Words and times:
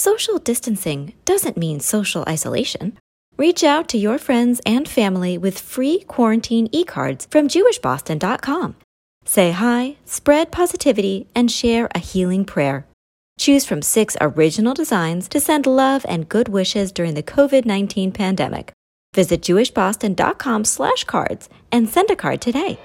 social 0.00 0.38
distancing 0.38 1.12
doesn't 1.26 1.58
mean 1.58 1.78
social 1.78 2.24
isolation. 2.26 2.98
Reach 3.36 3.62
out 3.62 3.86
to 3.88 3.98
your 3.98 4.18
friends 4.18 4.60
and 4.64 4.88
family 4.88 5.36
with 5.36 5.58
free 5.58 6.00
quarantine 6.00 6.68
e 6.72 6.84
cards 6.84 7.26
from 7.30 7.48
JewishBoston.com. 7.48 8.76
Say 9.24 9.50
hi, 9.50 9.96
spread 10.04 10.50
positivity, 10.50 11.26
and 11.34 11.50
share 11.50 11.88
a 11.94 11.98
healing 11.98 12.44
prayer. 12.44 12.86
Choose 13.38 13.64
from 13.66 13.82
six 13.82 14.16
original 14.20 14.74
designs 14.74 15.28
to 15.28 15.40
send 15.40 15.66
love 15.66 16.04
and 16.08 16.28
good 16.28 16.48
wishes 16.48 16.92
during 16.92 17.14
the 17.14 17.22
COVID 17.22 17.64
19 17.64 18.12
pandemic. 18.12 18.72
Visit 19.14 19.42
jewishboston.com 19.42 20.64
slash 20.64 21.04
cards 21.04 21.48
and 21.70 21.88
send 21.88 22.10
a 22.10 22.16
card 22.16 22.40
today. 22.40 22.78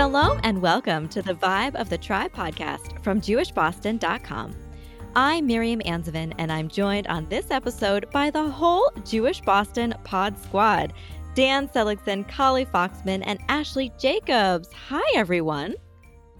Shalom 0.00 0.40
and 0.44 0.62
welcome 0.62 1.10
to 1.10 1.20
the 1.20 1.34
Vibe 1.34 1.74
of 1.74 1.90
the 1.90 1.98
Tribe 1.98 2.32
podcast 2.32 3.04
from 3.04 3.20
JewishBoston.com. 3.20 4.56
I'm 5.14 5.46
Miriam 5.46 5.80
Anzovin, 5.80 6.32
and 6.38 6.50
I'm 6.50 6.68
joined 6.68 7.06
on 7.08 7.28
this 7.28 7.50
episode 7.50 8.10
by 8.10 8.30
the 8.30 8.48
whole 8.48 8.90
Jewish 9.04 9.42
Boston 9.42 9.94
pod 10.04 10.38
squad 10.38 10.94
Dan 11.34 11.68
Seligson, 11.68 12.24
Kali 12.24 12.64
Foxman, 12.64 13.22
and 13.26 13.40
Ashley 13.50 13.92
Jacobs. 13.98 14.70
Hi, 14.88 15.02
everyone. 15.14 15.74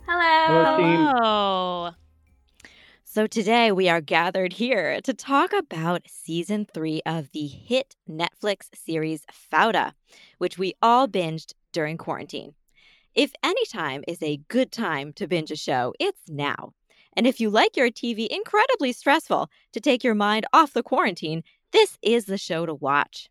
Hello. 0.09 1.13
Hello. 1.13 1.91
So, 3.05 3.27
today 3.27 3.73
we 3.73 3.91
are 3.91 4.01
gathered 4.01 4.55
here 4.55 5.03
to 5.03 5.13
talk 5.13 5.53
about 5.53 6.09
season 6.09 6.67
three 6.73 7.03
of 7.05 7.31
the 7.33 7.47
hit 7.47 7.95
Netflix 8.09 8.75
series 8.75 9.27
Fauda, 9.53 9.93
which 10.39 10.57
we 10.57 10.73
all 10.81 11.07
binged 11.07 11.53
during 11.73 11.99
quarantine. 11.99 12.55
If 13.15 13.33
any 13.43 13.67
time 13.67 14.05
is 14.07 14.23
a 14.23 14.41
good 14.49 14.71
time 14.71 15.13
to 15.15 15.27
binge 15.27 15.51
a 15.51 15.57
show, 15.57 15.93
it's 15.99 16.23
now. 16.29 16.75
And 17.17 17.27
if 17.27 17.41
you 17.41 17.51
like 17.51 17.77
your 17.77 17.91
TV 17.91 18.29
incredibly 18.29 18.93
stressful 18.93 19.51
to 19.73 19.81
take 19.81 20.05
your 20.05 20.15
mind 20.15 20.47
off 20.53 20.73
the 20.73 20.85
quarantine, 20.85 21.43
this 21.73 21.99
is 22.03 22.27
the 22.27 22.39
show 22.39 22.67
to 22.67 22.75
watch. 22.75 23.29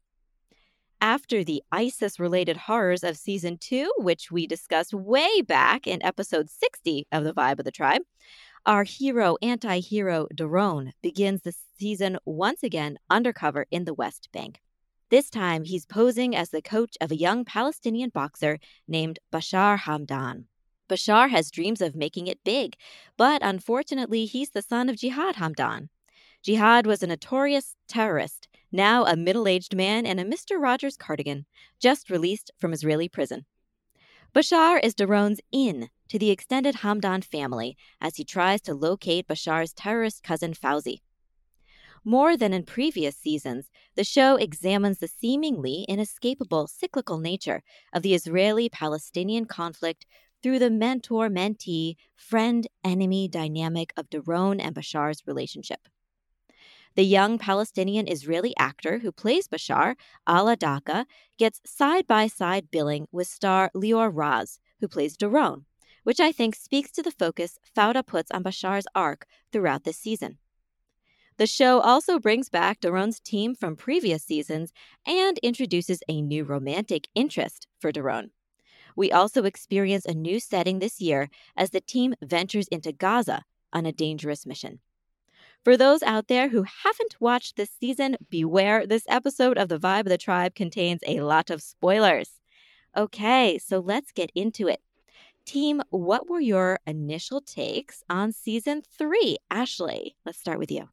After 1.00 1.46
the 1.46 1.64
ISIS 1.72 2.20
related 2.20 2.58
horrors 2.58 3.06
of 3.06 3.16
season 3.16 3.58
two, 3.58 3.90
which 4.00 4.30
we 4.30 4.46
discussed 4.46 4.94
way 4.94 5.42
back 5.42 5.88
in 5.88 6.04
episode 6.04 6.50
60 6.50 7.08
of 7.14 7.24
The 7.24 7.34
Vibe 7.34 7.60
of 7.60 7.66
the 7.66 7.72
Tribe, 7.72 8.02
our 8.66 8.84
hero 8.84 9.38
anti 9.42 9.80
hero 9.80 10.28
Doron 10.36 10.92
begins 11.02 11.44
the 11.44 11.56
season 11.78 12.18
once 12.26 12.64
again 12.64 13.00
undercover 13.10 13.66
in 13.72 13.86
the 13.86 13.94
West 13.94 14.28
Bank. 14.34 14.60
This 15.10 15.32
time, 15.32 15.64
he's 15.64 15.88
posing 15.88 16.36
as 16.36 16.52
the 16.52 16.62
coach 16.62 16.96
of 17.02 17.10
a 17.10 17.16
young 17.16 17.44
Palestinian 17.44 18.12
boxer 18.12 18.60
named 18.88 19.18
Bashar 19.34 19.80
Hamdan. 19.80 20.46
Bashar 20.88 21.32
has 21.32 21.50
dreams 21.50 21.82
of 21.82 21.96
making 21.96 22.28
it 22.28 22.44
big, 22.44 22.76
but 23.18 23.42
unfortunately, 23.42 24.26
he's 24.26 24.52
the 24.52 24.62
son 24.62 24.88
of 24.88 24.98
Jihad 24.98 25.38
Hamdan. 25.38 25.90
Jihad 26.44 26.86
was 26.86 27.02
a 27.02 27.08
notorious 27.08 27.76
terrorist, 27.88 28.48
now 28.72 29.04
a 29.04 29.16
middle 29.16 29.48
aged 29.48 29.76
man 29.76 30.06
in 30.06 30.20
a 30.20 30.24
Mr. 30.24 30.62
Rogers 30.62 30.96
cardigan, 30.96 31.48
just 31.80 32.12
released 32.12 32.52
from 32.60 32.72
Israeli 32.72 33.10
prison. 33.10 33.46
Bashar 34.32 34.80
is 34.84 34.94
Doron's 34.94 35.42
in 35.52 35.90
to 36.10 36.20
the 36.20 36.30
extended 36.30 36.76
Hamdan 36.76 37.24
family 37.24 37.76
as 38.00 38.18
he 38.18 38.24
tries 38.24 38.62
to 38.62 38.76
locate 38.76 39.28
Bashar's 39.28 39.74
terrorist 39.74 40.22
cousin 40.22 40.54
Fauzi. 40.54 41.00
More 42.06 42.38
than 42.38 42.54
in 42.54 42.64
previous 42.64 43.18
seasons, 43.18 43.70
the 43.96 44.04
show 44.04 44.38
examines 44.38 45.00
the 45.00 45.08
seemingly 45.08 45.86
inescapable 45.90 46.68
cyclical 46.68 47.20
nature 47.20 47.62
of 47.94 48.04
the 48.04 48.14
Israeli 48.14 48.70
Palestinian 48.70 49.46
conflict 49.46 50.06
through 50.42 50.60
the 50.60 50.70
mentor 50.70 51.30
mentee, 51.30 51.96
friend 52.16 52.68
enemy 52.84 53.28
dynamic 53.28 53.92
of 53.98 54.10
Doron 54.10 54.62
and 54.62 54.74
Bashar's 54.74 55.24
relationship. 55.28 55.90
The 56.96 57.04
young 57.04 57.38
Palestinian 57.38 58.08
Israeli 58.08 58.56
actor 58.58 59.00
who 59.00 59.12
plays 59.12 59.48
Bashar, 59.48 59.96
Ala 60.28 60.56
Daka, 60.56 61.06
gets 61.38 61.62
side 61.66 62.08
by 62.08 62.28
side 62.28 62.72
billing 62.72 63.08
with 63.12 63.28
star 63.28 63.70
Lior 63.76 64.10
Raz, 64.14 64.60
who 64.80 64.88
plays 64.88 65.18
Doron, 65.18 65.66
which 66.04 66.20
I 66.20 66.32
think 66.32 66.56
speaks 66.56 66.92
to 66.92 67.04
the 67.04 67.12
focus 67.12 67.60
Fauda 67.76 68.06
puts 68.06 68.32
on 68.32 68.44
Bashar's 68.44 68.88
arc 68.96 69.28
throughout 69.52 69.84
this 69.84 69.98
season. 69.98 70.38
The 71.40 71.48
show 71.48 71.80
also 71.80 72.20
brings 72.20 72.50
back 72.50 72.82
Doron's 72.82 73.22
team 73.22 73.56
from 73.56 73.78
previous 73.78 74.26
seasons 74.26 74.74
and 75.08 75.38
introduces 75.38 76.04
a 76.10 76.22
new 76.22 76.44
romantic 76.44 77.08
interest 77.16 77.66
for 77.80 77.94
Doron. 77.94 78.32
We 78.98 79.14
also 79.14 79.46
experience 79.46 80.04
a 80.04 80.14
new 80.14 80.42
setting 80.42 80.80
this 80.80 81.00
year 81.00 81.30
as 81.56 81.70
the 81.70 81.80
team 81.80 82.14
ventures 82.22 82.68
into 82.68 82.92
Gaza 82.92 83.46
on 83.72 83.86
a 83.86 83.94
dangerous 83.94 84.46
mission. 84.46 84.80
For 85.64 85.78
those 85.78 86.04
out 86.04 86.28
there 86.28 86.50
who 86.50 86.66
haven't 86.84 87.22
watched 87.22 87.56
this 87.56 87.72
season, 87.80 88.18
beware 88.30 88.86
this 88.86 89.06
episode 89.08 89.58
of 89.58 89.70
The 89.70 89.80
Vibe 89.80 90.02
of 90.02 90.06
the 90.08 90.18
Tribe 90.18 90.56
contains 90.56 91.00
a 91.08 91.22
lot 91.22 91.50
of 91.50 91.62
spoilers. 91.62 92.32
Okay, 92.98 93.58
so 93.60 93.80
let's 93.80 94.12
get 94.12 94.30
into 94.36 94.68
it. 94.68 94.82
Team, 95.46 95.82
what 95.90 96.30
were 96.30 96.42
your 96.42 96.82
initial 96.86 97.40
takes 97.40 98.04
on 98.10 98.34
season 98.34 98.82
three? 98.82 99.38
Ashley, 99.50 100.18
let's 100.26 100.38
start 100.38 100.60
with 100.60 100.70
you. 100.70 100.90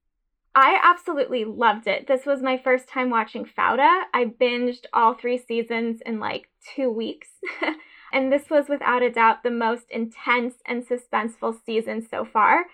I 0.56 0.80
absolutely 0.82 1.44
loved 1.44 1.86
it. 1.86 2.06
This 2.06 2.24
was 2.24 2.40
my 2.40 2.56
first 2.56 2.88
time 2.88 3.10
watching 3.10 3.44
Fauda. 3.44 4.04
I 4.14 4.24
binged 4.24 4.86
all 4.94 5.12
three 5.12 5.36
seasons 5.36 6.00
in 6.06 6.18
like 6.18 6.48
two 6.74 6.90
weeks. 6.90 7.28
and 8.12 8.32
this 8.32 8.48
was 8.48 8.66
without 8.66 9.02
a 9.02 9.10
doubt 9.10 9.42
the 9.42 9.50
most 9.50 9.84
intense 9.90 10.54
and 10.64 10.82
suspenseful 10.82 11.62
season 11.66 12.00
so 12.10 12.24
far. 12.24 12.64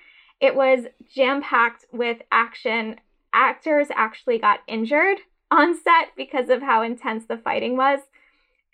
It 0.40 0.54
was 0.54 0.86
jam 1.12 1.42
packed 1.42 1.86
with 1.92 2.18
action. 2.30 3.00
Actors 3.34 3.88
actually 3.96 4.38
got 4.38 4.60
injured 4.68 5.18
on 5.50 5.74
set 5.74 6.10
because 6.16 6.50
of 6.50 6.62
how 6.62 6.82
intense 6.82 7.24
the 7.26 7.36
fighting 7.36 7.76
was. 7.76 7.98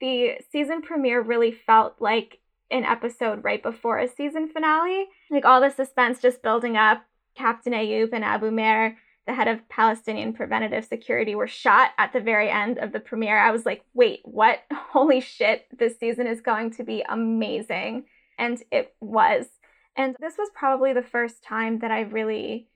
The 0.03 0.33
season 0.53 0.83
premiere 0.83 1.23
really 1.23 1.53
felt 1.53 1.95
like 1.99 2.41
an 2.71 2.85
episode 2.85 3.43
right 3.43 3.63
before 3.63 3.99
a 3.99 4.07
season 4.07 4.51
finale. 4.51 5.07
Like 5.31 5.47
all 5.47 5.63
the 5.63 5.71
suspense 5.71 6.21
just 6.21 6.43
building 6.43 6.77
up 6.77 7.07
Captain 7.38 7.72
Ayoub 7.72 8.12
and 8.12 8.25
Abu 8.25 8.50
Maher, 8.50 8.97
the 9.26 9.34
head 9.34 9.49
of 9.49 9.69
Palestinian 9.69 10.32
Preventative 10.32 10.84
Security, 10.84 11.34
were 11.34 11.47
shot 11.47 11.91
at 11.97 12.12
the 12.12 12.21
very 12.21 12.50
end 12.50 12.78
of 12.78 12.93
the 12.93 13.00
premiere. 13.00 13.38
I 13.38 13.53
was 13.53 13.65
like, 13.65 13.84
wait, 13.94 14.21
what? 14.25 14.59
Holy 14.72 15.21
shit, 15.21 15.66
this 15.78 15.99
season 15.99 16.26
is 16.26 16.41
going 16.41 16.72
to 16.72 16.82
be 16.82 17.04
amazing. 17.09 18.04
And 18.38 18.62
it 18.72 18.94
was. 19.00 19.47
And 19.97 20.16
this 20.21 20.37
was 20.37 20.50
probably 20.54 20.93
the 20.93 21.03
first 21.03 21.43
time 21.43 21.81
that 21.81 21.91
I 21.91 22.03
really 22.03 22.69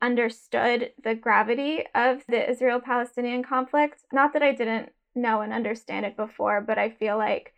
understood 0.00 0.90
the 1.02 1.14
gravity 1.14 1.84
of 1.94 2.22
the 2.28 2.50
Israel 2.50 2.80
Palestinian 2.80 3.42
conflict. 3.42 4.02
Not 4.12 4.32
that 4.34 4.42
I 4.42 4.52
didn't 4.52 4.90
know 5.14 5.40
and 5.40 5.52
understand 5.52 6.06
it 6.06 6.16
before, 6.16 6.60
but 6.60 6.78
I 6.78 6.90
feel 6.90 7.16
like 7.16 7.54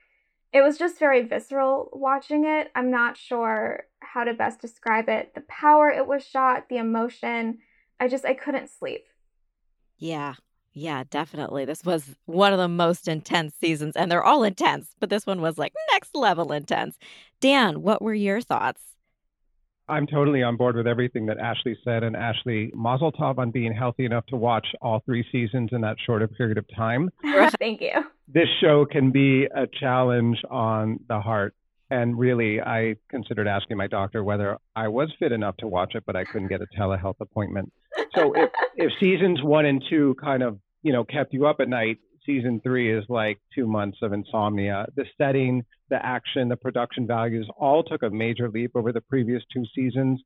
it 0.52 0.62
was 0.62 0.78
just 0.78 0.98
very 0.98 1.22
visceral 1.22 1.90
watching 1.92 2.44
it. 2.44 2.70
I'm 2.74 2.90
not 2.90 3.16
sure 3.16 3.84
how 4.00 4.24
to 4.24 4.34
best 4.34 4.60
describe 4.60 5.08
it. 5.08 5.34
The 5.34 5.42
power 5.42 5.90
it 5.90 6.06
was 6.06 6.24
shot, 6.24 6.68
the 6.68 6.78
emotion. 6.78 7.58
I 8.00 8.08
just 8.08 8.24
I 8.24 8.34
couldn't 8.34 8.70
sleep. 8.70 9.04
Yeah. 9.98 10.34
Yeah, 10.72 11.04
definitely. 11.08 11.64
This 11.64 11.84
was 11.84 12.16
one 12.26 12.52
of 12.52 12.58
the 12.58 12.68
most 12.68 13.08
intense 13.08 13.54
seasons 13.58 13.96
and 13.96 14.12
they're 14.12 14.22
all 14.22 14.44
intense, 14.44 14.94
but 15.00 15.08
this 15.08 15.24
one 15.26 15.40
was 15.40 15.56
like 15.56 15.72
next 15.92 16.14
level 16.14 16.52
intense. 16.52 16.98
Dan, 17.40 17.80
what 17.80 18.02
were 18.02 18.12
your 18.12 18.42
thoughts? 18.42 18.82
I'm 19.88 20.06
totally 20.06 20.42
on 20.42 20.56
board 20.56 20.76
with 20.76 20.86
everything 20.86 21.26
that 21.26 21.38
Ashley 21.38 21.76
said. 21.84 22.02
And 22.02 22.16
Ashley, 22.16 22.72
mazel 22.74 23.12
tov 23.12 23.38
on 23.38 23.50
being 23.50 23.72
healthy 23.72 24.04
enough 24.04 24.26
to 24.26 24.36
watch 24.36 24.66
all 24.82 25.00
three 25.04 25.24
seasons 25.30 25.70
in 25.72 25.80
that 25.82 25.96
shorter 26.04 26.26
period 26.26 26.58
of 26.58 26.64
time. 26.74 27.10
Thank 27.58 27.80
you. 27.80 27.92
This 28.28 28.48
show 28.60 28.84
can 28.84 29.12
be 29.12 29.44
a 29.44 29.66
challenge 29.80 30.38
on 30.50 30.98
the 31.08 31.20
heart. 31.20 31.54
And 31.88 32.18
really, 32.18 32.60
I 32.60 32.96
considered 33.08 33.46
asking 33.46 33.76
my 33.76 33.86
doctor 33.86 34.24
whether 34.24 34.58
I 34.74 34.88
was 34.88 35.12
fit 35.20 35.30
enough 35.30 35.56
to 35.58 35.68
watch 35.68 35.94
it, 35.94 36.02
but 36.04 36.16
I 36.16 36.24
couldn't 36.24 36.48
get 36.48 36.60
a 36.60 36.66
telehealth 36.76 37.20
appointment. 37.20 37.72
So 38.16 38.32
if, 38.34 38.50
if 38.74 38.92
seasons 38.98 39.40
one 39.42 39.66
and 39.66 39.82
two 39.88 40.16
kind 40.20 40.42
of, 40.42 40.58
you 40.82 40.92
know, 40.92 41.04
kept 41.04 41.32
you 41.32 41.46
up 41.46 41.60
at 41.60 41.68
night, 41.68 41.98
season 42.26 42.60
three 42.62 42.92
is 42.96 43.04
like 43.08 43.38
two 43.54 43.66
months 43.66 43.98
of 44.02 44.12
insomnia. 44.12 44.86
The 44.96 45.06
setting, 45.16 45.64
the 45.88 46.04
action, 46.04 46.48
the 46.48 46.56
production 46.56 47.06
values 47.06 47.48
all 47.56 47.82
took 47.82 48.02
a 48.02 48.10
major 48.10 48.50
leap 48.50 48.72
over 48.74 48.92
the 48.92 49.00
previous 49.00 49.42
two 49.52 49.64
seasons. 49.74 50.20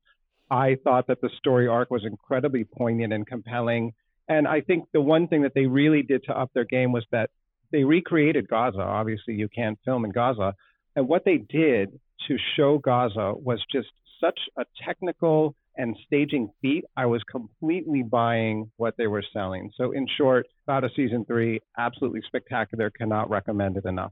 I 0.49 0.77
thought 0.83 1.07
that 1.07 1.21
the 1.21 1.29
story 1.37 1.67
arc 1.67 1.91
was 1.91 2.03
incredibly 2.03 2.65
poignant 2.65 3.13
and 3.13 3.25
compelling. 3.25 3.93
And 4.27 4.47
I 4.47 4.61
think 4.61 4.85
the 4.91 5.01
one 5.01 5.27
thing 5.27 5.43
that 5.43 5.53
they 5.53 5.67
really 5.67 6.03
did 6.03 6.23
to 6.25 6.37
up 6.37 6.51
their 6.53 6.65
game 6.65 6.91
was 6.91 7.05
that 7.11 7.29
they 7.71 7.83
recreated 7.83 8.49
Gaza. 8.49 8.81
Obviously, 8.81 9.35
you 9.35 9.47
can't 9.47 9.79
film 9.85 10.03
in 10.03 10.11
Gaza, 10.11 10.55
And 10.95 11.07
what 11.07 11.23
they 11.23 11.37
did 11.37 11.99
to 12.27 12.37
show 12.55 12.77
Gaza 12.77 13.33
was 13.33 13.63
just 13.71 13.87
such 14.19 14.39
a 14.57 14.65
technical 14.85 15.55
and 15.77 15.95
staging 16.05 16.51
feat, 16.61 16.85
I 16.97 17.05
was 17.05 17.21
completely 17.23 18.03
buying 18.03 18.69
what 18.77 18.95
they 18.97 19.07
were 19.07 19.23
selling. 19.33 19.71
So, 19.77 19.91
in 19.91 20.07
short, 20.17 20.47
about 20.65 20.83
a 20.83 20.89
season 20.95 21.25
three, 21.25 21.59
absolutely 21.77 22.21
spectacular. 22.27 22.89
Cannot 22.89 23.29
recommend 23.29 23.77
it 23.77 23.85
enough. 23.85 24.11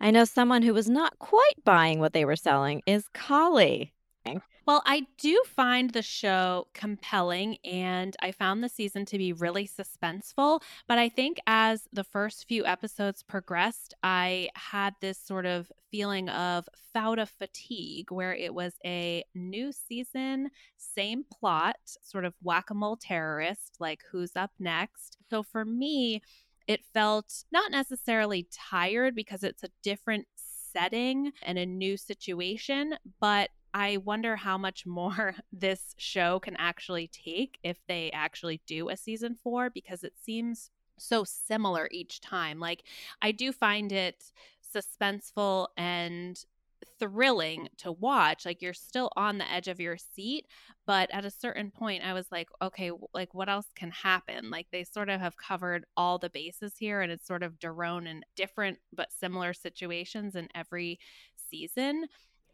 I 0.00 0.10
know 0.10 0.24
someone 0.24 0.62
who 0.62 0.74
was 0.74 0.88
not 0.88 1.18
quite 1.18 1.64
buying 1.64 2.00
what 2.00 2.12
they 2.12 2.24
were 2.24 2.36
selling 2.36 2.82
is 2.86 3.06
Kali. 3.14 3.92
Well, 4.64 4.82
I 4.86 5.06
do 5.18 5.42
find 5.44 5.90
the 5.90 6.02
show 6.02 6.68
compelling 6.72 7.58
and 7.64 8.16
I 8.22 8.30
found 8.30 8.62
the 8.62 8.68
season 8.68 9.04
to 9.06 9.18
be 9.18 9.32
really 9.32 9.66
suspenseful. 9.66 10.62
But 10.86 10.98
I 10.98 11.08
think 11.08 11.38
as 11.48 11.88
the 11.92 12.04
first 12.04 12.46
few 12.46 12.64
episodes 12.64 13.24
progressed, 13.24 13.94
I 14.04 14.50
had 14.54 14.94
this 15.00 15.18
sort 15.18 15.46
of 15.46 15.72
feeling 15.92 16.28
of 16.28 16.68
Fauda 16.92 17.28
fatigue, 17.28 18.10
where 18.10 18.34
it 18.34 18.52
was 18.52 18.72
a 18.84 19.22
new 19.34 19.70
season, 19.70 20.50
same 20.76 21.24
plot, 21.24 21.76
sort 22.02 22.24
of 22.24 22.34
whack 22.42 22.70
a 22.70 22.74
mole 22.74 22.96
terrorist, 22.96 23.76
like 23.78 24.00
who's 24.10 24.34
up 24.34 24.50
next. 24.58 25.18
So 25.30 25.44
for 25.44 25.64
me, 25.64 26.22
it 26.66 26.84
felt 26.92 27.44
not 27.52 27.70
necessarily 27.70 28.48
tired 28.50 29.14
because 29.14 29.44
it's 29.44 29.62
a 29.62 29.70
different 29.82 30.26
setting 30.34 31.32
and 31.42 31.58
a 31.58 31.66
new 31.66 31.96
situation, 31.96 32.94
but 33.20 33.50
I 33.74 33.98
wonder 33.98 34.36
how 34.36 34.58
much 34.58 34.86
more 34.86 35.34
this 35.52 35.94
show 35.98 36.40
can 36.40 36.56
actually 36.56 37.08
take 37.08 37.58
if 37.62 37.78
they 37.86 38.10
actually 38.12 38.60
do 38.66 38.88
a 38.88 38.96
season 38.96 39.36
four 39.42 39.70
because 39.70 40.02
it 40.04 40.14
seems 40.20 40.70
so 40.98 41.24
similar 41.24 41.88
each 41.90 42.20
time. 42.20 42.60
Like, 42.60 42.84
I 43.20 43.32
do 43.32 43.52
find 43.52 43.92
it 43.92 44.32
suspenseful 44.74 45.68
and 45.76 46.38
thrilling 46.98 47.68
to 47.78 47.92
watch. 47.92 48.44
Like, 48.44 48.62
you're 48.62 48.72
still 48.72 49.10
on 49.16 49.38
the 49.38 49.50
edge 49.50 49.68
of 49.68 49.80
your 49.80 49.96
seat, 49.96 50.46
but 50.86 51.10
at 51.12 51.24
a 51.24 51.30
certain 51.30 51.70
point, 51.70 52.04
I 52.04 52.12
was 52.12 52.26
like, 52.32 52.48
okay, 52.60 52.90
like, 53.14 53.34
what 53.34 53.48
else 53.48 53.66
can 53.76 53.90
happen? 53.90 54.50
Like, 54.50 54.66
they 54.72 54.84
sort 54.84 55.08
of 55.08 55.20
have 55.20 55.36
covered 55.36 55.84
all 55.96 56.18
the 56.18 56.30
bases 56.30 56.74
here, 56.76 57.00
and 57.00 57.12
it's 57.12 57.26
sort 57.26 57.42
of 57.42 57.58
Doron 57.58 58.06
in 58.08 58.24
different 58.36 58.78
but 58.92 59.12
similar 59.12 59.52
situations 59.52 60.34
in 60.34 60.48
every 60.54 60.98
season. 61.50 62.06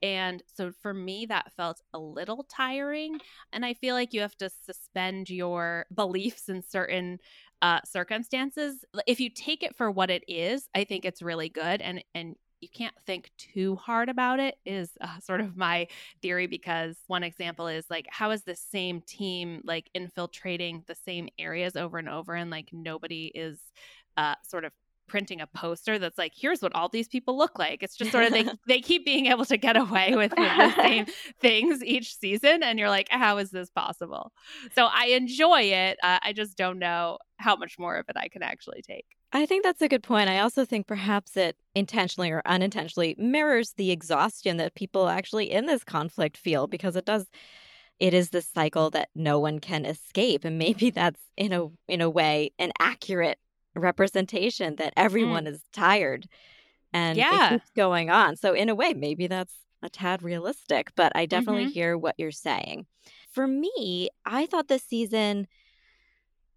And 0.02 0.42
so 0.54 0.70
for 0.70 0.94
me, 0.94 1.26
that 1.26 1.52
felt 1.56 1.82
a 1.92 1.98
little 1.98 2.46
tiring. 2.48 3.18
And 3.52 3.64
I 3.64 3.74
feel 3.74 3.94
like 3.94 4.12
you 4.12 4.20
have 4.20 4.36
to 4.38 4.50
suspend 4.64 5.28
your 5.28 5.86
beliefs 5.92 6.48
in 6.48 6.62
certain 6.62 7.18
uh, 7.62 7.80
circumstances. 7.84 8.84
If 9.06 9.20
you 9.20 9.30
take 9.30 9.62
it 9.62 9.76
for 9.76 9.90
what 9.90 10.10
it 10.10 10.24
is, 10.28 10.68
I 10.74 10.84
think 10.84 11.04
it's 11.04 11.22
really 11.22 11.48
good. 11.48 11.80
And, 11.80 12.04
and 12.14 12.36
you 12.60 12.68
can't 12.68 12.94
think 13.06 13.30
too 13.38 13.76
hard 13.76 14.08
about 14.08 14.40
it 14.40 14.56
is 14.64 14.90
uh, 15.00 15.18
sort 15.22 15.40
of 15.40 15.56
my 15.56 15.88
theory 16.22 16.46
because 16.46 16.96
one 17.06 17.22
example 17.22 17.68
is 17.68 17.86
like 17.90 18.06
how 18.10 18.30
is 18.30 18.42
the 18.42 18.56
same 18.56 19.00
team 19.02 19.60
like 19.64 19.90
infiltrating 19.94 20.82
the 20.86 20.94
same 20.94 21.28
areas 21.38 21.76
over 21.76 21.98
and 21.98 22.08
over 22.08 22.34
and 22.34 22.50
like 22.50 22.68
nobody 22.72 23.30
is 23.34 23.60
uh, 24.16 24.34
sort 24.42 24.64
of 24.64 24.72
printing 25.08 25.40
a 25.40 25.46
poster 25.46 25.98
that's 25.98 26.18
like 26.18 26.32
here's 26.36 26.60
what 26.60 26.74
all 26.74 26.88
these 26.88 27.08
people 27.08 27.36
look 27.36 27.58
like 27.58 27.82
it's 27.82 27.96
just 27.96 28.12
sort 28.12 28.24
of 28.24 28.32
they 28.32 28.46
they 28.66 28.80
keep 28.80 29.04
being 29.04 29.26
able 29.26 29.44
to 29.44 29.56
get 29.56 29.76
away 29.76 30.14
with 30.14 30.30
the 30.30 30.72
same 30.76 31.06
things 31.40 31.82
each 31.82 32.16
season 32.16 32.62
and 32.62 32.78
you're 32.78 32.88
like 32.88 33.08
how 33.10 33.38
is 33.38 33.50
this 33.50 33.70
possible 33.70 34.32
so 34.74 34.88
i 34.92 35.06
enjoy 35.06 35.60
it 35.60 35.98
uh, 36.02 36.18
i 36.22 36.32
just 36.32 36.56
don't 36.56 36.78
know 36.78 37.18
how 37.38 37.56
much 37.56 37.78
more 37.78 37.96
of 37.96 38.06
it 38.08 38.16
i 38.16 38.28
can 38.28 38.42
actually 38.42 38.82
take 38.82 39.06
I 39.30 39.44
think 39.44 39.62
that's 39.62 39.82
a 39.82 39.88
good 39.88 40.02
point. 40.02 40.30
I 40.30 40.38
also 40.38 40.64
think 40.64 40.86
perhaps 40.86 41.36
it 41.36 41.56
intentionally 41.74 42.30
or 42.30 42.40
unintentionally 42.46 43.14
mirrors 43.18 43.74
the 43.76 43.90
exhaustion 43.90 44.56
that 44.56 44.74
people 44.74 45.10
actually 45.10 45.50
in 45.50 45.66
this 45.66 45.84
conflict 45.84 46.38
feel 46.38 46.66
because 46.66 46.96
it 46.96 47.04
does 47.04 47.26
it 47.98 48.14
is 48.14 48.30
the 48.30 48.42
cycle 48.42 48.90
that 48.90 49.08
no 49.14 49.38
one 49.38 49.58
can 49.58 49.84
escape 49.84 50.44
and 50.44 50.58
maybe 50.58 50.90
that's 50.90 51.20
in 51.36 51.52
a 51.52 51.66
in 51.88 52.00
a 52.00 52.10
way 52.10 52.52
an 52.58 52.72
accurate 52.78 53.38
representation 53.78 54.76
that 54.76 54.94
mm. 54.94 55.02
everyone 55.04 55.44
mm. 55.44 55.48
is 55.48 55.60
tired 55.72 56.28
and 56.92 57.16
yeah. 57.16 57.46
it 57.46 57.50
keeps 57.50 57.70
going 57.70 58.10
on. 58.10 58.36
So 58.36 58.54
in 58.54 58.68
a 58.68 58.74
way, 58.74 58.94
maybe 58.94 59.26
that's 59.26 59.54
a 59.82 59.88
tad 59.88 60.22
realistic, 60.22 60.90
but 60.96 61.12
I 61.14 61.26
definitely 61.26 61.64
mm-hmm. 61.64 61.72
hear 61.72 61.98
what 61.98 62.14
you're 62.18 62.30
saying. 62.30 62.86
For 63.30 63.46
me, 63.46 64.08
I 64.24 64.46
thought 64.46 64.68
this 64.68 64.82
season 64.82 65.46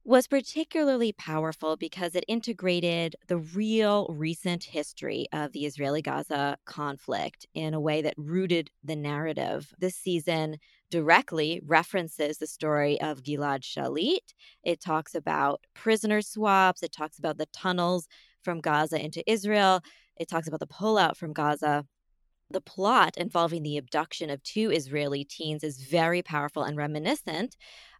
was 0.03 0.27
particularly 0.27 1.11
powerful 1.11 1.77
because 1.77 2.15
it 2.15 2.25
integrated 2.27 3.15
the 3.27 3.37
real 3.37 4.07
recent 4.09 4.63
history 4.63 5.27
of 5.31 5.51
the 5.51 5.65
Israeli 5.65 6.01
Gaza 6.01 6.57
conflict 6.65 7.45
in 7.53 7.75
a 7.75 7.79
way 7.79 8.01
that 8.01 8.15
rooted 8.17 8.71
the 8.83 8.95
narrative. 8.95 9.71
This 9.77 9.95
season 9.95 10.57
directly 10.91 11.61
references 11.65 12.37
the 12.37 12.45
story 12.45 13.01
of 13.01 13.23
Gilad 13.23 13.61
Shalit. 13.61 14.35
It 14.63 14.79
talks 14.79 15.15
about 15.15 15.61
prisoner 15.73 16.21
swaps, 16.21 16.83
it 16.83 16.91
talks 16.91 17.17
about 17.17 17.39
the 17.39 17.47
tunnels 17.47 18.07
from 18.43 18.61
Gaza 18.61 19.03
into 19.03 19.23
Israel, 19.31 19.81
it 20.17 20.27
talks 20.27 20.47
about 20.47 20.59
the 20.59 20.67
pullout 20.67 21.15
from 21.15 21.33
Gaza. 21.33 21.85
The 22.51 22.61
plot 22.61 23.15
involving 23.15 23.63
the 23.63 23.77
abduction 23.77 24.29
of 24.29 24.43
two 24.43 24.71
Israeli 24.71 25.23
teens 25.23 25.63
is 25.63 25.81
very 25.81 26.21
powerful 26.21 26.63
and 26.63 26.75
reminiscent 26.75 27.55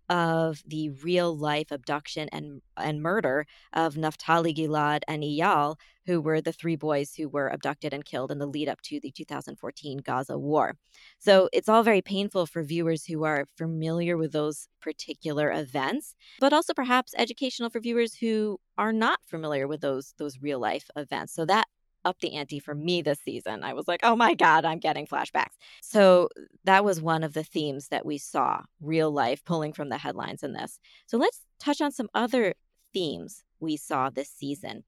of 0.09 0.62
the 0.65 0.89
real 0.89 1.36
life 1.38 1.71
abduction 1.71 2.27
and 2.31 2.62
and 2.77 3.01
murder 3.01 3.45
of 3.74 3.95
Naftali 3.95 4.56
Gilad 4.56 5.01
and 5.07 5.24
Eyal, 5.24 5.77
who 6.06 6.19
were 6.21 6.42
the 6.42 6.51
three 6.51 6.75
boys 6.75 7.15
who 7.15 7.30
were 7.30 7.48
abducted 7.48 7.94
and 7.94 8.03
killed 8.06 8.31
in 8.31 8.39
the 8.39 8.45
lead 8.45 8.68
up 8.68 8.81
to 8.81 9.00
the 9.00 9.12
2014 9.12 10.00
Gaza 10.00 10.38
war. 10.38 10.75
So 11.19 11.50
it's 11.53 11.69
all 11.69 11.83
very 11.83 12.01
painful 12.01 12.45
for 12.45 12.63
viewers 12.63 13.06
who 13.06 13.24
are 13.24 13.48
familiar 13.57 14.18
with 14.18 14.31
those 14.31 14.68
particular 14.81 15.51
events, 15.51 16.15
but 16.39 16.53
also 16.53 16.74
perhaps 16.74 17.13
educational 17.18 17.69
for 17.69 17.80
viewers 17.80 18.15
who 18.15 18.59
are 18.77 18.94
not 18.94 19.19
familiar 19.27 19.68
with 19.68 19.81
those 19.81 20.13
those 20.18 20.42
real 20.42 20.59
life 20.59 20.89
events. 20.95 21.33
So 21.33 21.45
that 21.45 21.68
up 22.06 22.19
the 22.19 22.36
ante 22.36 22.59
for 22.59 22.75
me 22.75 23.01
this 23.01 23.19
season. 23.19 23.63
I 23.63 23.74
was 23.74 23.88
like, 23.88 24.01
oh 24.03 24.15
my 24.15 24.33
God, 24.33 24.65
I'm 24.65 24.80
getting 24.80 25.07
flashbacks. 25.07 25.56
So 25.81 26.30
that 26.63 26.83
was 26.83 27.01
one 27.01 27.24
of 27.24 27.33
the 27.33 27.44
themes 27.44 27.89
that 27.89 28.06
we 28.06 28.18
saw 28.18 28.62
real 28.81 29.12
life 29.12 29.44
pulling 29.45 29.74
from 29.74 29.89
the 29.89 29.98
headlines 29.98 30.44
in 30.44 30.53
this. 30.53 30.80
So 31.06 31.18
let's 31.18 31.42
touch 31.59 31.81
on 31.81 31.92
some 31.92 32.09
other 32.13 32.53
themes 32.94 33.44
we 33.59 33.77
saw 33.77 34.09
this 34.09 34.30
season. 34.30 34.83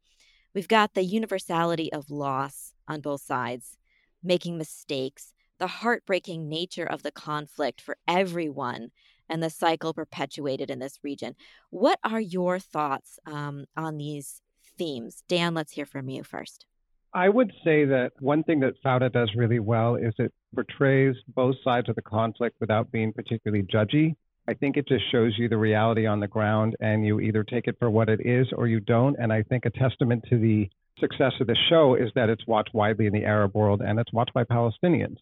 We've 0.54 0.68
got 0.68 0.94
the 0.94 1.04
universality 1.04 1.92
of 1.92 2.12
loss 2.12 2.74
on 2.88 3.01
both 3.01 3.21
sides, 3.21 3.77
making 4.24 4.57
mistakes, 4.57 5.33
the 5.60 5.68
heartbreaking 5.68 6.48
nature 6.48 6.86
of 6.86 7.03
the 7.03 7.12
conflict 7.12 7.82
for 7.82 7.98
everyone, 8.08 8.89
and 9.29 9.41
the 9.41 9.50
cycle 9.50 9.93
perpetuated 9.93 10.70
in 10.70 10.79
this 10.79 11.00
region. 11.03 11.36
What 11.70 12.00
are 12.03 12.20
your 12.20 12.60
thoughts 12.60 13.20
um, 13.25 13.65
on 13.75 13.98
these 13.98 14.41
themes? 14.77 15.24
Dan, 15.27 15.53
let's 15.53 15.72
hear 15.72 15.86
from 15.86 16.10
you 16.10 16.24
first. 16.24 16.65
I 17.15 17.29
would 17.29 17.51
say 17.63 17.86
that 17.86 18.13
one 18.20 18.43
thing 18.43 18.62
that 18.62 18.82
Fauda 18.84 19.12
does 19.12 19.32
really 19.36 19.60
well 19.60 19.96
is 19.96 20.13
it 20.17 20.34
portrays 20.55 21.15
both 21.27 21.55
sides 21.63 21.88
of 21.88 21.96
the 21.96 22.01
conflict 22.01 22.55
without 22.60 22.91
being 22.91 23.13
particularly 23.13 23.63
judgy. 23.63 24.15
I 24.48 24.55
think 24.55 24.77
it 24.77 24.88
just 24.88 25.10
shows 25.12 25.38
you 25.38 25.48
the 25.48 25.58
reality 25.58 26.08
on 26.08 26.20
the 26.20 26.27
ground 26.27 26.75
and 26.79 27.05
you 27.05 27.20
either 27.20 27.43
take 27.43 27.67
it 27.67 27.77
for 27.77 27.89
what 27.89 28.10
it 28.10 28.25
is 28.25 28.48
or 28.55 28.67
you 28.67 28.79
don't. 28.79 29.15
And 29.20 29.32
I 29.32 29.43
think 29.43 29.65
a 29.65 29.70
testament 29.70 30.25
to 30.29 30.39
the 30.39 30.70
success 31.00 31.34
of 31.39 31.48
the 31.48 31.58
show 31.70 31.96
is 31.96 32.10
that 32.15 32.29
it's 32.29 32.48
watched 32.48 32.74
widely 32.74 33.05
in 33.05 33.13
the 33.13 33.25
Arab 33.25 33.53
world 33.53 33.82
and 33.82 34.00
it's 34.00 34.12
watched 34.12 34.34
by 34.34 34.43
Palestinians. 34.43 35.17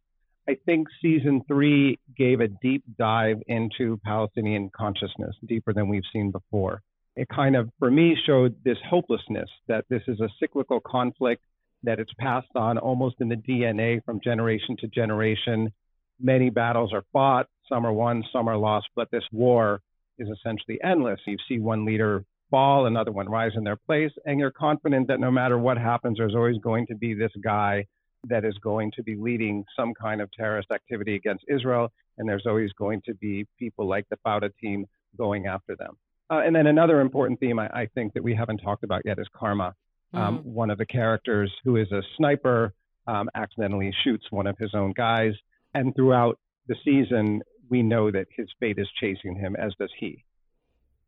I 0.47 0.57
think 0.65 0.87
season 1.01 1.41
three 1.47 1.99
gave 2.17 2.39
a 2.39 2.47
deep 2.47 2.83
dive 2.97 3.41
into 3.47 3.99
Palestinian 4.03 4.71
consciousness, 4.75 5.35
deeper 5.45 5.73
than 5.73 5.87
we've 5.87 6.03
seen 6.11 6.31
before. 6.31 6.81
It 7.15 7.27
kind 7.27 7.55
of, 7.55 7.69
for 7.79 7.91
me, 7.91 8.17
showed 8.25 8.55
this 8.63 8.77
hopelessness 8.89 9.49
that 9.67 9.85
this 9.89 10.01
is 10.07 10.19
a 10.21 10.29
cyclical 10.39 10.79
conflict 10.79 11.43
that 11.83 11.99
it's 11.99 12.13
passed 12.19 12.55
on 12.55 12.77
almost 12.77 13.15
in 13.19 13.29
the 13.29 13.35
DNA 13.35 14.03
from 14.03 14.19
generation 14.23 14.77
to 14.79 14.87
generation. 14.87 15.71
Many 16.19 16.49
battles 16.49 16.93
are 16.93 17.03
fought, 17.11 17.47
some 17.67 17.85
are 17.85 17.93
won, 17.93 18.23
some 18.31 18.47
are 18.47 18.57
lost, 18.57 18.87
but 18.95 19.09
this 19.11 19.23
war 19.31 19.81
is 20.19 20.27
essentially 20.29 20.79
endless. 20.83 21.19
You 21.25 21.37
see 21.47 21.59
one 21.59 21.85
leader 21.85 22.23
fall, 22.49 22.85
another 22.85 23.11
one 23.11 23.29
rise 23.29 23.53
in 23.55 23.63
their 23.63 23.77
place, 23.77 24.11
and 24.25 24.39
you're 24.39 24.51
confident 24.51 25.07
that 25.07 25.19
no 25.19 25.31
matter 25.31 25.57
what 25.57 25.77
happens, 25.77 26.17
there's 26.17 26.35
always 26.35 26.57
going 26.57 26.85
to 26.87 26.95
be 26.95 27.13
this 27.13 27.31
guy 27.43 27.85
that 28.25 28.45
is 28.45 28.55
going 28.61 28.91
to 28.95 29.03
be 29.03 29.15
leading 29.15 29.63
some 29.75 29.93
kind 29.93 30.21
of 30.21 30.29
terrorist 30.31 30.69
activity 30.71 31.15
against 31.15 31.43
Israel, 31.47 31.91
and 32.17 32.29
there's 32.29 32.45
always 32.45 32.71
going 32.73 33.01
to 33.05 33.15
be 33.15 33.47
people 33.57 33.87
like 33.87 34.05
the 34.09 34.17
Fauda 34.25 34.51
team 34.61 34.85
going 35.17 35.47
after 35.47 35.75
them. 35.75 35.97
Uh, 36.29 36.41
and 36.45 36.55
then 36.55 36.67
another 36.67 37.01
important 37.01 37.39
theme 37.39 37.57
I, 37.57 37.67
I 37.67 37.87
think 37.95 38.13
that 38.13 38.23
we 38.23 38.35
haven't 38.35 38.59
talked 38.59 38.83
about 38.83 39.01
yet 39.05 39.17
is 39.17 39.27
karma. 39.35 39.73
Um, 40.13 40.39
mm-hmm. 40.39 40.53
One 40.53 40.69
of 40.69 40.77
the 40.77 40.85
characters, 40.85 41.51
who 41.63 41.77
is 41.77 41.91
a 41.91 42.01
sniper, 42.17 42.73
um, 43.07 43.29
accidentally 43.35 43.93
shoots 44.03 44.25
one 44.29 44.47
of 44.47 44.57
his 44.57 44.73
own 44.73 44.93
guys. 44.93 45.33
And 45.73 45.95
throughout 45.95 46.39
the 46.67 46.75
season, 46.83 47.41
we 47.69 47.81
know 47.81 48.11
that 48.11 48.27
his 48.35 48.47
fate 48.59 48.77
is 48.77 48.87
chasing 48.99 49.35
him, 49.35 49.55
as 49.55 49.73
does 49.79 49.91
he. 49.97 50.23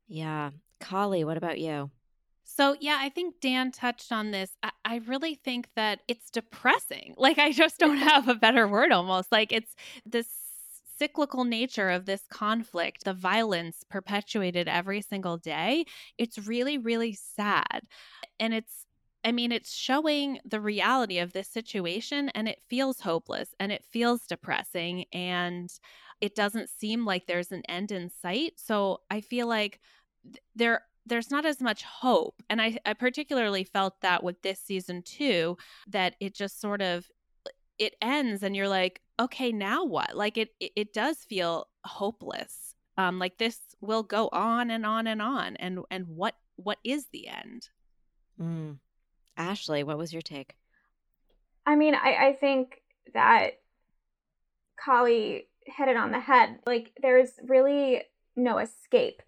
Yeah. 0.08 0.52
Kali, 0.80 1.24
what 1.24 1.38
about 1.38 1.60
you? 1.60 1.92
So, 2.46 2.76
yeah, 2.80 2.98
I 3.00 3.10
think 3.10 3.36
Dan 3.42 3.72
touched 3.72 4.12
on 4.12 4.32
this. 4.32 4.52
I, 4.62 4.72
I, 4.84 4.96
really 5.08 5.36
think 5.36 5.70
that 5.76 6.02
it's 6.08 6.30
depressing. 6.30 7.16
Like, 7.24 7.40
I 7.40 7.52
just 7.54 7.78
don't 7.80 7.98
have 7.98 8.28
a 8.28 8.36
better 8.36 8.68
word 8.68 8.92
almost. 8.92 9.32
Like, 9.32 9.54
it's 9.54 9.76
this 10.06 10.28
cyclical 10.98 11.46
nature 11.46 11.90
of 11.90 12.06
this 12.06 12.24
conflict, 12.30 13.06
the 13.06 13.14
violence 13.14 13.84
perpetuated 13.90 14.68
every 14.68 15.02
single 15.02 15.38
day. 15.38 15.86
It's 16.18 16.38
really, 16.38 16.78
really 16.78 17.14
sad. 17.14 17.82
And 18.40 18.54
it's, 18.54 18.86
I 19.26 19.32
mean, 19.32 19.52
it's 19.52 19.74
showing 19.74 20.40
the 20.46 20.60
reality 20.60 21.20
of 21.20 21.34
this 21.34 21.48
situation 21.48 22.30
and 22.30 22.48
it 22.48 22.62
feels 22.70 23.00
hopeless 23.00 23.56
and 23.60 23.72
it 23.72 23.86
feels 23.90 24.26
depressing 24.28 25.06
and 25.14 25.72
it 26.22 26.36
doesn't 26.36 26.70
seem 26.70 27.06
like 27.06 27.26
there's 27.26 27.52
an 27.52 27.64
end 27.68 27.92
in 27.92 28.10
sight. 28.10 28.54
So 28.58 29.02
I 29.10 29.22
feel 29.22 29.48
like 29.48 29.80
there 30.56 30.84
there's 31.06 31.32
not 31.32 31.46
as 31.46 31.60
much 31.60 31.84
hope. 31.84 32.42
And 32.50 32.62
I, 32.62 32.78
I 32.86 32.94
particularly 32.94 33.66
felt 33.66 34.00
that 34.02 34.24
with 34.24 34.42
this 34.42 34.60
season 34.60 35.02
too, 35.02 35.58
that 35.88 36.16
it 36.22 36.34
just 36.34 36.62
sort 36.62 36.82
of 36.82 37.06
it 37.78 37.96
ends 38.02 38.44
and 38.44 38.56
you're 38.56 38.70
like, 38.70 39.02
okay, 39.20 39.52
now 39.52 39.84
what? 39.84 40.16
Like 40.16 40.38
it 40.38 40.50
it, 40.60 40.72
it 40.76 40.94
does 40.94 41.18
feel 41.18 41.68
hopeless. 41.86 42.76
Um, 42.98 43.20
like 43.20 43.38
this 43.38 43.60
will 43.82 44.04
go 44.04 44.30
on 44.32 44.70
and 44.70 44.86
on 44.86 45.08
and 45.08 45.22
on. 45.22 45.56
And 45.58 45.80
and 45.92 46.08
what 46.08 46.36
what 46.56 46.78
is 46.84 47.08
the 47.12 47.28
end? 47.28 47.70
Mm. 48.40 48.78
Ashley, 49.38 49.84
what 49.84 49.98
was 49.98 50.14
your 50.14 50.22
take? 50.22 50.56
I 51.66 51.76
mean, 51.76 51.96
I, 51.96 52.28
I 52.28 52.38
think 52.40 52.82
that 53.14 53.60
Kali 54.84 55.48
hit 55.66 55.88
it 55.88 55.98
on 55.98 56.12
the 56.12 56.20
head. 56.20 56.60
Like 56.66 56.92
there's 57.02 57.32
really 57.48 58.04
no 58.36 58.58
escape 58.58 59.22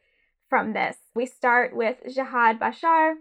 from 0.50 0.74
this. 0.74 0.97
We 1.15 1.25
start 1.25 1.75
with 1.75 1.97
Jihad 2.13 2.59
Bashar 2.59 3.15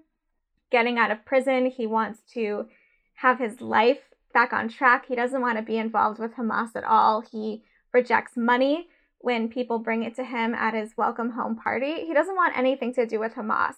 getting 0.70 0.98
out 0.98 1.10
of 1.10 1.24
prison. 1.24 1.66
He 1.66 1.86
wants 1.86 2.20
to 2.34 2.66
have 3.16 3.38
his 3.38 3.60
life 3.60 4.00
back 4.32 4.52
on 4.52 4.68
track. 4.68 5.06
He 5.06 5.14
doesn't 5.14 5.40
want 5.40 5.58
to 5.58 5.62
be 5.62 5.78
involved 5.78 6.18
with 6.18 6.34
Hamas 6.34 6.74
at 6.74 6.84
all. 6.84 7.20
He 7.20 7.62
rejects 7.92 8.36
money 8.36 8.88
when 9.18 9.48
people 9.48 9.78
bring 9.78 10.02
it 10.02 10.14
to 10.16 10.24
him 10.24 10.54
at 10.54 10.74
his 10.74 10.96
welcome 10.96 11.30
home 11.30 11.56
party. 11.56 12.04
He 12.06 12.12
doesn't 12.12 12.34
want 12.34 12.58
anything 12.58 12.92
to 12.94 13.06
do 13.06 13.20
with 13.20 13.34
Hamas. 13.34 13.76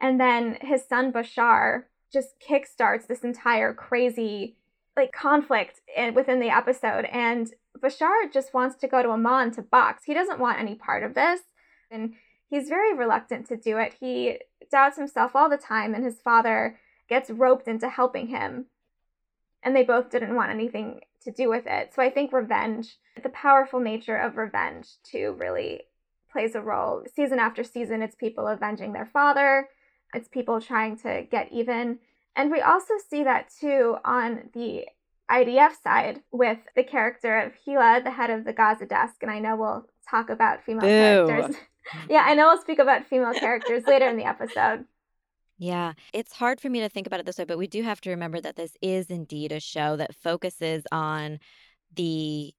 And 0.00 0.20
then 0.20 0.58
his 0.60 0.84
son 0.86 1.12
Bashar 1.12 1.84
just 2.14 2.40
kickstarts 2.40 3.06
this 3.06 3.24
entire 3.24 3.74
crazy 3.74 4.56
like 4.96 5.12
conflict 5.12 5.80
in, 5.94 6.14
within 6.14 6.40
the 6.40 6.48
episode 6.48 7.04
and 7.06 7.52
Bashar 7.80 8.32
just 8.32 8.54
wants 8.54 8.76
to 8.76 8.88
go 8.88 9.02
to 9.02 9.10
Amman 9.10 9.50
to 9.52 9.62
box. 9.62 10.04
He 10.04 10.14
doesn't 10.14 10.40
want 10.40 10.60
any 10.60 10.74
part 10.74 11.02
of 11.02 11.14
this. 11.14 11.40
And 11.90 12.14
he's 12.48 12.68
very 12.68 12.94
reluctant 12.94 13.46
to 13.48 13.56
do 13.56 13.78
it. 13.78 13.96
He 14.00 14.38
doubts 14.70 14.96
himself 14.96 15.34
all 15.34 15.50
the 15.50 15.56
time, 15.56 15.94
and 15.94 16.04
his 16.04 16.20
father 16.20 16.78
gets 17.08 17.30
roped 17.30 17.68
into 17.68 17.88
helping 17.88 18.28
him. 18.28 18.66
And 19.62 19.74
they 19.74 19.84
both 19.84 20.10
didn't 20.10 20.34
want 20.34 20.50
anything 20.50 21.00
to 21.22 21.30
do 21.30 21.48
with 21.48 21.66
it. 21.66 21.92
So 21.94 22.02
I 22.02 22.10
think 22.10 22.32
revenge, 22.32 22.96
the 23.22 23.28
powerful 23.30 23.80
nature 23.80 24.16
of 24.16 24.36
revenge, 24.36 24.88
too, 25.02 25.36
really 25.38 25.82
plays 26.30 26.54
a 26.54 26.60
role. 26.60 27.04
Season 27.14 27.38
after 27.38 27.64
season, 27.64 28.02
it's 28.02 28.14
people 28.14 28.46
avenging 28.46 28.92
their 28.92 29.06
father, 29.06 29.68
it's 30.14 30.28
people 30.28 30.60
trying 30.60 30.96
to 30.98 31.26
get 31.30 31.52
even. 31.52 31.98
And 32.36 32.50
we 32.50 32.60
also 32.60 32.94
see 33.08 33.24
that 33.24 33.50
too 33.60 33.96
on 34.04 34.50
the 34.54 34.86
IDF 35.30 35.72
side 35.82 36.22
with 36.32 36.58
the 36.76 36.84
character 36.84 37.38
of 37.38 37.52
Hila, 37.66 38.04
the 38.04 38.10
head 38.10 38.30
of 38.30 38.44
the 38.44 38.52
Gaza 38.52 38.86
desk. 38.86 39.16
And 39.22 39.30
I 39.30 39.38
know 39.38 39.56
we'll 39.56 39.86
talk 40.08 40.30
about 40.30 40.64
female 40.64 40.82
Boo. 40.82 41.26
characters 41.28 41.56
yeah, 42.08 42.24
I 42.26 42.34
know 42.34 42.48
we'll 42.48 42.60
speak 42.60 42.78
about 42.78 43.06
female 43.06 43.34
characters 43.34 43.84
later 43.86 44.08
in 44.08 44.16
the 44.16 44.24
episode. 44.24 44.84
Yeah, 45.58 45.92
it's 46.12 46.32
hard 46.32 46.60
for 46.60 46.68
me 46.68 46.80
to 46.80 46.88
think 46.88 47.06
about 47.06 47.20
it 47.20 47.26
this 47.26 47.38
way, 47.38 47.44
but 47.44 47.58
we 47.58 47.66
do 47.66 47.82
have 47.82 48.00
to 48.02 48.10
remember 48.10 48.40
that 48.40 48.56
this 48.56 48.76
is 48.82 49.06
indeed 49.06 49.52
a 49.52 49.60
show 49.60 49.96
that 49.96 50.14
focuses 50.14 50.84
on 50.90 51.38
the 51.94 52.52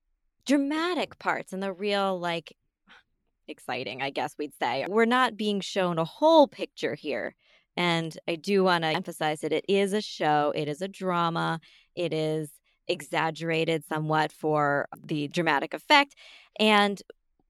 dramatic 0.46 1.20
parts 1.20 1.52
and 1.52 1.62
the 1.62 1.74
real, 1.74 2.18
like, 2.20 2.56
exciting, 3.48 4.02
I 4.02 4.12
guess 4.12 4.36
we'd 4.38 4.54
say. 4.62 4.86
We're 4.88 5.06
not 5.06 5.36
being 5.36 5.60
shown 5.60 6.00
a 6.00 6.06
whole 6.06 6.48
picture 6.48 6.96
here. 6.96 7.36
And 7.78 8.18
I 8.28 8.36
do 8.36 8.64
want 8.64 8.84
to 8.84 8.90
emphasize 8.90 9.42
that 9.42 9.52
it 9.52 9.66
is 9.68 9.94
a 9.94 10.02
show, 10.02 10.54
it 10.56 10.68
is 10.68 10.82
a 10.82 10.88
drama, 10.88 11.60
it 11.96 12.14
is 12.14 12.52
exaggerated 12.88 13.84
somewhat 13.86 14.32
for 14.32 14.88
the 15.04 15.28
dramatic 15.28 15.74
effect. 15.74 16.16
And 16.60 17.02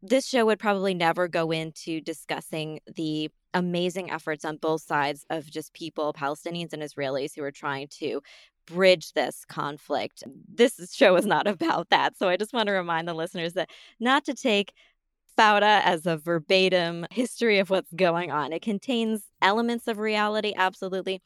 this 0.02 0.28
show 0.28 0.46
would 0.46 0.60
probably 0.60 0.94
never 0.94 1.28
go 1.28 1.52
into 1.52 2.02
discussing 2.02 2.80
the 2.96 3.30
amazing 3.54 4.12
efforts 4.12 4.46
on 4.46 4.58
both 4.58 4.82
sides 4.82 5.26
of 5.30 5.50
just 5.50 5.74
people, 5.74 6.14
Palestinians 6.14 6.74
and 6.74 6.84
Israelis, 6.84 7.36
who 7.36 7.44
are 7.44 7.52
trying 7.52 7.88
to 8.00 8.22
bridge 8.68 9.14
this 9.14 9.46
conflict. 9.48 10.24
This 10.54 10.94
show 10.94 11.16
is 11.16 11.26
not 11.26 11.48
about 11.56 11.90
that. 11.90 12.18
So 12.18 12.28
I 12.28 12.38
just 12.38 12.54
want 12.54 12.68
to 12.68 12.74
remind 12.74 13.08
the 13.08 13.14
listeners 13.14 13.54
that 13.54 13.70
not 14.00 14.26
to 14.26 14.34
take 14.34 14.74
Fauda 15.38 15.82
as 15.84 16.06
a 16.06 16.18
verbatim 16.18 17.06
history 17.12 17.60
of 17.60 17.70
what's 17.70 17.92
going 17.94 18.32
on. 18.32 18.54
It 18.54 18.62
contains 18.62 19.24
elements 19.42 19.88
of 19.88 20.00
reality, 20.00 20.54
absolutely, 20.56 21.22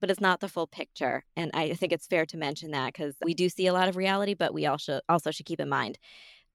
but 0.00 0.10
it's 0.10 0.20
not 0.20 0.40
the 0.40 0.48
full 0.48 0.66
picture. 0.66 1.24
And 1.36 1.50
I 1.54 1.74
think 1.74 1.92
it's 1.92 2.06
fair 2.06 2.26
to 2.26 2.36
mention 2.36 2.72
that 2.72 2.92
because 2.92 3.14
we 3.24 3.34
do 3.34 3.48
see 3.48 3.66
a 3.66 3.72
lot 3.72 3.88
of 3.88 3.96
reality, 3.96 4.34
but 4.34 4.52
we 4.54 4.66
also 4.66 5.00
also 5.08 5.30
should 5.30 5.46
keep 5.46 5.60
in 5.60 5.68
mind 5.68 5.98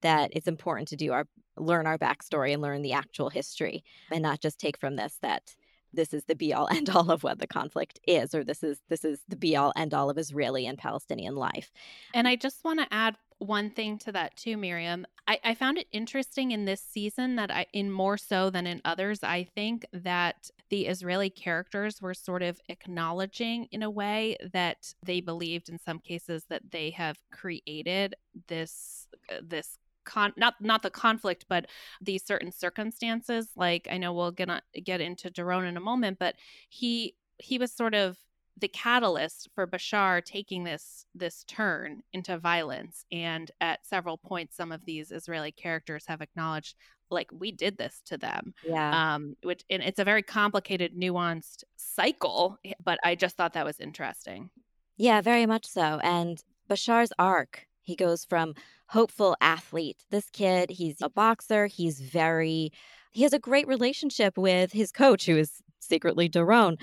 that 0.01 0.31
it's 0.33 0.47
important 0.47 0.87
to 0.89 0.95
do 0.95 1.11
our 1.11 1.25
learn 1.57 1.87
our 1.87 1.97
backstory 1.97 2.53
and 2.53 2.61
learn 2.61 2.81
the 2.81 2.93
actual 2.93 3.29
history 3.29 3.83
and 4.11 4.21
not 4.21 4.39
just 4.39 4.59
take 4.59 4.77
from 4.77 4.95
this 4.95 5.17
that 5.21 5.55
this 5.93 6.13
is 6.13 6.23
the 6.25 6.35
be 6.35 6.53
all 6.53 6.67
end 6.71 6.89
all 6.89 7.11
of 7.11 7.23
what 7.23 7.39
the 7.39 7.47
conflict 7.47 7.99
is 8.07 8.33
or 8.33 8.43
this 8.43 8.63
is 8.63 8.79
this 8.89 9.03
is 9.05 9.19
the 9.27 9.35
be 9.35 9.55
all 9.55 9.73
end 9.75 9.93
all 9.93 10.09
of 10.09 10.17
Israeli 10.17 10.65
and 10.65 10.77
Palestinian 10.77 11.35
life. 11.35 11.71
And 12.13 12.27
I 12.27 12.35
just 12.35 12.63
want 12.63 12.79
to 12.79 12.87
add 12.91 13.15
one 13.39 13.69
thing 13.69 13.97
to 13.97 14.11
that 14.11 14.35
too, 14.35 14.57
Miriam. 14.57 15.05
I, 15.27 15.39
I 15.43 15.53
found 15.55 15.77
it 15.77 15.87
interesting 15.91 16.51
in 16.51 16.65
this 16.65 16.81
season 16.81 17.37
that 17.37 17.49
I 17.49 17.65
in 17.73 17.89
more 17.89 18.17
so 18.17 18.49
than 18.49 18.67
in 18.67 18.81
others, 18.83 19.23
I 19.23 19.45
think 19.55 19.85
that 19.93 20.49
the 20.69 20.87
Israeli 20.87 21.29
characters 21.29 22.01
were 22.01 22.13
sort 22.13 22.43
of 22.43 22.59
acknowledging 22.67 23.67
in 23.71 23.81
a 23.81 23.89
way 23.89 24.35
that 24.53 24.93
they 25.05 25.21
believed 25.21 25.69
in 25.69 25.79
some 25.79 25.99
cases 25.99 26.45
that 26.49 26.71
they 26.71 26.89
have 26.91 27.17
created 27.31 28.15
this 28.47 29.07
uh, 29.31 29.37
this 29.41 29.77
con 30.05 30.33
not 30.37 30.55
not 30.59 30.81
the 30.81 30.89
conflict 30.89 31.45
but 31.49 31.67
these 32.01 32.25
certain 32.25 32.51
circumstances 32.51 33.49
like 33.55 33.87
i 33.91 33.97
know 33.97 34.13
we'll 34.13 34.31
get 34.31 34.49
on, 34.49 34.61
get 34.83 35.01
into 35.01 35.29
Doron 35.29 35.67
in 35.67 35.77
a 35.77 35.81
moment 35.81 36.17
but 36.19 36.35
he 36.69 37.15
he 37.37 37.57
was 37.57 37.71
sort 37.71 37.95
of 37.95 38.17
the 38.59 38.67
catalyst 38.67 39.49
for 39.55 39.65
Bashar 39.65 40.23
taking 40.23 40.63
this 40.63 41.05
this 41.15 41.43
turn 41.45 42.01
into 42.13 42.37
violence. 42.37 43.05
And 43.11 43.49
at 43.61 43.85
several 43.85 44.17
points 44.17 44.55
some 44.55 44.71
of 44.71 44.85
these 44.85 45.11
Israeli 45.11 45.51
characters 45.51 46.05
have 46.07 46.21
acknowledged 46.21 46.75
like 47.09 47.29
we 47.31 47.51
did 47.51 47.77
this 47.77 48.01
to 48.05 48.17
them. 48.17 48.53
Yeah. 48.65 49.15
Um 49.15 49.35
which 49.43 49.63
and 49.69 49.81
it's 49.81 49.99
a 49.99 50.03
very 50.03 50.23
complicated 50.23 50.95
nuanced 50.95 51.63
cycle 51.77 52.59
but 52.83 52.99
I 53.03 53.15
just 53.15 53.37
thought 53.37 53.53
that 53.53 53.65
was 53.65 53.79
interesting. 53.79 54.49
Yeah 54.97 55.21
very 55.21 55.45
much 55.45 55.65
so. 55.65 55.99
And 56.03 56.41
Bashar's 56.69 57.13
arc 57.17 57.65
he 57.89 57.95
goes 57.95 58.23
from 58.23 58.53
hopeful 58.89 59.35
athlete. 59.41 60.05
This 60.11 60.29
kid, 60.29 60.69
he's 60.69 61.01
a 61.01 61.09
boxer. 61.09 61.65
He's 61.65 61.99
very, 61.99 62.71
he 63.11 63.23
has 63.23 63.33
a 63.33 63.39
great 63.39 63.67
relationship 63.67 64.37
with 64.37 64.71
his 64.71 64.91
coach, 64.91 65.25
who 65.25 65.37
is 65.37 65.61
secretly 65.79 66.29
Doron. 66.29 66.77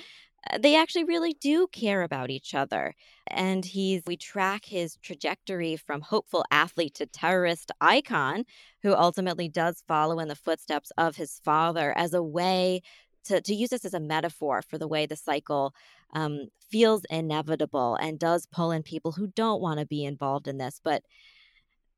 Uh, 0.51 0.59
they 0.59 0.75
actually 0.77 1.05
really 1.05 1.35
do 1.41 1.69
care 1.69 2.03
about 2.03 2.29
each 2.29 2.55
other. 2.55 2.95
And 3.29 3.65
he's, 3.65 4.03
we 4.05 4.17
track 4.17 4.65
his 4.65 4.97
trajectory 4.97 5.77
from 5.77 6.01
hopeful 6.01 6.45
athlete 6.51 6.95
to 6.97 7.07
terrorist 7.07 7.71
icon, 7.81 8.45
who 8.83 8.93
ultimately 8.93 9.49
does 9.49 9.85
follow 9.87 10.19
in 10.19 10.27
the 10.27 10.35
footsteps 10.35 10.91
of 10.99 11.15
his 11.15 11.41
father 11.45 11.97
as 11.97 12.15
a 12.15 12.23
way 12.23 12.83
to, 13.27 13.41
to 13.41 13.55
use 13.55 13.71
this 13.71 13.85
as 13.85 13.95
a 13.95 14.01
metaphor 14.01 14.61
for 14.63 14.77
the 14.79 14.89
way 14.89 15.07
the 15.07 15.17
cycle 15.17 15.73
um, 16.13 16.49
feels 16.71 17.05
inevitable 17.11 17.97
and 17.97 18.19
does 18.19 18.47
pull 18.47 18.71
in 18.71 18.83
people 18.83 19.13
who 19.13 19.27
don't 19.29 19.61
want 19.61 19.81
to 19.81 19.87
be 19.87 20.05
involved 20.05 20.49
in 20.49 20.59
this, 20.59 20.81
but 20.83 21.03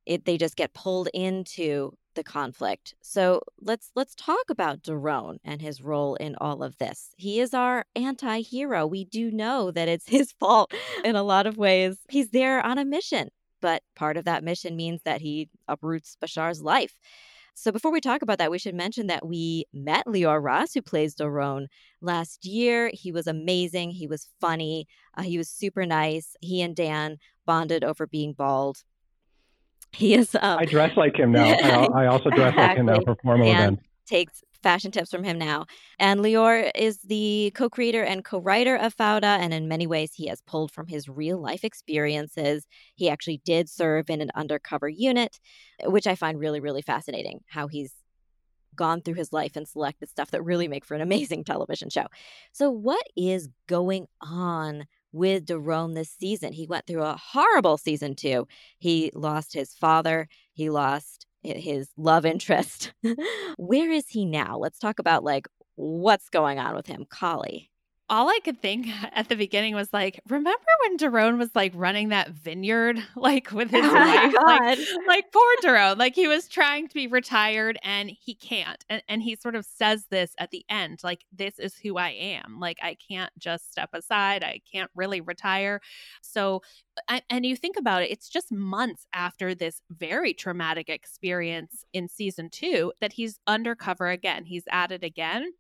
it, 0.06 0.24
they 0.24 0.38
just 0.38 0.56
get 0.56 0.74
pulled 0.74 1.08
into 1.12 1.92
the 2.14 2.24
conflict. 2.24 2.94
So 3.00 3.42
let's 3.60 3.90
let's 3.94 4.14
talk 4.16 4.50
about 4.50 4.82
Doron 4.82 5.38
and 5.44 5.62
his 5.62 5.80
role 5.80 6.16
in 6.16 6.34
all 6.40 6.62
of 6.62 6.76
this. 6.78 7.10
He 7.16 7.40
is 7.40 7.54
our 7.54 7.84
anti-hero. 7.94 8.86
We 8.86 9.04
do 9.04 9.30
know 9.30 9.70
that 9.70 9.88
it's 9.88 10.08
his 10.18 10.32
fault 10.32 10.72
in 11.04 11.14
a 11.14 11.22
lot 11.22 11.46
of 11.46 11.56
ways. 11.56 11.98
He's 12.08 12.30
there 12.30 12.64
on 12.64 12.78
a 12.78 12.84
mission, 12.84 13.28
but 13.60 13.82
part 13.94 14.16
of 14.16 14.24
that 14.24 14.42
mission 14.42 14.76
means 14.76 15.02
that 15.04 15.20
he 15.20 15.48
uproots 15.68 16.16
Bashar's 16.20 16.62
life. 16.62 16.98
So 17.60 17.72
before 17.72 17.90
we 17.90 18.00
talk 18.00 18.22
about 18.22 18.38
that, 18.38 18.52
we 18.52 18.58
should 18.58 18.76
mention 18.76 19.08
that 19.08 19.26
we 19.26 19.64
met 19.72 20.06
Lior 20.06 20.40
Raz, 20.40 20.72
who 20.74 20.80
plays 20.80 21.16
Doron, 21.16 21.66
last 22.00 22.44
year. 22.44 22.88
He 22.94 23.10
was 23.10 23.26
amazing. 23.26 23.90
He 23.90 24.06
was 24.06 24.28
funny. 24.40 24.86
Uh, 25.16 25.22
he 25.22 25.38
was 25.38 25.48
super 25.48 25.84
nice. 25.84 26.36
He 26.40 26.62
and 26.62 26.76
Dan 26.76 27.18
bonded 27.46 27.82
over 27.82 28.06
being 28.06 28.32
bald. 28.32 28.84
He 29.90 30.14
is. 30.14 30.36
Um, 30.36 30.58
I 30.60 30.66
dress 30.66 30.96
like 30.96 31.18
him 31.18 31.32
now. 31.32 31.46
I, 31.46 32.04
I 32.04 32.06
also 32.06 32.30
dress 32.30 32.52
exactly. 32.52 32.62
like 32.62 32.76
him 32.76 32.86
now 32.86 33.00
for 33.00 33.16
formal 33.24 33.46
Dan 33.46 33.62
events. 33.62 33.82
Takes 34.06 34.44
fashion 34.62 34.90
tips 34.90 35.10
from 35.10 35.24
him 35.24 35.38
now. 35.38 35.66
And 35.98 36.20
Lior 36.20 36.70
is 36.74 36.98
the 37.02 37.52
co 37.54 37.68
creator 37.68 38.02
and 38.02 38.24
co 38.24 38.40
writer 38.40 38.76
of 38.76 38.94
Fauda. 38.94 39.38
And 39.38 39.52
in 39.54 39.68
many 39.68 39.86
ways, 39.86 40.12
he 40.14 40.26
has 40.28 40.40
pulled 40.42 40.72
from 40.72 40.86
his 40.86 41.08
real 41.08 41.40
life 41.40 41.64
experiences. 41.64 42.66
He 42.94 43.08
actually 43.08 43.40
did 43.44 43.68
serve 43.68 44.10
in 44.10 44.20
an 44.20 44.30
undercover 44.34 44.88
unit, 44.88 45.38
which 45.84 46.06
I 46.06 46.14
find 46.14 46.38
really, 46.38 46.60
really 46.60 46.82
fascinating 46.82 47.40
how 47.46 47.68
he's 47.68 47.92
gone 48.78 49.02
through 49.02 49.14
his 49.14 49.32
life 49.32 49.56
and 49.56 49.68
selected 49.68 50.08
stuff 50.08 50.30
that 50.30 50.42
really 50.42 50.68
make 50.68 50.84
for 50.84 50.94
an 50.94 51.02
amazing 51.02 51.44
television 51.44 51.90
show. 51.90 52.06
So, 52.52 52.70
what 52.70 53.04
is 53.16 53.48
going 53.66 54.06
on 54.22 54.86
with 55.12 55.46
Doron 55.46 55.94
this 55.94 56.10
season? 56.18 56.52
He 56.52 56.66
went 56.66 56.86
through 56.86 57.02
a 57.02 57.16
horrible 57.16 57.76
season 57.76 58.14
two. 58.14 58.46
He 58.78 59.10
lost 59.14 59.52
his 59.52 59.74
father, 59.74 60.28
he 60.54 60.70
lost 60.70 61.26
his 61.42 61.88
love 61.96 62.26
interest. 62.26 62.92
Where 63.56 63.90
is 63.90 64.08
he 64.08 64.24
now? 64.24 64.58
Let's 64.58 64.78
talk 64.78 64.98
about 64.98 65.24
like 65.24 65.46
what's 65.76 66.28
going 66.28 66.58
on 66.58 66.74
with 66.74 66.86
him, 66.86 67.06
Kali 67.08 67.70
all 68.10 68.28
I 68.28 68.38
could 68.44 68.60
think 68.60 68.88
at 69.12 69.28
the 69.28 69.36
beginning 69.36 69.74
was 69.74 69.92
like, 69.92 70.20
remember 70.28 70.64
when 70.82 70.96
Doron 70.96 71.38
was 71.38 71.50
like 71.54 71.72
running 71.74 72.08
that 72.08 72.30
vineyard, 72.30 72.98
like 73.16 73.52
with 73.52 73.70
his 73.70 73.84
oh 73.84 73.94
wife? 73.94 74.34
Like, 74.34 74.78
like, 75.06 75.32
poor 75.32 75.42
Doron. 75.62 75.98
Like 75.98 76.14
he 76.14 76.26
was 76.26 76.48
trying 76.48 76.88
to 76.88 76.94
be 76.94 77.06
retired 77.06 77.78
and 77.82 78.10
he 78.10 78.34
can't. 78.34 78.84
And, 78.88 79.02
and 79.08 79.22
he 79.22 79.36
sort 79.36 79.54
of 79.54 79.64
says 79.64 80.06
this 80.10 80.32
at 80.38 80.50
the 80.50 80.64
end, 80.68 81.00
like, 81.02 81.24
this 81.32 81.58
is 81.58 81.76
who 81.76 81.96
I 81.96 82.10
am. 82.10 82.58
Like, 82.60 82.78
I 82.82 82.96
can't 83.08 83.32
just 83.38 83.70
step 83.70 83.90
aside. 83.92 84.42
I 84.42 84.60
can't 84.72 84.90
really 84.94 85.20
retire. 85.20 85.80
So, 86.22 86.62
and 87.30 87.46
you 87.46 87.56
think 87.56 87.76
about 87.76 88.02
it, 88.02 88.10
it's 88.10 88.28
just 88.28 88.50
months 88.50 89.06
after 89.12 89.54
this 89.54 89.80
very 89.90 90.34
traumatic 90.34 90.88
experience 90.88 91.84
in 91.92 92.08
season 92.08 92.50
two 92.50 92.92
that 93.00 93.12
he's 93.12 93.38
undercover 93.46 94.08
again. 94.08 94.44
He's 94.44 94.64
at 94.70 94.90
it 94.90 95.04
again 95.04 95.52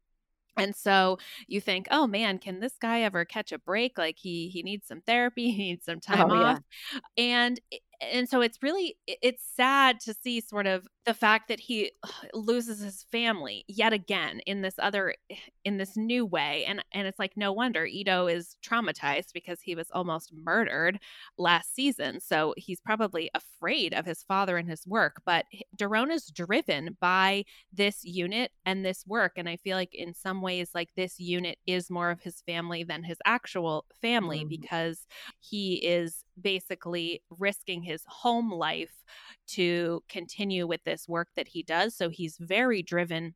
and 0.58 0.74
so 0.76 1.18
you 1.46 1.60
think, 1.60 1.88
oh 1.90 2.06
man, 2.06 2.38
can 2.38 2.60
this 2.60 2.74
guy 2.80 3.02
ever 3.02 3.24
catch 3.24 3.52
a 3.52 3.58
break? 3.58 3.98
Like 3.98 4.16
he 4.18 4.48
he 4.48 4.62
needs 4.62 4.86
some 4.86 5.00
therapy, 5.00 5.50
he 5.52 5.70
needs 5.70 5.84
some 5.84 6.00
oh, 6.10 6.14
time 6.14 6.30
oh, 6.30 6.42
off. 6.42 6.60
Yeah. 6.92 7.00
And 7.16 7.60
eh, 7.72 7.78
and 8.00 8.28
so 8.28 8.40
it's 8.40 8.62
really 8.62 8.96
it's 9.06 9.42
sad 9.56 9.98
to 10.00 10.14
see 10.14 10.40
sort 10.40 10.66
of 10.66 10.86
the 11.08 11.14
fact 11.14 11.48
that 11.48 11.58
he 11.58 11.90
loses 12.34 12.80
his 12.80 13.06
family 13.10 13.64
yet 13.66 13.94
again 13.94 14.40
in 14.40 14.60
this 14.60 14.74
other 14.78 15.14
in 15.64 15.78
this 15.78 15.96
new 15.96 16.24
way 16.24 16.64
and 16.66 16.84
and 16.92 17.06
it's 17.06 17.18
like 17.18 17.32
no 17.36 17.50
wonder 17.50 17.86
Ito 17.86 18.26
is 18.26 18.56
traumatized 18.62 19.32
because 19.32 19.60
he 19.60 19.74
was 19.74 19.90
almost 19.92 20.32
murdered 20.32 20.98
last 21.38 21.74
season 21.74 22.20
so 22.20 22.54
he's 22.56 22.80
probably 22.80 23.30
afraid 23.34 23.94
of 23.94 24.04
his 24.04 24.22
father 24.22 24.56
and 24.58 24.68
his 24.68 24.86
work 24.86 25.22
but 25.24 25.46
Doron 25.76 26.10
is 26.10 26.26
driven 26.26 26.96
by 27.00 27.44
this 27.72 28.04
unit 28.04 28.52
and 28.66 28.84
this 28.84 29.04
work 29.06 29.32
and 29.36 29.48
I 29.48 29.56
feel 29.56 29.76
like 29.76 29.94
in 29.94 30.14
some 30.14 30.42
ways 30.42 30.70
like 30.74 30.90
this 30.94 31.18
unit 31.18 31.58
is 31.66 31.90
more 31.90 32.10
of 32.10 32.20
his 32.20 32.42
family 32.42 32.84
than 32.84 33.02
his 33.02 33.18
actual 33.24 33.86
family 34.00 34.40
mm-hmm. 34.40 34.48
because 34.48 35.06
he 35.40 35.76
is 35.76 36.24
basically 36.40 37.22
risking 37.30 37.82
his 37.82 38.02
home 38.06 38.52
life 38.52 39.04
to 39.46 40.02
continue 40.08 40.66
with 40.66 40.82
this 40.84 40.97
work 41.06 41.28
that 41.36 41.48
he 41.48 41.62
does. 41.62 41.94
So 41.94 42.08
he's 42.08 42.38
very 42.38 42.82
driven 42.82 43.34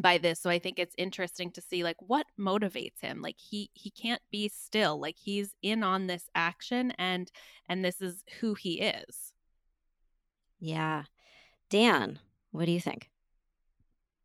by 0.00 0.16
this 0.16 0.40
so 0.40 0.48
i 0.48 0.58
think 0.58 0.78
it's 0.78 0.94
interesting 0.96 1.50
to 1.50 1.60
see 1.60 1.84
like 1.84 1.98
what 2.00 2.26
motivates 2.40 2.98
him 3.02 3.20
like 3.20 3.36
he 3.38 3.70
he 3.74 3.90
can't 3.90 4.22
be 4.30 4.48
still 4.48 4.98
like 4.98 5.16
he's 5.22 5.54
in 5.60 5.84
on 5.84 6.06
this 6.06 6.30
action 6.34 6.92
and 6.92 7.30
and 7.68 7.84
this 7.84 8.00
is 8.00 8.24
who 8.40 8.54
he 8.54 8.80
is. 8.80 9.34
Yeah. 10.60 11.04
Dan 11.68 12.18
what 12.52 12.66
do 12.66 12.72
you 12.72 12.80
think? 12.80 13.08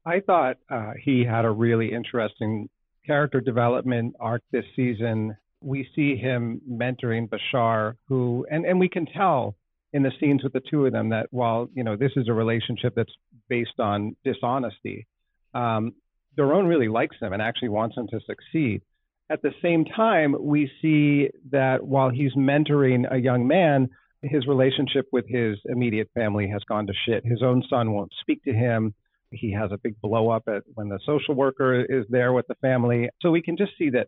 I 0.05 0.19
thought 0.19 0.57
uh, 0.69 0.91
he 1.01 1.23
had 1.23 1.45
a 1.45 1.51
really 1.51 1.91
interesting 1.91 2.69
character 3.05 3.41
development 3.41 4.15
arc 4.19 4.43
this 4.51 4.65
season. 4.75 5.35
We 5.61 5.87
see 5.95 6.15
him 6.15 6.61
mentoring 6.69 7.29
Bashar, 7.29 7.95
who, 8.07 8.45
and, 8.51 8.65
and 8.65 8.79
we 8.79 8.89
can 8.89 9.05
tell 9.05 9.55
in 9.93 10.03
the 10.03 10.11
scenes 10.19 10.43
with 10.43 10.53
the 10.53 10.61
two 10.69 10.85
of 10.85 10.91
them 10.91 11.09
that 11.09 11.27
while, 11.31 11.69
you 11.73 11.83
know, 11.83 11.95
this 11.95 12.11
is 12.15 12.27
a 12.27 12.33
relationship 12.33 12.93
that's 12.95 13.13
based 13.49 13.79
on 13.79 14.15
dishonesty, 14.23 15.07
um, 15.53 15.93
Doron 16.37 16.67
really 16.67 16.87
likes 16.87 17.15
him 17.19 17.33
and 17.33 17.41
actually 17.41 17.69
wants 17.69 17.97
him 17.97 18.07
to 18.09 18.19
succeed. 18.25 18.81
At 19.29 19.41
the 19.41 19.51
same 19.61 19.85
time, 19.85 20.35
we 20.39 20.69
see 20.81 21.29
that 21.51 21.83
while 21.83 22.09
he's 22.09 22.33
mentoring 22.35 23.11
a 23.11 23.17
young 23.17 23.47
man, 23.47 23.89
his 24.21 24.47
relationship 24.47 25.07
with 25.11 25.25
his 25.27 25.57
immediate 25.65 26.09
family 26.13 26.47
has 26.49 26.63
gone 26.63 26.87
to 26.87 26.93
shit. 27.05 27.25
His 27.25 27.41
own 27.43 27.63
son 27.69 27.91
won't 27.93 28.11
speak 28.21 28.43
to 28.43 28.53
him. 28.53 28.93
He 29.31 29.51
has 29.51 29.71
a 29.71 29.77
big 29.77 29.99
blow 30.01 30.29
up 30.29 30.43
at 30.47 30.63
when 30.75 30.89
the 30.89 30.99
social 31.05 31.35
worker 31.35 31.83
is 31.83 32.05
there 32.09 32.31
with 32.31 32.47
the 32.47 32.55
family. 32.55 33.09
So 33.21 33.31
we 33.31 33.41
can 33.41 33.57
just 33.57 33.71
see 33.77 33.89
that 33.91 34.07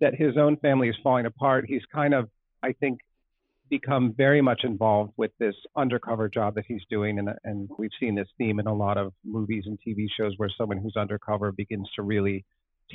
that 0.00 0.14
his 0.14 0.36
own 0.36 0.56
family 0.58 0.88
is 0.88 0.96
falling 1.02 1.26
apart, 1.26 1.64
he's 1.66 1.82
kind 1.92 2.14
of, 2.14 2.28
I 2.62 2.72
think, 2.72 3.00
become 3.70 4.14
very 4.16 4.40
much 4.40 4.62
involved 4.64 5.12
with 5.16 5.30
this 5.38 5.54
undercover 5.76 6.28
job 6.28 6.54
that 6.54 6.64
he's 6.66 6.82
doing. 6.90 7.18
And, 7.18 7.30
and 7.44 7.68
we've 7.78 7.90
seen 8.00 8.14
this 8.14 8.28
theme 8.38 8.58
in 8.58 8.66
a 8.66 8.74
lot 8.74 8.96
of 8.98 9.12
movies 9.24 9.64
and 9.66 9.78
TV 9.86 10.06
shows 10.18 10.34
where 10.36 10.50
someone 10.56 10.78
who's 10.78 10.96
undercover 10.96 11.52
begins 11.52 11.88
to 11.96 12.02
really 12.02 12.44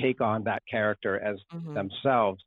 take 0.00 0.20
on 0.20 0.44
that 0.44 0.62
character 0.70 1.18
as 1.20 1.36
mm-hmm. 1.52 1.74
themselves. 1.74 2.42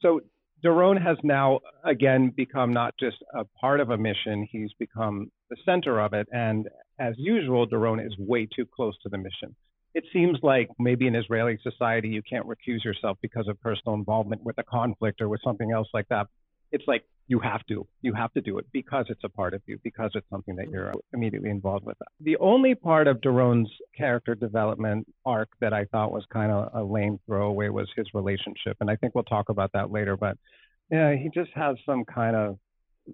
So 0.00 0.20
Doron 0.64 1.02
has 1.02 1.16
now 1.22 1.60
again 1.84 2.32
become 2.34 2.72
not 2.72 2.94
just 2.98 3.16
a 3.34 3.44
part 3.60 3.80
of 3.80 3.90
a 3.90 3.98
mission, 3.98 4.46
he's 4.50 4.72
become 4.78 5.30
the 5.50 5.56
center 5.64 6.00
of 6.00 6.12
it. 6.14 6.28
And 6.32 6.68
as 6.98 7.14
usual, 7.18 7.66
Doron 7.66 8.04
is 8.04 8.14
way 8.18 8.46
too 8.46 8.66
close 8.74 8.94
to 9.02 9.08
the 9.08 9.18
mission 9.18 9.54
it 9.94 10.04
seems 10.12 10.38
like 10.42 10.68
maybe 10.78 11.06
in 11.06 11.14
Israeli 11.14 11.58
society 11.62 12.08
you 12.08 12.22
can't 12.28 12.46
recuse 12.46 12.84
yourself 12.84 13.16
because 13.22 13.46
of 13.48 13.60
personal 13.60 13.94
involvement 13.94 14.42
with 14.42 14.58
a 14.58 14.64
conflict 14.64 15.20
or 15.20 15.28
with 15.28 15.40
something 15.44 15.70
else 15.70 15.88
like 15.94 16.08
that. 16.08 16.26
It's 16.74 16.84
like 16.86 17.04
you 17.26 17.38
have 17.38 17.64
to, 17.66 17.86
you 18.02 18.12
have 18.12 18.32
to 18.34 18.40
do 18.40 18.58
it 18.58 18.66
because 18.72 19.06
it's 19.08 19.24
a 19.24 19.28
part 19.28 19.54
of 19.54 19.62
you, 19.66 19.78
because 19.82 20.10
it's 20.14 20.28
something 20.28 20.56
that 20.56 20.68
you're 20.70 20.92
immediately 21.14 21.50
involved 21.50 21.86
with. 21.86 21.96
The 22.20 22.36
only 22.36 22.74
part 22.74 23.06
of 23.06 23.20
Doron's 23.20 23.70
character 23.96 24.34
development 24.34 25.06
arc 25.24 25.48
that 25.60 25.72
I 25.72 25.86
thought 25.86 26.12
was 26.12 26.24
kind 26.30 26.52
of 26.52 26.70
a 26.74 26.82
lame 26.84 27.18
throwaway 27.26 27.68
was 27.68 27.88
his 27.96 28.06
relationship, 28.12 28.76
and 28.80 28.90
I 28.90 28.96
think 28.96 29.14
we'll 29.14 29.24
talk 29.24 29.48
about 29.48 29.70
that 29.72 29.90
later. 29.90 30.16
But 30.16 30.36
yeah, 30.90 31.14
he 31.14 31.30
just 31.32 31.50
has 31.54 31.76
some 31.86 32.04
kind 32.04 32.36
of 32.36 32.58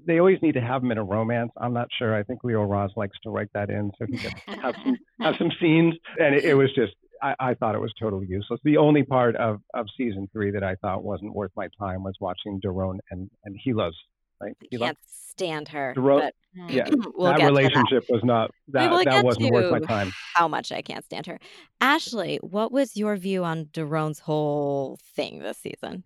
they 0.06 0.18
always 0.18 0.38
need 0.40 0.52
to 0.52 0.60
have 0.60 0.82
him 0.82 0.92
in 0.92 0.98
a 0.98 1.04
romance. 1.04 1.50
I'm 1.56 1.72
not 1.72 1.88
sure. 1.98 2.14
I 2.14 2.22
think 2.22 2.42
Lior 2.42 2.68
Raz 2.68 2.90
likes 2.96 3.18
to 3.24 3.30
write 3.30 3.48
that 3.54 3.70
in 3.70 3.90
so 3.98 4.06
he 4.06 4.18
can 4.18 4.30
have 4.60 4.74
some 4.84 4.96
have 5.20 5.34
some 5.36 5.50
scenes. 5.60 5.94
And 6.18 6.34
it, 6.34 6.44
it 6.44 6.54
was 6.54 6.72
just 6.74 6.94
I, 7.22 7.34
I, 7.38 7.54
thought 7.54 7.74
it 7.74 7.80
was 7.80 7.92
totally 7.98 8.26
useless. 8.26 8.60
The 8.64 8.76
only 8.76 9.02
part 9.02 9.36
of, 9.36 9.60
of 9.74 9.86
season 9.96 10.28
three 10.32 10.50
that 10.52 10.62
I 10.62 10.76
thought 10.76 11.02
wasn't 11.02 11.34
worth 11.34 11.52
my 11.56 11.68
time 11.78 12.02
was 12.02 12.14
watching 12.20 12.60
Doron 12.60 12.98
and 13.10 13.30
and 13.44 13.56
Hila's. 13.62 13.96
Right? 14.40 14.56
Hila? 14.72 14.78
Can't 14.78 14.98
stand 15.04 15.68
her. 15.68 15.94
Doron, 15.96 16.30
but, 16.54 16.72
yeah, 16.72 16.88
we'll 17.14 17.32
that 17.32 17.44
relationship 17.44 18.06
that. 18.06 18.12
was 18.12 18.24
not 18.24 18.50
that 18.68 18.90
we 18.90 19.04
that 19.04 19.24
wasn't 19.24 19.52
worth 19.52 19.70
my 19.70 19.80
time. 19.80 20.12
How 20.34 20.48
much 20.48 20.72
I 20.72 20.82
can't 20.82 21.04
stand 21.04 21.26
her. 21.26 21.38
Ashley, 21.80 22.38
what 22.42 22.72
was 22.72 22.96
your 22.96 23.16
view 23.16 23.44
on 23.44 23.66
Doron's 23.66 24.20
whole 24.20 24.98
thing 25.14 25.40
this 25.40 25.58
season? 25.58 26.04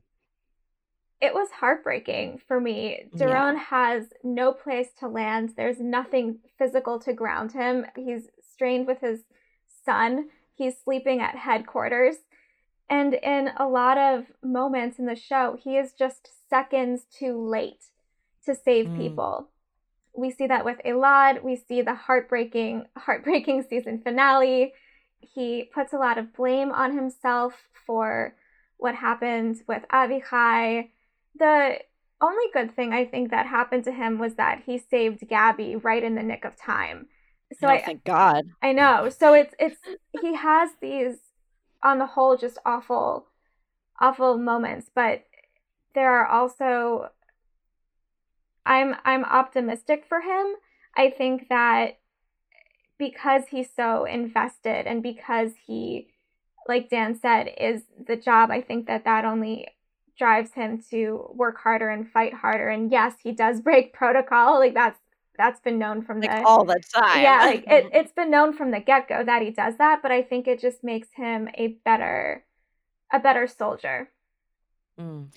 it 1.24 1.32
was 1.32 1.48
heartbreaking 1.58 2.38
for 2.46 2.60
me. 2.60 3.06
Doron 3.16 3.54
yeah. 3.54 3.64
has 3.70 4.04
no 4.22 4.52
place 4.52 4.88
to 4.98 5.08
land. 5.08 5.54
There's 5.56 5.80
nothing 5.80 6.40
physical 6.58 6.98
to 7.00 7.14
ground 7.14 7.52
him. 7.52 7.86
He's 7.96 8.28
strained 8.52 8.86
with 8.86 9.00
his 9.00 9.20
son. 9.86 10.28
He's 10.54 10.74
sleeping 10.82 11.20
at 11.20 11.36
headquarters. 11.36 12.16
And 12.88 13.14
in 13.14 13.50
a 13.56 13.66
lot 13.66 13.98
of 13.98 14.26
moments 14.42 14.98
in 14.98 15.06
the 15.06 15.16
show, 15.16 15.56
he 15.60 15.76
is 15.76 15.92
just 15.92 16.28
seconds 16.48 17.04
too 17.04 17.38
late 17.38 17.86
to 18.44 18.54
save 18.54 18.86
mm. 18.86 18.98
people. 18.98 19.48
We 20.16 20.30
see 20.30 20.46
that 20.46 20.64
with 20.64 20.78
Elad. 20.84 21.42
We 21.42 21.56
see 21.56 21.82
the 21.82 21.94
heartbreaking, 21.94 22.86
heartbreaking 22.96 23.64
season 23.68 24.00
finale. 24.02 24.74
He 25.20 25.70
puts 25.74 25.92
a 25.92 25.98
lot 25.98 26.18
of 26.18 26.34
blame 26.34 26.70
on 26.70 26.94
himself 26.96 27.54
for 27.86 28.34
what 28.76 28.94
happened 28.94 29.62
with 29.66 29.82
Avichai 29.92 30.88
the 31.34 31.78
only 32.20 32.44
good 32.52 32.74
thing 32.74 32.92
I 32.92 33.04
think 33.04 33.30
that 33.30 33.46
happened 33.46 33.84
to 33.84 33.92
him 33.92 34.18
was 34.18 34.34
that 34.34 34.62
he 34.66 34.78
saved 34.78 35.28
Gabby 35.28 35.76
right 35.76 36.02
in 36.02 36.14
the 36.14 36.22
nick 36.22 36.44
of 36.44 36.56
time. 36.56 37.08
So 37.58 37.68
oh, 37.68 37.70
I 37.70 37.82
thank 37.82 38.04
God. 38.04 38.46
I 38.62 38.72
know. 38.72 39.08
So 39.10 39.34
it's 39.34 39.54
it's 39.58 39.78
he 40.20 40.34
has 40.34 40.70
these 40.80 41.18
on 41.82 41.98
the 41.98 42.06
whole 42.06 42.36
just 42.36 42.58
awful 42.64 43.26
awful 44.00 44.38
moments, 44.38 44.90
but 44.94 45.24
there 45.94 46.10
are 46.10 46.26
also 46.26 47.10
I'm 48.66 48.96
I'm 49.04 49.24
optimistic 49.24 50.04
for 50.08 50.20
him. 50.20 50.54
I 50.96 51.10
think 51.10 51.48
that 51.48 51.98
because 52.98 53.44
he's 53.50 53.68
so 53.74 54.04
invested 54.04 54.86
and 54.86 55.02
because 55.02 55.52
he 55.66 56.08
like 56.66 56.88
Dan 56.88 57.18
said 57.18 57.48
is 57.58 57.82
the 58.06 58.16
job, 58.16 58.50
I 58.50 58.60
think 58.60 58.86
that 58.86 59.04
that 59.04 59.24
only 59.24 59.68
drives 60.18 60.52
him 60.52 60.82
to 60.90 61.30
work 61.34 61.58
harder 61.58 61.90
and 61.90 62.08
fight 62.10 62.32
harder. 62.32 62.68
And 62.68 62.90
yes, 62.90 63.14
he 63.22 63.32
does 63.32 63.60
break 63.60 63.92
protocol. 64.00 64.58
Like 64.58 64.74
that's 64.74 64.98
that's 65.36 65.60
been 65.60 65.78
known 65.78 66.02
from 66.02 66.20
like 66.20 66.30
the 66.30 66.46
all 66.46 66.64
the 66.64 66.80
time. 66.94 67.22
Yeah, 67.22 67.38
like 67.44 67.64
it, 67.66 67.90
it's 67.92 68.12
been 68.12 68.30
known 68.30 68.52
from 68.52 68.70
the 68.70 68.80
get 68.80 69.08
go 69.08 69.24
that 69.24 69.42
he 69.42 69.50
does 69.50 69.76
that, 69.78 70.00
but 70.02 70.10
I 70.10 70.22
think 70.22 70.46
it 70.46 70.60
just 70.60 70.84
makes 70.84 71.08
him 71.14 71.48
a 71.54 71.68
better 71.84 72.44
a 73.12 73.18
better 73.18 73.46
soldier. 73.46 74.08
Mm. 74.98 75.28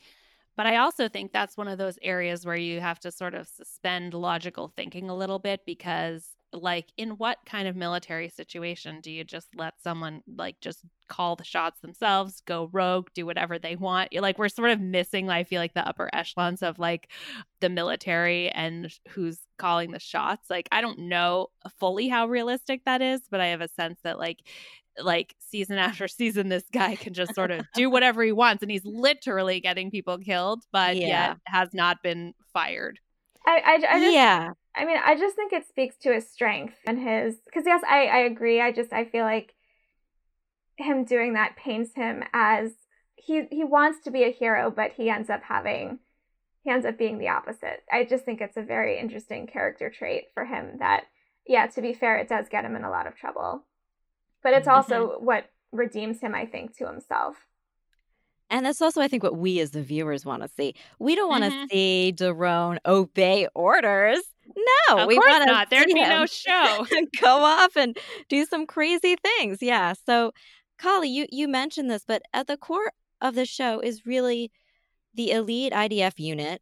But 0.56 0.66
I 0.66 0.78
also 0.78 1.08
think 1.08 1.32
that's 1.32 1.56
one 1.56 1.68
of 1.68 1.78
those 1.78 2.00
areas 2.02 2.46
where 2.46 2.56
you 2.56 2.82
have 2.82 3.00
to 3.02 3.12
sort 3.12 3.36
of 3.36 3.48
suspend 3.48 4.16
logical 4.16 4.74
thinking 4.76 5.10
a 5.10 5.16
little 5.16 5.38
bit 5.38 5.62
because 5.66 6.28
like 6.54 6.88
in 6.98 7.12
what 7.12 7.38
kind 7.46 7.68
of 7.68 7.76
military 7.76 8.30
situation 8.30 9.02
do 9.02 9.12
you 9.12 9.24
just 9.24 9.48
let 9.56 9.74
someone 9.82 10.22
like 10.38 10.60
just 10.62 10.80
call 11.10 11.36
the 11.36 11.44
shots 11.44 11.82
themselves 11.82 12.42
go 12.46 12.70
rogue 12.72 13.08
do 13.14 13.26
whatever 13.26 13.60
they 13.60 13.76
want 13.76 14.14
like 14.16 14.38
we're 14.40 14.48
sort 14.50 14.70
of 14.72 14.80
missing 14.80 15.30
i 15.30 15.44
feel 15.44 15.60
like 15.60 15.74
the 15.74 15.88
upper 15.88 16.10
echelons 16.14 16.64
of 16.64 16.80
like 16.80 17.10
the 17.60 17.70
military 17.70 18.50
and 18.50 18.94
who's 19.10 19.40
calling 19.58 19.92
the 19.92 20.00
shots 20.00 20.50
like 20.50 20.68
i 20.72 20.80
don't 20.82 21.00
know 21.00 21.48
fully 21.80 22.08
how 22.08 22.26
realistic 22.28 22.82
that 22.86 23.02
is 23.02 23.22
but 23.30 23.42
i 23.42 23.48
have 23.48 23.62
a 23.62 23.68
sense 23.68 24.00
that 24.04 24.18
like 24.18 24.40
like 25.00 25.36
season 25.40 25.78
after 25.78 26.08
season 26.08 26.48
this 26.50 26.64
guy 26.74 26.96
can 26.96 27.14
just 27.14 27.36
sort 27.36 27.52
of 27.52 27.66
do 27.74 27.90
whatever 27.90 28.24
he 28.24 28.32
wants 28.32 28.62
and 28.64 28.72
he's 28.72 28.86
literally 28.86 29.60
getting 29.60 29.92
people 29.92 30.18
killed 30.18 30.64
but 30.72 30.96
Yeah. 30.96 31.30
yet 31.30 31.38
has 31.46 31.70
not 31.74 32.02
been 32.02 32.34
fired 32.54 33.00
I 33.46 33.60
I, 33.60 33.74
I 33.96 34.00
just 34.00 34.14
yeah. 34.14 34.52
I 34.78 34.86
mean, 34.86 34.98
I 35.04 35.16
just 35.16 35.36
think 35.36 35.54
it 35.54 35.68
speaks 35.68 35.96
to 35.98 36.14
his 36.14 36.30
strength 36.30 36.76
and 36.86 37.00
his 37.00 37.36
because 37.46 37.64
yes, 37.66 37.82
I 37.88 38.06
I 38.06 38.18
agree. 38.20 38.62
I 38.62 38.72
just 38.72 38.94
I 38.94 39.06
feel 39.06 39.26
like 39.26 39.54
him 40.76 41.04
doing 41.06 41.34
that 41.34 41.56
paints 41.56 41.96
him 41.96 42.24
as 42.34 42.74
he 43.16 43.46
he 43.52 43.64
wants 43.64 44.04
to 44.04 44.12
be 44.12 44.24
a 44.24 44.32
hero, 44.32 44.70
but 44.70 44.92
he 44.94 45.10
ends 45.10 45.30
up 45.30 45.42
having 45.44 46.00
he 46.64 46.70
ends 46.70 46.86
up 46.86 46.98
being 46.98 47.18
the 47.18 47.30
opposite. 47.30 47.84
I 47.92 48.04
just 48.04 48.26
think 48.26 48.42
it's 48.42 48.58
a 48.58 48.62
very 48.62 49.00
interesting 49.00 49.48
character 49.48 49.90
trait 49.90 50.26
for 50.34 50.46
him 50.46 50.78
that 50.80 51.06
yeah, 51.48 51.66
to 51.68 51.82
be 51.82 51.94
fair, 51.94 52.18
it 52.18 52.28
does 52.28 52.50
get 52.50 52.66
him 52.66 52.76
in 52.76 52.84
a 52.84 52.90
lot 52.92 53.08
of 53.08 53.16
trouble. 53.16 53.64
But 54.44 54.54
it's 54.54 54.68
also 54.68 55.18
what 55.20 55.50
redeems 55.72 56.20
him, 56.20 56.36
I 56.36 56.46
think, 56.46 56.78
to 56.78 56.86
himself. 56.88 57.38
And 58.50 58.66
that's 58.66 58.82
also, 58.82 59.02
I 59.02 59.08
think, 59.08 59.24
what 59.24 59.38
we 59.38 59.60
as 59.60 59.72
the 59.72 59.82
viewers 59.82 60.26
want 60.26 60.44
to 60.44 60.48
see. 60.50 60.76
We 61.00 61.16
don't 61.16 61.30
want 61.30 61.44
to 61.44 61.50
Mhm. 61.50 61.70
see 61.70 62.14
Doron 62.16 62.78
obey 62.86 63.48
orders. 63.54 64.22
No, 64.56 65.00
of 65.00 65.08
we 65.08 65.16
course 65.16 65.46
not 65.46 65.70
there'd 65.70 65.88
be 65.88 65.94
no 65.96 66.26
show 66.26 66.86
go 67.22 67.38
off 67.44 67.76
and 67.76 67.98
do 68.30 68.46
some 68.46 68.66
crazy 68.66 69.16
things. 69.16 69.60
Yeah. 69.62 69.94
So, 70.06 70.32
Kali, 70.78 71.10
you 71.10 71.28
you 71.32 71.48
mentioned 71.48 71.90
this, 71.90 72.04
but 72.08 72.22
at 72.34 72.48
the 72.48 72.58
core 72.58 72.92
of 73.22 73.36
the 73.36 73.46
show 73.46 73.80
is 73.80 74.06
really 74.06 74.52
the 75.14 75.32
elite 75.32 75.74
IDF 75.74 76.20
unit 76.20 76.62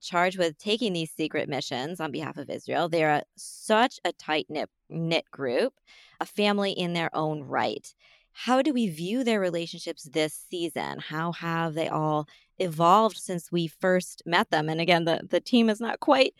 charged 0.00 0.38
with 0.38 0.58
taking 0.58 0.92
these 0.92 1.10
secret 1.10 1.48
missions 1.48 2.00
on 2.00 2.12
behalf 2.12 2.36
of 2.36 2.50
Israel. 2.50 2.88
They're 2.88 3.22
such 3.36 3.98
a 4.04 4.12
tight 4.12 4.46
knit 4.48 4.70
knit 4.88 5.24
group, 5.30 5.74
a 6.20 6.26
family 6.26 6.72
in 6.72 6.92
their 6.92 7.14
own 7.14 7.42
right. 7.42 7.92
How 8.32 8.60
do 8.60 8.72
we 8.72 8.88
view 8.88 9.24
their 9.24 9.40
relationships 9.40 10.04
this 10.04 10.34
season? 10.50 10.98
How 11.00 11.32
have 11.32 11.72
they 11.74 11.88
all 11.88 12.28
evolved 12.58 13.16
since 13.16 13.50
we 13.50 13.66
first 13.66 14.22
met 14.26 14.50
them? 14.50 14.68
And 14.68 14.80
again, 14.80 15.04
the, 15.06 15.22
the 15.28 15.40
team 15.40 15.70
is 15.70 15.80
not 15.80 16.00
quite 16.00 16.34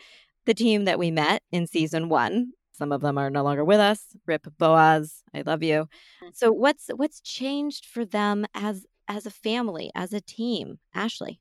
the 0.46 0.54
team 0.54 0.84
that 0.84 0.98
we 0.98 1.10
met 1.10 1.42
in 1.52 1.66
season 1.66 2.08
one. 2.08 2.52
Some 2.72 2.92
of 2.92 3.00
them 3.00 3.18
are 3.18 3.30
no 3.30 3.42
longer 3.42 3.64
with 3.64 3.80
us. 3.80 4.16
Rip 4.26 4.46
Boaz, 4.58 5.22
I 5.34 5.42
love 5.44 5.62
you. 5.62 5.88
Mm. 6.22 6.30
So 6.34 6.52
what's 6.52 6.88
what's 6.94 7.20
changed 7.20 7.86
for 7.86 8.04
them 8.04 8.46
as 8.54 8.86
as 9.08 9.26
a 9.26 9.30
family, 9.30 9.90
as 9.94 10.12
a 10.12 10.20
team? 10.20 10.78
Ashley. 10.94 11.40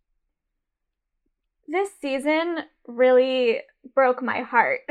This 1.67 1.89
season 1.99 2.59
really 2.87 3.61
broke 3.93 4.21
my 4.21 4.41
heart. 4.41 4.81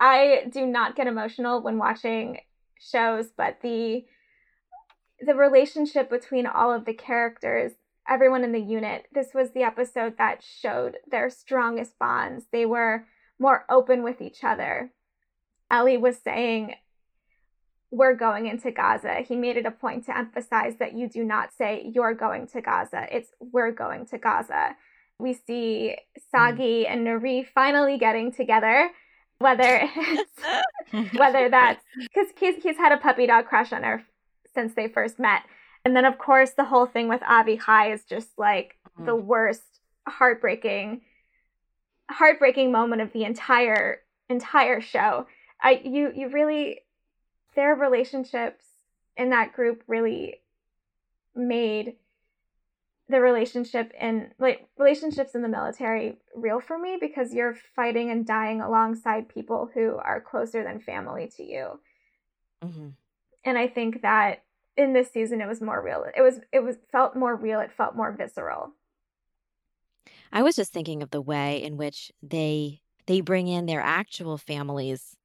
I 0.00 0.44
do 0.50 0.64
not 0.64 0.94
get 0.94 1.08
emotional 1.08 1.60
when 1.60 1.78
watching 1.78 2.38
shows, 2.80 3.26
but 3.36 3.58
the 3.62 4.04
the 5.20 5.34
relationship 5.34 6.08
between 6.08 6.46
all 6.46 6.72
of 6.72 6.84
the 6.84 6.94
characters, 6.94 7.72
everyone 8.08 8.44
in 8.44 8.52
the 8.52 8.60
unit, 8.60 9.06
this 9.12 9.34
was 9.34 9.50
the 9.50 9.64
episode 9.64 10.16
that 10.16 10.42
showed 10.42 10.96
their 11.10 11.28
strongest 11.28 11.98
bonds. 11.98 12.46
They 12.52 12.64
were 12.64 13.04
more 13.38 13.64
open 13.68 14.02
with 14.02 14.20
each 14.20 14.44
other. 14.44 14.90
Ellie 15.70 15.96
was 15.96 16.16
saying, 16.18 16.74
We're 17.90 18.14
going 18.14 18.46
into 18.46 18.70
Gaza. 18.70 19.20
He 19.26 19.36
made 19.36 19.56
it 19.56 19.66
a 19.66 19.70
point 19.70 20.06
to 20.06 20.16
emphasize 20.16 20.76
that 20.78 20.94
you 20.94 21.08
do 21.08 21.24
not 21.24 21.52
say, 21.52 21.90
You're 21.94 22.14
going 22.14 22.46
to 22.48 22.60
Gaza. 22.60 23.06
It's, 23.10 23.30
We're 23.40 23.72
going 23.72 24.06
to 24.06 24.18
Gaza. 24.18 24.76
We 25.18 25.34
see 25.34 25.96
Sagi 26.30 26.84
hmm. 26.84 26.92
and 26.92 27.04
Nari 27.04 27.46
finally 27.54 27.98
getting 27.98 28.32
together, 28.32 28.90
whether 29.38 29.80
it's 29.96 31.18
whether 31.18 31.48
that's 31.48 31.84
because 32.00 32.28
he's, 32.38 32.62
he's 32.62 32.76
had 32.76 32.92
a 32.92 32.96
puppy 32.96 33.26
dog 33.26 33.46
crush 33.46 33.72
on 33.72 33.82
her 33.82 34.04
since 34.54 34.74
they 34.74 34.88
first 34.88 35.18
met. 35.18 35.42
And 35.84 35.96
then, 35.96 36.04
of 36.04 36.18
course, 36.18 36.50
the 36.50 36.64
whole 36.64 36.86
thing 36.86 37.08
with 37.08 37.20
Avichai 37.22 37.94
is 37.94 38.04
just 38.04 38.28
like 38.36 38.76
the 38.98 39.14
hmm. 39.14 39.26
worst, 39.26 39.80
heartbreaking, 40.06 41.02
heartbreaking 42.10 42.72
moment 42.72 43.02
of 43.02 43.12
the 43.12 43.24
entire 43.24 44.00
entire 44.28 44.80
show. 44.80 45.26
I 45.60 45.80
you 45.84 46.12
you 46.14 46.28
really 46.28 46.80
their 47.54 47.74
relationships 47.74 48.64
in 49.16 49.30
that 49.30 49.52
group 49.52 49.82
really 49.86 50.40
made 51.34 51.96
the 53.08 53.20
relationship 53.20 53.92
in 53.98 54.30
like 54.38 54.68
relationships 54.76 55.34
in 55.34 55.42
the 55.42 55.48
military 55.48 56.16
real 56.34 56.60
for 56.60 56.78
me 56.78 56.98
because 57.00 57.32
you're 57.32 57.56
fighting 57.74 58.10
and 58.10 58.26
dying 58.26 58.60
alongside 58.60 59.28
people 59.28 59.70
who 59.72 59.96
are 59.96 60.20
closer 60.20 60.62
than 60.62 60.78
family 60.78 61.26
to 61.36 61.42
you 61.42 61.80
Mhm. 62.62 62.92
and 63.44 63.56
i 63.56 63.66
think 63.66 64.02
that 64.02 64.44
in 64.76 64.92
this 64.92 65.10
season 65.10 65.40
it 65.40 65.46
was 65.48 65.62
more 65.62 65.80
real 65.82 66.04
it 66.14 66.20
was 66.20 66.40
it 66.52 66.60
was 66.60 66.76
felt 66.92 67.16
more 67.16 67.34
real 67.34 67.60
it 67.60 67.72
felt 67.72 67.96
more 67.96 68.12
visceral 68.12 68.74
I 70.32 70.42
was 70.42 70.56
just 70.56 70.72
thinking 70.72 71.02
of 71.02 71.10
the 71.10 71.20
way 71.22 71.62
in 71.62 71.76
which 71.76 72.12
they 72.22 72.80
they 73.06 73.20
bring 73.22 73.48
in 73.48 73.66
their 73.66 73.80
actual 73.80 74.36
families 74.38 75.16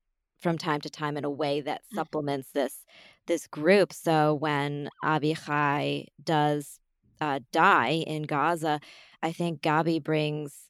from 0.41 0.57
time 0.57 0.81
to 0.81 0.89
time 0.89 1.17
in 1.17 1.25
a 1.25 1.29
way 1.29 1.61
that 1.61 1.83
Mhm. 1.91 1.95
supplements 1.95 2.51
this 2.51 2.85
this 3.27 3.47
group. 3.47 3.93
So 3.93 4.33
when 4.35 4.89
Avichai 5.03 6.07
does 6.23 6.79
uh, 7.21 7.39
die 7.51 8.03
in 8.07 8.23
Gaza, 8.23 8.79
I 9.21 9.31
think 9.31 9.61
Gabi 9.61 10.03
brings 10.03 10.69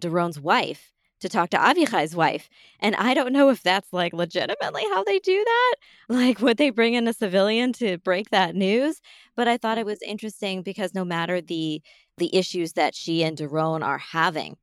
Doron's 0.00 0.40
wife 0.40 0.91
to 1.22 1.28
talk 1.28 1.50
to 1.50 1.56
Avichai's 1.56 2.14
wife. 2.14 2.48
And 2.80 2.94
I 2.96 3.14
don't 3.14 3.32
know 3.32 3.48
if 3.50 3.62
that's 3.62 3.92
like 3.92 4.12
legitimately 4.12 4.82
how 4.90 5.04
they 5.04 5.18
do 5.18 5.42
that. 5.44 5.74
Like, 6.08 6.40
would 6.40 6.58
they 6.58 6.68
bring 6.70 6.92
in 6.94 7.08
a 7.08 7.12
civilian 7.14 7.72
to 7.74 7.96
break 7.98 8.30
that 8.30 8.54
news? 8.54 9.00
But 9.34 9.48
I 9.48 9.56
thought 9.56 9.78
it 9.78 9.86
was 9.86 10.02
interesting 10.02 10.62
because 10.62 10.94
no 10.94 11.04
matter 11.04 11.40
the 11.40 11.80
the 12.18 12.34
issues 12.36 12.74
that 12.74 12.94
she 12.94 13.22
and 13.24 13.38
Doron 13.38 13.82
are 13.82 13.98
having, 13.98 14.56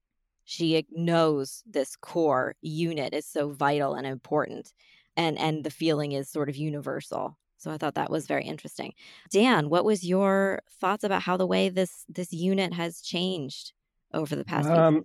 she 0.43 0.85
knows 0.91 1.63
this 1.65 1.95
core 1.95 2.55
unit 2.61 3.13
is 3.13 3.25
so 3.25 3.49
vital 3.51 3.95
and 3.95 4.05
important. 4.05 4.73
And 5.17 5.39
and 5.39 5.63
the 5.63 5.71
feeling 5.71 6.11
is 6.11 6.29
sort 6.29 6.49
of 6.49 6.55
universal. 6.55 7.37
So 7.57 7.71
I 7.71 7.77
thought 7.77 7.95
that 7.95 8.11
was 8.11 8.27
very 8.27 8.45
interesting. 8.45 8.93
Dan, 9.31 9.69
what 9.69 9.85
was 9.85 10.05
your 10.07 10.61
thoughts 10.79 11.03
about 11.03 11.23
how 11.23 11.35
the 11.37 11.47
way 11.47 11.69
this 11.69 12.05
this 12.07 12.31
unit 12.31 12.73
has 12.73 13.01
changed 13.01 13.73
over 14.13 14.35
the 14.35 14.45
past 14.45 14.71
few 14.71 14.75
Um? 14.75 15.03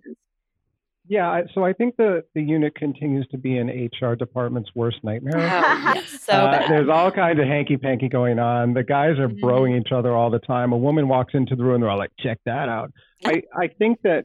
Yeah, 1.07 1.43
so 1.55 1.65
I 1.65 1.75
think 1.75 1.97
the, 1.97 2.25
the 2.35 2.41
unit 2.43 2.75
continues 2.75 3.27
to 3.29 3.37
be 3.39 3.59
an 3.59 3.69
HR 3.93 4.15
department's 4.15 4.71
worst 4.75 4.99
nightmare. 5.03 5.37
Oh, 5.39 5.93
yes, 5.95 6.21
so 6.25 6.33
Uh, 6.33 6.67
there's 6.69 6.89
all 6.89 7.11
kinds 7.11 7.39
of 7.39 7.47
hanky 7.47 7.77
panky 7.77 8.09
going 8.09 8.39
on. 8.39 8.73
The 8.73 8.83
guys 8.85 9.19
are 9.19 9.29
Mhm. 9.29 9.41
broing 9.41 9.79
each 9.79 9.93
other 9.93 10.13
all 10.13 10.31
the 10.31 10.39
time. 10.39 10.73
A 10.73 10.77
woman 10.79 11.07
walks 11.09 11.35
into 11.35 11.57
the 11.57 11.65
room, 11.65 11.83
they're 11.83 11.91
all 11.91 11.99
like, 11.99 12.13
check 12.19 12.39
that 12.47 12.69
out. 12.71 12.91
I, 13.27 13.43
I 13.55 13.69
think 13.69 14.01
that 14.03 14.25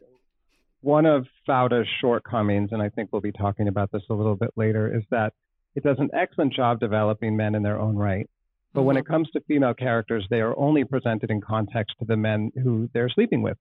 one 0.81 1.05
of 1.05 1.27
Fauda's 1.45 1.87
shortcomings, 1.99 2.69
and 2.71 2.81
I 2.81 2.87
think 2.87 3.09
we'll 3.11 3.21
be 3.21 3.33
talking 3.33 3.67
about 3.67 3.91
this 3.91 4.03
a 4.09 4.13
little 4.13 4.37
bit 4.37 4.51
later, 4.55 4.95
is 4.95 5.03
that 5.11 5.33
it 5.75 5.83
does 5.83 5.97
an 5.99 6.09
excellent 6.13 6.53
job 6.53 6.79
developing 6.79 7.35
men 7.35 7.55
in 7.55 7.63
their 7.63 7.77
own 7.79 7.97
right. 7.97 8.29
But 8.73 8.83
when 8.83 8.95
Mhm. 8.95 8.99
it 8.99 9.05
comes 9.05 9.29
to 9.31 9.41
female 9.41 9.73
characters, 9.73 10.25
they 10.29 10.39
are 10.39 10.57
only 10.57 10.85
presented 10.85 11.29
in 11.29 11.41
context 11.41 11.95
to 11.99 12.05
the 12.05 12.15
men 12.15 12.51
who 12.63 12.89
they're 12.93 13.09
sleeping 13.09 13.41
with. 13.41 13.57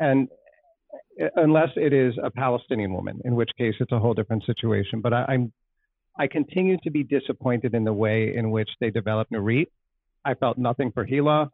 And 0.00 0.28
unless 1.36 1.70
it 1.76 1.92
is 1.92 2.14
a 2.22 2.30
Palestinian 2.30 2.92
woman, 2.92 3.20
in 3.24 3.34
which 3.34 3.50
case 3.58 3.74
it's 3.80 3.92
a 3.92 3.98
whole 3.98 4.14
different 4.14 4.44
situation. 4.44 5.00
But 5.00 5.12
I, 5.12 5.24
I'm 5.28 5.52
I 6.18 6.26
continue 6.26 6.76
to 6.82 6.90
be 6.90 7.04
disappointed 7.04 7.74
in 7.74 7.84
the 7.84 7.92
way 7.92 8.34
in 8.34 8.50
which 8.50 8.68
they 8.80 8.90
developed 8.90 9.30
Nurit. 9.30 9.66
I 10.24 10.34
felt 10.34 10.58
nothing 10.58 10.92
for 10.92 11.06
Hila. 11.06 11.50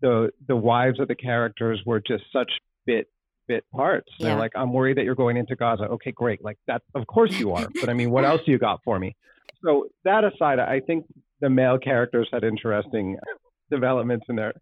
The 0.00 0.30
the 0.46 0.56
wives 0.56 1.00
of 1.00 1.08
the 1.08 1.14
characters 1.14 1.80
were 1.84 2.00
just 2.00 2.24
such 2.32 2.50
bit 2.86 3.08
bit 3.46 3.64
parts. 3.72 4.12
Yeah. 4.18 4.28
They're 4.28 4.38
like, 4.38 4.52
I'm 4.54 4.72
worried 4.72 4.98
that 4.98 5.04
you're 5.04 5.14
going 5.14 5.36
into 5.36 5.56
Gaza. 5.56 5.84
Okay, 5.84 6.12
great. 6.12 6.42
Like 6.42 6.58
that 6.66 6.82
of 6.94 7.06
course 7.06 7.38
you 7.38 7.52
are. 7.52 7.68
but 7.80 7.88
I 7.88 7.94
mean, 7.94 8.10
what 8.10 8.24
else 8.24 8.42
you 8.46 8.58
got 8.58 8.80
for 8.84 8.98
me? 8.98 9.16
So 9.64 9.86
that 10.04 10.24
aside, 10.24 10.58
I 10.58 10.80
think 10.80 11.06
the 11.40 11.50
male 11.50 11.78
characters 11.78 12.28
had 12.32 12.44
interesting 12.44 13.16
developments 13.70 14.26
in 14.28 14.36
their 14.36 14.52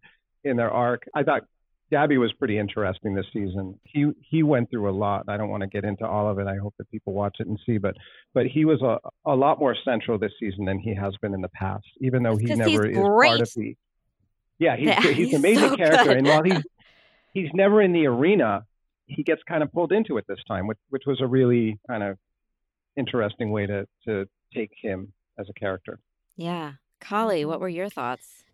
in 0.44 0.56
their 0.56 0.70
arc. 0.70 1.04
I 1.14 1.22
thought 1.22 1.42
Dabby 1.90 2.18
was 2.18 2.32
pretty 2.32 2.58
interesting 2.58 3.14
this 3.14 3.26
season. 3.32 3.78
He 3.84 4.10
he 4.20 4.42
went 4.42 4.70
through 4.70 4.90
a 4.90 4.92
lot. 4.92 5.24
I 5.28 5.36
don't 5.36 5.48
want 5.48 5.62
to 5.62 5.68
get 5.68 5.84
into 5.84 6.06
all 6.06 6.28
of 6.28 6.38
it. 6.38 6.46
I 6.46 6.56
hope 6.56 6.74
that 6.78 6.90
people 6.90 7.12
watch 7.12 7.36
it 7.38 7.46
and 7.46 7.58
see, 7.64 7.78
but 7.78 7.94
but 8.34 8.46
he 8.46 8.64
was 8.64 8.82
a, 8.82 8.98
a 9.24 9.34
lot 9.34 9.60
more 9.60 9.76
central 9.84 10.18
this 10.18 10.32
season 10.40 10.64
than 10.64 10.78
he 10.78 10.94
has 10.94 11.14
been 11.22 11.32
in 11.32 11.40
the 11.40 11.48
past. 11.48 11.86
Even 12.00 12.22
though 12.22 12.36
he 12.36 12.46
never 12.46 12.86
is 12.86 12.96
great. 12.96 13.28
part 13.28 13.40
of 13.40 13.50
the. 13.54 13.76
Yeah, 14.58 14.76
he's 14.76 14.86
Yeah, 14.86 15.00
he's, 15.00 15.16
he's 15.16 15.28
an 15.30 15.36
amazing 15.36 15.70
so 15.70 15.76
character, 15.76 16.10
and 16.10 16.26
while 16.26 16.42
he's 16.42 16.62
he's 17.34 17.50
never 17.54 17.80
in 17.80 17.92
the 17.92 18.06
arena, 18.06 18.64
he 19.06 19.22
gets 19.22 19.42
kind 19.48 19.62
of 19.62 19.72
pulled 19.72 19.92
into 19.92 20.16
it 20.18 20.24
this 20.28 20.40
time, 20.48 20.66
which 20.66 20.78
which 20.88 21.04
was 21.06 21.20
a 21.20 21.26
really 21.26 21.78
kind 21.88 22.02
of 22.02 22.18
interesting 22.96 23.50
way 23.50 23.66
to 23.66 23.86
to 24.08 24.26
take 24.52 24.72
him 24.82 25.12
as 25.38 25.46
a 25.48 25.52
character. 25.52 26.00
Yeah. 26.36 26.72
Kali, 27.00 27.44
what 27.44 27.60
were 27.60 27.68
your 27.68 27.88
thoughts? 27.88 28.45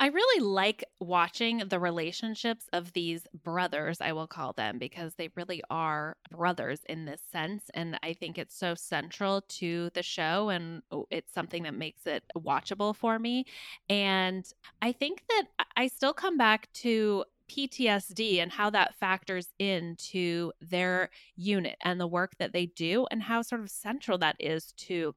I 0.00 0.08
really 0.08 0.44
like 0.44 0.84
watching 1.00 1.58
the 1.68 1.78
relationships 1.78 2.66
of 2.72 2.92
these 2.92 3.26
brothers, 3.42 4.00
I 4.00 4.12
will 4.12 4.26
call 4.26 4.52
them, 4.52 4.78
because 4.78 5.14
they 5.14 5.30
really 5.36 5.62
are 5.70 6.16
brothers 6.30 6.80
in 6.88 7.04
this 7.04 7.20
sense. 7.30 7.70
And 7.74 7.98
I 8.02 8.12
think 8.12 8.36
it's 8.36 8.56
so 8.56 8.74
central 8.74 9.42
to 9.42 9.90
the 9.94 10.02
show 10.02 10.48
and 10.48 10.82
oh, 10.90 11.06
it's 11.10 11.32
something 11.32 11.62
that 11.62 11.74
makes 11.74 12.06
it 12.06 12.24
watchable 12.36 12.94
for 12.94 13.18
me. 13.18 13.46
And 13.88 14.44
I 14.82 14.92
think 14.92 15.22
that 15.28 15.44
I 15.76 15.86
still 15.86 16.12
come 16.12 16.36
back 16.36 16.72
to 16.74 17.24
PTSD 17.48 18.38
and 18.38 18.50
how 18.50 18.70
that 18.70 18.94
factors 18.94 19.48
into 19.58 20.50
their 20.60 21.10
unit 21.36 21.76
and 21.82 22.00
the 22.00 22.06
work 22.06 22.32
that 22.38 22.52
they 22.52 22.66
do 22.66 23.06
and 23.10 23.22
how 23.22 23.42
sort 23.42 23.60
of 23.60 23.70
central 23.70 24.18
that 24.18 24.36
is 24.40 24.72
to 24.72 25.14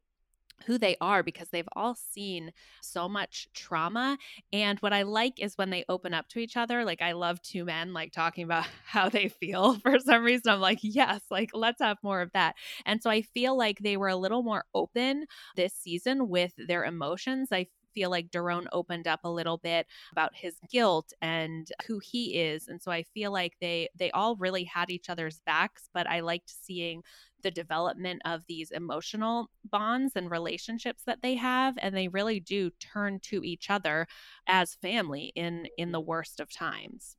who 0.65 0.78
they 0.78 0.96
are 1.02 1.24
because 1.24 1.50
they've 1.50 1.70
all 1.76 1.96
seen 1.96 2.52
so 2.82 3.08
much 3.08 3.48
trauma 3.54 4.17
and 4.52 4.80
what 4.80 4.93
i 4.93 5.04
like 5.04 5.39
is 5.39 5.58
when 5.58 5.70
they 5.70 5.86
open 5.89 6.13
up 6.13 6.28
to 6.28 6.39
each 6.39 6.58
other 6.58 6.84
like 6.84 7.02
i 7.02 7.12
love 7.12 7.41
two 7.41 7.65
men 7.65 7.93
like 7.93 8.12
talking 8.12 8.43
about 8.43 8.65
how 8.86 9.10
they 9.10 9.28
feel 9.28 9.76
for 9.80 10.00
some 10.00 10.24
reason 10.24 10.52
i'm 10.52 10.60
like 10.60 10.80
yes 10.82 11.22
like 11.30 11.52
let's 11.54 11.82
have 11.82 11.98
more 12.04 12.22
of 12.22 12.32
that 12.34 12.56
and 12.86 13.02
so 13.02 13.10
i 13.10 13.22
feel 13.22 13.58
like 13.58 13.80
they 13.80 13.98
were 13.98 14.08
a 14.08 14.15
little 14.15 14.43
more 14.43 14.63
open 14.74 15.26
this 15.56 15.74
season 15.74 16.28
with 16.28 16.54
their 16.58 16.84
emotions 16.84 17.50
i 17.52 17.67
feel 17.98 18.12
like 18.12 18.30
Doron 18.30 18.67
opened 18.74 19.08
up 19.08 19.22
a 19.24 19.30
little 19.30 19.58
bit 19.58 19.88
about 20.12 20.36
his 20.36 20.56
guilt 20.70 21.13
and 21.20 21.67
who 21.88 21.98
he 21.98 22.39
is 22.39 22.67
and 22.67 22.80
so 22.80 22.91
I 22.91 23.02
feel 23.02 23.32
like 23.32 23.54
they 23.60 23.89
they 23.96 24.12
all 24.12 24.36
really 24.36 24.65
had 24.65 24.91
each 24.91 25.10
other's 25.10 25.41
backs 25.48 25.89
but 25.96 26.06
I 26.06 26.20
liked 26.20 26.54
seeing 26.63 27.02
the 27.47 27.51
development 27.51 28.21
of 28.25 28.41
these 28.49 28.71
emotional 28.71 29.49
bonds 29.63 30.17
and 30.17 30.29
relationships 30.29 31.03
that 31.05 31.21
they 31.21 31.36
have 31.36 31.75
and 31.81 31.95
they 31.95 32.10
really 32.10 32.41
do 32.41 32.69
turn 32.71 33.21
to 33.21 33.41
each 33.41 33.69
other 33.69 34.05
as 34.47 34.75
family 34.75 35.31
in 35.33 35.65
in 35.77 35.93
the 35.93 36.01
worst 36.01 36.41
of 36.41 36.51
times 36.51 37.15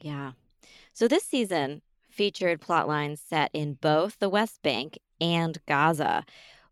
Yeah. 0.00 0.32
So 0.92 1.08
this 1.08 1.24
season 1.24 1.82
featured 2.10 2.60
plot 2.60 2.88
lines 2.88 3.20
set 3.20 3.50
in 3.52 3.74
both 3.74 4.18
the 4.18 4.28
West 4.28 4.62
Bank 4.62 4.98
and 5.20 5.58
Gaza. 5.66 6.24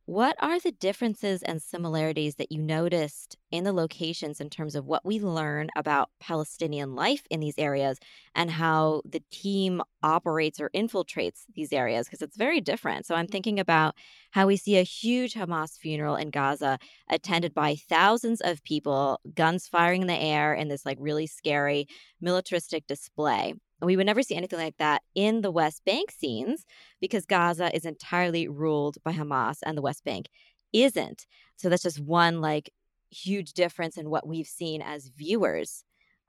What 0.08 0.36
are 0.40 0.58
the 0.58 0.72
differences 0.72 1.42
and 1.42 1.60
similarities 1.60 2.36
that 2.36 2.50
you 2.50 2.62
noticed 2.62 3.36
in 3.50 3.64
the 3.64 3.74
locations 3.74 4.40
in 4.40 4.48
terms 4.48 4.74
of 4.74 4.86
what 4.86 5.04
we 5.04 5.20
learn 5.20 5.68
about 5.76 6.08
Palestinian 6.18 6.94
life 6.94 7.24
in 7.28 7.40
these 7.40 7.58
areas 7.58 7.98
and 8.34 8.50
how 8.50 9.02
the 9.04 9.22
team 9.30 9.82
operates 10.02 10.60
or 10.60 10.70
infiltrates 10.70 11.42
these 11.54 11.74
areas? 11.74 12.06
Because 12.06 12.22
it's 12.22 12.38
very 12.38 12.62
different. 12.62 13.04
So 13.04 13.14
I'm 13.14 13.26
mm-hmm. 13.26 13.32
thinking 13.32 13.60
about 13.60 13.96
how 14.30 14.46
we 14.46 14.56
see 14.56 14.78
a 14.78 14.82
huge 14.82 15.34
Hamas 15.34 15.76
funeral 15.76 16.16
in 16.16 16.30
Gaza 16.30 16.78
attended 17.10 17.52
by 17.52 17.74
thousands 17.74 18.40
of 18.40 18.64
people, 18.64 19.20
guns 19.34 19.68
firing 19.68 20.00
in 20.00 20.08
the 20.08 20.14
air 20.14 20.54
in 20.54 20.68
this 20.68 20.86
like 20.86 20.96
really 20.98 21.26
scary 21.26 21.86
militaristic 22.18 22.86
display. 22.86 23.52
And 23.80 23.86
we 23.86 23.96
would 23.96 24.06
never 24.06 24.22
see 24.22 24.34
anything 24.34 24.58
like 24.58 24.76
that 24.78 25.02
in 25.14 25.40
the 25.40 25.50
West 25.50 25.84
Bank 25.84 26.10
scenes 26.10 26.64
because 27.00 27.26
Gaza 27.26 27.74
is 27.74 27.84
entirely 27.84 28.48
ruled 28.48 28.96
by 29.04 29.12
Hamas 29.12 29.58
and 29.64 29.76
the 29.76 29.82
West 29.82 30.04
Bank 30.04 30.26
isn't. 30.72 31.26
So 31.56 31.68
that's 31.68 31.82
just 31.84 32.00
one 32.00 32.40
like 32.40 32.70
huge 33.10 33.52
difference 33.52 33.96
in 33.96 34.10
what 34.10 34.26
we've 34.26 34.46
seen 34.46 34.82
as 34.82 35.08
viewers. 35.08 35.84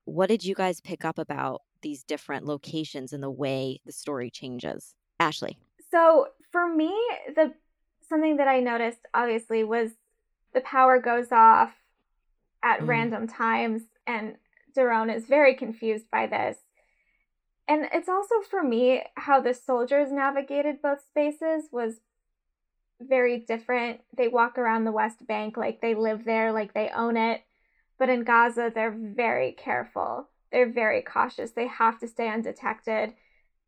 What 0.06 0.30
did 0.30 0.44
you 0.44 0.56
guys 0.56 0.80
pick 0.82 1.04
up 1.04 1.18
about 1.18 1.62
these 1.82 2.04
different 2.04 2.46
locations 2.46 3.14
and 3.14 3.24
the 3.24 3.32
way 3.32 3.80
the 3.86 3.92
story 3.92 4.30
changes? 4.30 4.94
Ashley. 5.20 5.58
So 5.92 6.28
for 6.52 6.68
me, 6.68 6.96
the 7.36 7.54
something 8.08 8.38
that 8.38 8.48
I 8.48 8.60
noticed 8.60 9.00
obviously 9.14 9.64
was 9.64 9.92
the 10.54 10.62
power 10.62 11.00
goes 11.00 11.32
off 11.32 11.76
at 12.64 12.80
Mm. 12.82 12.88
random 12.88 13.28
times, 13.28 13.84
and 14.08 14.38
Doron 14.76 15.14
is 15.14 15.26
very 15.26 15.56
confused 15.56 16.10
by 16.10 16.28
this. 16.28 16.58
And 17.70 17.88
it's 17.94 18.10
also 18.10 18.42
for 18.50 18.64
me 18.64 19.04
how 19.16 19.40
the 19.40 19.54
soldiers 19.54 20.12
navigated 20.12 20.82
both 20.82 21.06
spaces 21.06 21.66
was 21.72 22.02
very 23.00 23.38
different. 23.38 24.02
They 24.18 24.28
walk 24.28 24.58
around 24.58 24.84
the 24.84 24.92
West 24.92 25.26
Bank 25.28 25.56
like 25.56 25.80
they 25.80 25.94
live 25.94 26.26
there, 26.26 26.52
like 26.52 26.74
they 26.74 26.90
own 26.90 27.16
it. 27.16 27.44
But 28.00 28.10
in 28.10 28.24
Gaza, 28.24 28.72
they're 28.74 28.98
very 28.98 29.52
careful. 29.52 30.30
They're 30.52 30.72
very 30.72 31.04
cautious. 31.04 31.52
They 31.52 31.68
have 31.68 32.00
to 32.00 32.08
stay 32.08 32.28
undetected. 32.28 33.14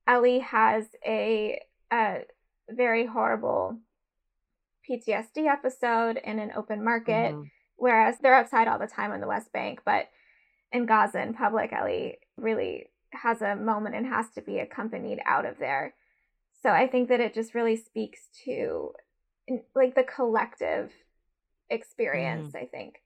Ellie 0.07 0.39
has 0.39 0.87
a, 1.05 1.61
a 1.93 2.23
very 2.69 3.05
horrible 3.05 3.77
PTSD 4.89 5.45
episode 5.45 6.17
in 6.17 6.39
an 6.39 6.53
open 6.55 6.83
market, 6.83 7.33
Mhm. 7.35 7.51
whereas 7.75 8.17
they're 8.17 8.33
outside 8.33 8.67
all 8.67 8.79
the 8.79 8.87
time 8.87 9.11
on 9.11 9.21
the 9.21 9.27
West 9.27 9.53
Bank. 9.53 9.83
But 9.85 10.09
in 10.71 10.87
Gaza 10.87 11.21
in 11.21 11.35
public, 11.35 11.71
Ellie 11.71 12.17
really 12.35 12.90
has 13.11 13.41
a 13.41 13.55
moment 13.55 13.95
and 13.95 14.05
has 14.05 14.29
to 14.31 14.41
be 14.41 14.59
accompanied 14.59 15.19
out 15.25 15.45
of 15.45 15.57
there. 15.59 15.93
So 16.61 16.69
I 16.69 16.87
think 16.87 17.09
that 17.09 17.19
it 17.19 17.33
just 17.33 17.55
really 17.55 17.75
speaks 17.75 18.27
to 18.45 18.93
like 19.75 19.95
the 19.95 20.03
collective 20.03 20.91
experience, 21.69 22.53
I 22.55 22.65
think. 22.65 23.01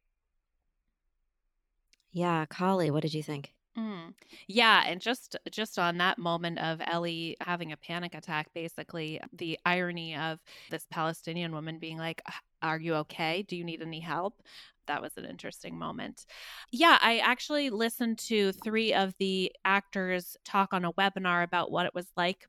Yeah, 2.12 2.46
Kali, 2.46 2.92
what 2.92 3.02
did 3.02 3.14
you 3.14 3.24
think? 3.24 3.54
Mm. 3.78 4.14
Yeah, 4.48 4.84
and 4.86 5.02
just 5.02 5.36
just 5.52 5.78
on 5.78 5.98
that 5.98 6.18
moment 6.18 6.60
of 6.60 6.82
Ellie 6.86 7.36
having 7.42 7.74
a 7.74 7.78
panic 7.78 8.16
attack, 8.16 8.54
basically 8.54 9.20
the 9.34 9.60
irony 9.66 10.16
of 10.16 10.40
this 10.70 10.88
Palestinian 10.90 11.52
woman 11.52 11.78
being 11.78 11.98
like, 11.98 12.22
"Are 12.62 12.80
you 12.80 12.96
okay? 12.96 13.44
Do 13.44 13.58
you 13.58 13.66
need 13.66 13.82
any 13.82 14.00
help?" 14.00 14.42
That 14.88 15.02
was 15.02 15.18
an 15.18 15.26
interesting 15.26 15.78
moment. 15.78 16.26
Yeah, 16.72 16.98
I 17.02 17.20
actually 17.20 17.70
listened 17.70 18.20
to 18.20 18.52
three 18.52 18.94
of 18.94 19.14
the 19.20 19.52
actors 19.64 20.38
talk 20.46 20.74
on 20.74 20.86
a 20.86 20.94
webinar 20.94 21.44
about 21.44 21.72
what 21.72 21.86
it 21.86 21.96
was 21.96 22.08
like 22.16 22.48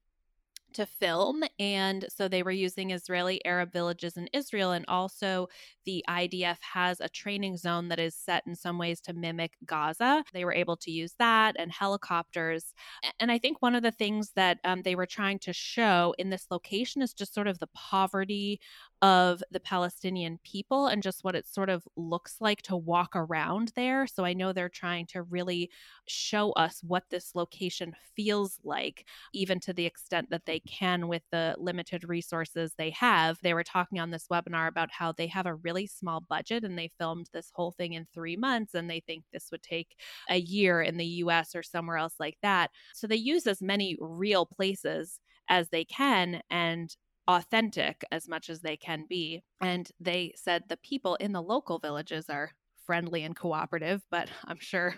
to 0.75 0.87
film. 0.87 1.43
And 1.59 2.07
so 2.09 2.29
they 2.29 2.43
were 2.43 2.51
using 2.51 2.91
Israeli 2.91 3.45
Arab 3.45 3.73
villages 3.73 4.17
in 4.17 4.29
Israel. 4.33 4.73
And 4.73 4.85
also, 4.89 5.49
the 5.87 6.05
IDF 6.09 6.59
has 6.75 7.01
a 7.01 7.09
training 7.09 7.57
zone 7.57 7.89
that 7.89 7.99
is 7.99 8.15
set 8.15 8.43
in 8.47 8.55
some 8.55 8.77
ways 8.77 9.01
to 9.03 9.15
mimic 9.15 9.53
Gaza. 9.65 10.25
They 10.33 10.45
were 10.45 10.53
able 10.53 10.77
to 10.79 10.91
use 10.91 11.15
that 11.19 11.57
and 11.59 11.73
helicopters. 11.73 12.75
And 13.19 13.33
I 13.33 13.39
think 13.39 13.63
one 13.63 13.75
of 13.75 13.83
the 13.83 13.93
things 13.93 14.33
that 14.37 14.59
um, 14.65 14.83
they 14.83 14.95
were 14.95 15.07
trying 15.07 15.39
to 15.41 15.53
show 15.53 16.15
in 16.19 16.31
this 16.31 16.47
location 16.51 17.01
is 17.01 17.15
just 17.15 17.33
sort 17.33 17.47
of 17.47 17.59
the 17.61 17.69
poverty 17.69 18.61
of 19.03 19.43
the 19.51 19.61
Palestinian 19.61 20.39
people 20.43 20.87
and 20.87 21.03
just 21.03 21.23
what 21.23 21.35
it 21.35 21.47
sort 21.47 21.69
of 21.69 21.87
looks 21.97 22.37
like 22.41 22.63
to 22.63 22.77
walk 22.77 23.11
around 23.15 23.73
there. 23.77 24.07
So 24.07 24.25
I 24.25 24.33
know 24.33 24.53
they're 24.53 24.69
trying 24.71 25.07
to 25.07 25.23
really 25.23 25.71
show 26.07 26.53
us 26.53 26.81
what 26.83 27.05
this 27.11 27.35
location 27.35 27.95
feels 28.15 28.59
like 28.65 29.07
even 29.35 29.61
to 29.61 29.73
the 29.73 29.85
extent 29.85 30.31
that 30.31 30.47
they 30.47 30.61
can 30.61 31.09
with 31.09 31.23
the 31.31 31.55
limited 31.59 32.09
resources 32.09 32.73
they 32.77 32.91
have. 32.91 33.39
They 33.43 33.55
were 33.55 33.65
talking 33.65 34.01
on 34.01 34.11
this 34.11 34.27
webinar 34.31 34.67
about 34.67 34.91
how 34.91 35.13
they 35.13 35.27
have 35.27 35.47
a 35.47 35.55
really 35.77 35.87
small 35.87 36.21
budget 36.21 36.65
and 36.65 36.79
they 36.79 36.91
filmed 36.99 37.29
this 37.33 37.51
whole 37.55 37.73
thing 37.73 37.93
in 37.93 38.07
three 38.15 38.37
months 38.37 38.75
and 38.75 38.89
they 38.89 39.01
think 39.07 39.25
this 39.33 39.49
would 39.53 39.63
take 39.63 39.97
a 40.31 40.39
year 40.39 40.81
in 40.81 40.97
the 40.97 41.05
US 41.05 41.55
or 41.55 41.63
somewhere 41.63 41.99
else 41.99 42.15
like 42.19 42.39
that. 42.43 42.71
So 42.95 43.07
they 43.07 43.17
use 43.17 43.47
as 43.47 43.61
many 43.61 43.97
real 44.01 44.47
places 44.47 45.21
as 45.49 45.69
they 45.69 45.85
can 45.85 46.41
and 46.51 46.95
authentic 47.29 48.05
as 48.11 48.29
much 48.29 48.49
as 48.49 48.61
they 48.61 48.77
can 48.77 49.05
be. 49.09 49.43
And 49.61 49.91
they 50.01 50.33
said 50.37 50.65
the 50.69 50.79
people 50.79 51.17
in 51.17 51.33
the 51.33 51.43
local 51.43 51.79
villages 51.79 52.31
are 52.31 52.53
friendly 52.87 53.25
and 53.25 53.37
cooperative, 53.37 54.03
but 54.11 54.31
I'm 54.45 54.61
sure 54.61 54.95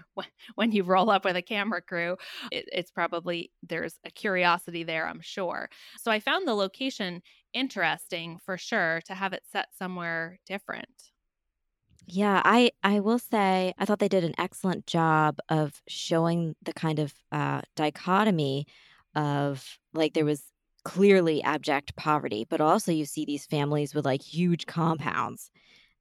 when, 0.54 0.70
you 0.70 0.84
roll 0.84 1.10
up 1.10 1.24
with 1.24 1.36
a 1.36 1.42
camera 1.42 1.80
crew, 1.80 2.16
it, 2.52 2.68
it's 2.70 2.90
probably 2.90 3.50
there's 3.66 3.98
a 4.04 4.10
curiosity 4.10 4.84
there, 4.84 5.08
I'm 5.08 5.22
sure. 5.22 5.70
So 5.98 6.10
I 6.10 6.20
found 6.20 6.46
the 6.46 6.54
location 6.54 7.22
interesting 7.52 8.38
for 8.44 8.56
sure 8.58 9.00
to 9.06 9.14
have 9.14 9.32
it 9.32 9.42
set 9.50 9.68
somewhere 9.76 10.38
different. 10.46 11.10
Yeah, 12.06 12.40
I 12.44 12.70
I 12.82 13.00
will 13.00 13.18
say 13.18 13.74
I 13.78 13.84
thought 13.84 13.98
they 13.98 14.08
did 14.08 14.24
an 14.24 14.34
excellent 14.38 14.86
job 14.86 15.38
of 15.50 15.82
showing 15.88 16.56
the 16.62 16.72
kind 16.72 16.98
of 16.98 17.12
uh, 17.30 17.60
dichotomy 17.76 18.66
of 19.14 19.78
like 19.92 20.14
there 20.14 20.24
was 20.24 20.42
clearly 20.84 21.42
abject 21.42 21.96
poverty, 21.96 22.46
but 22.48 22.60
also 22.62 22.92
you 22.92 23.04
see 23.04 23.24
these 23.26 23.44
families 23.44 23.94
with 23.94 24.06
like 24.06 24.22
huge 24.22 24.64
compounds. 24.66 25.50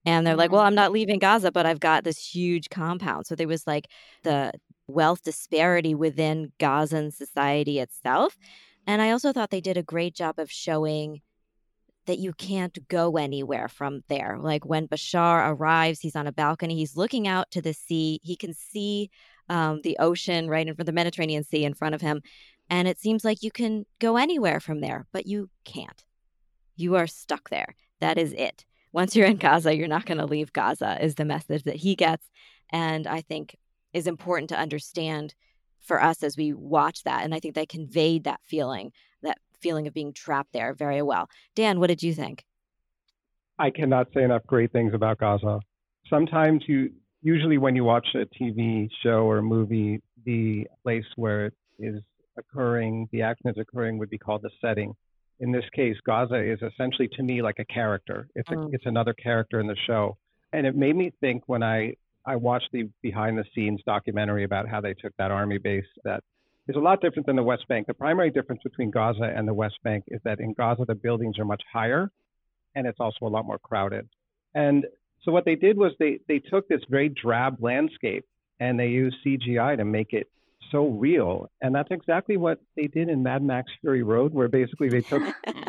And 0.06 0.26
they're 0.26 0.38
like, 0.38 0.52
well, 0.52 0.62
I'm 0.62 0.76
not 0.76 0.94
leaving 0.94 1.20
Gaza, 1.20 1.52
but 1.52 1.66
I've 1.66 1.82
got 1.82 2.06
this 2.06 2.18
huge 2.26 2.70
compound. 2.70 3.26
So 3.28 3.36
there 3.36 3.48
was 3.48 3.68
like 3.68 3.88
the 4.24 4.54
wealth 4.88 5.24
disparity 5.24 5.94
within 5.96 6.54
Gazan 6.60 7.12
society 7.12 7.80
itself. 7.80 8.38
And 8.86 9.02
I 9.02 9.12
also 9.12 9.34
thought 9.34 9.50
they 9.50 9.60
did 9.62 9.76
a 9.76 9.84
great 9.84 10.16
job 10.16 10.40
of 10.40 10.50
showing 10.50 11.22
that 12.08 12.20
you 12.20 12.34
can't 12.34 12.88
go 12.88 13.18
anywhere 13.18 13.68
from 13.68 14.02
there. 14.08 14.38
Like 14.40 14.66
when 14.66 14.88
Bashar 14.88 15.50
arrives, 15.52 16.00
he's 16.00 16.16
on 16.16 16.28
a 16.28 16.32
balcony, 16.32 16.76
he's 16.76 16.98
looking 16.98 17.28
out 17.28 17.52
to 17.52 17.62
the 17.62 17.74
sea, 17.74 18.20
he 18.24 18.36
can 18.36 18.54
see 18.54 19.10
um, 19.50 19.82
the 19.84 19.98
ocean 20.00 20.50
right 20.50 20.68
in 20.68 20.74
front 20.74 20.82
of 20.82 20.86
the 20.88 20.92
Mediterranean 20.94 21.44
Sea 21.44 21.64
in 21.64 21.74
front 21.74 21.96
of 21.96 22.02
him. 22.02 22.22
And 22.70 22.88
it 22.88 23.00
seems 23.00 23.24
like 23.24 23.44
you 23.44 23.52
can 23.52 23.86
go 24.00 24.18
anywhere 24.18 24.60
from 24.60 24.82
there, 24.82 25.06
but 25.14 25.26
you 25.26 25.50
can't. 25.64 26.04
You 26.76 26.96
are 26.96 27.08
stuck 27.08 27.50
there. 27.50 27.76
That 28.02 28.18
is 28.18 28.34
it. 28.34 28.66
Once 28.92 29.16
you're 29.16 29.28
in 29.28 29.38
Gaza, 29.38 29.76
you're 29.76 29.88
not 29.88 30.06
going 30.06 30.18
to 30.18 30.26
leave 30.26 30.54
Gaza, 30.54 30.98
is 31.04 31.16
the 31.16 31.26
message 31.26 31.64
that 31.64 31.76
he 31.76 31.96
gets. 31.96 32.26
And 32.72 33.08
I 33.08 33.22
think 33.22 33.56
is 33.94 34.08
important 34.08 34.50
to 34.50 34.60
understand 34.60 35.34
for 35.80 36.02
us 36.02 36.24
as 36.24 36.36
we 36.36 36.54
watch 36.54 37.04
that. 37.04 37.24
And 37.24 37.34
I 37.34 37.40
think 37.40 37.56
they 37.56 37.66
conveyed 37.66 38.26
that 38.26 38.42
feeling, 38.46 38.92
feeling 39.62 39.88
of 39.88 39.94
being 39.94 40.14
trapped 40.14 40.54
there 40.54 40.74
very 40.74 41.02
well. 41.02 41.30
Dan, 41.56 41.80
what 41.80 41.88
did 41.88 42.04
you 42.04 42.14
think? 42.14 42.44
I 43.60 43.70
cannot 43.70 44.08
say 44.14 44.24
enough 44.24 44.46
great 44.46 44.72
things 44.72 44.94
about 44.94 45.18
Gaza. 45.18 45.60
Sometimes 46.10 46.64
you, 46.68 46.92
usually 47.22 47.58
when 47.58 47.76
you 47.76 47.84
watch 47.84 48.08
a 48.14 48.26
TV 48.42 48.90
show 49.04 49.26
or 49.26 49.40
a 49.40 49.44
movie, 49.44 50.02
the 50.26 50.68
place 50.84 51.06
where 51.16 51.48
it 51.48 51.54
is 51.80 52.02
occurring, 52.38 53.08
the 53.12 53.22
action 53.22 53.50
is 53.50 53.58
occurring 53.58 53.98
would 53.98 54.10
be 54.10 54.18
called 54.18 54.44
the 54.44 54.52
setting. 54.62 54.94
In 55.40 55.52
this 55.52 55.66
case, 55.76 55.96
Gaza 56.06 56.36
is 56.36 56.60
essentially 56.62 57.08
to 57.10 57.24
me 57.24 57.42
like 57.42 57.60
a 57.60 57.66
character. 57.66 58.28
It's 58.36 58.50
a, 58.50 58.56
mm. 58.56 58.70
it's 58.74 58.86
another 58.86 59.14
character 59.14 59.60
in 59.60 59.68
the 59.68 59.76
show. 59.88 60.18
And 60.54 60.66
it 60.66 60.76
made 60.76 60.96
me 60.96 61.12
think 61.20 61.44
when 61.48 61.64
I 61.64 61.94
I 62.26 62.36
watched 62.36 62.70
the 62.74 62.90
behind 63.02 63.38
the 63.38 63.46
scenes 63.56 63.82
documentary 63.86 64.44
about 64.44 64.68
how 64.68 64.82
they 64.82 64.94
took 64.94 65.14
that 65.18 65.32
army 65.32 65.58
base 65.58 65.86
that 66.04 66.24
is 66.68 66.76
a 66.76 66.80
lot 66.80 67.02
different 67.02 67.26
than 67.26 67.36
the 67.36 67.44
West 67.44 67.68
Bank. 67.68 67.88
The 67.88 67.94
primary 67.94 68.30
difference 68.30 68.62
between 68.64 68.92
Gaza 68.92 69.24
and 69.24 69.48
the 69.48 69.54
West 69.54 69.76
Bank 69.84 70.06
is 70.08 70.22
that 70.24 70.40
in 70.40 70.54
Gaza, 70.54 70.86
the 70.86 70.96
buildings 70.96 71.40
are 71.40 71.46
much 71.46 71.64
higher 71.72 72.12
and 72.76 72.86
it's 72.86 73.00
also 73.00 73.26
a 73.26 73.28
lot 73.28 73.46
more 73.46 73.60
crowded. 73.60 74.08
And 74.54 74.86
so 75.24 75.32
what 75.32 75.46
they 75.46 75.56
did 75.56 75.78
was 75.78 75.94
they, 76.00 76.20
they 76.28 76.40
took 76.40 76.68
this 76.68 76.82
very 76.90 77.10
drab 77.10 77.58
landscape 77.60 78.26
and 78.60 78.80
they 78.80 78.88
used 78.88 79.18
CGI 79.26 79.78
to 79.78 79.86
make 79.86 80.14
it 80.14 80.28
so 80.72 80.88
real. 80.88 81.50
And 81.62 81.74
that's 81.74 81.90
exactly 81.92 82.38
what 82.38 82.60
they 82.76 82.88
did 82.88 83.10
in 83.10 83.24
Mad 83.24 83.42
Max 83.42 83.72
Fury 83.82 84.04
Road, 84.04 84.34
where 84.34 84.48
basically 84.48 84.90
they 84.90 85.02
took 85.02 85.24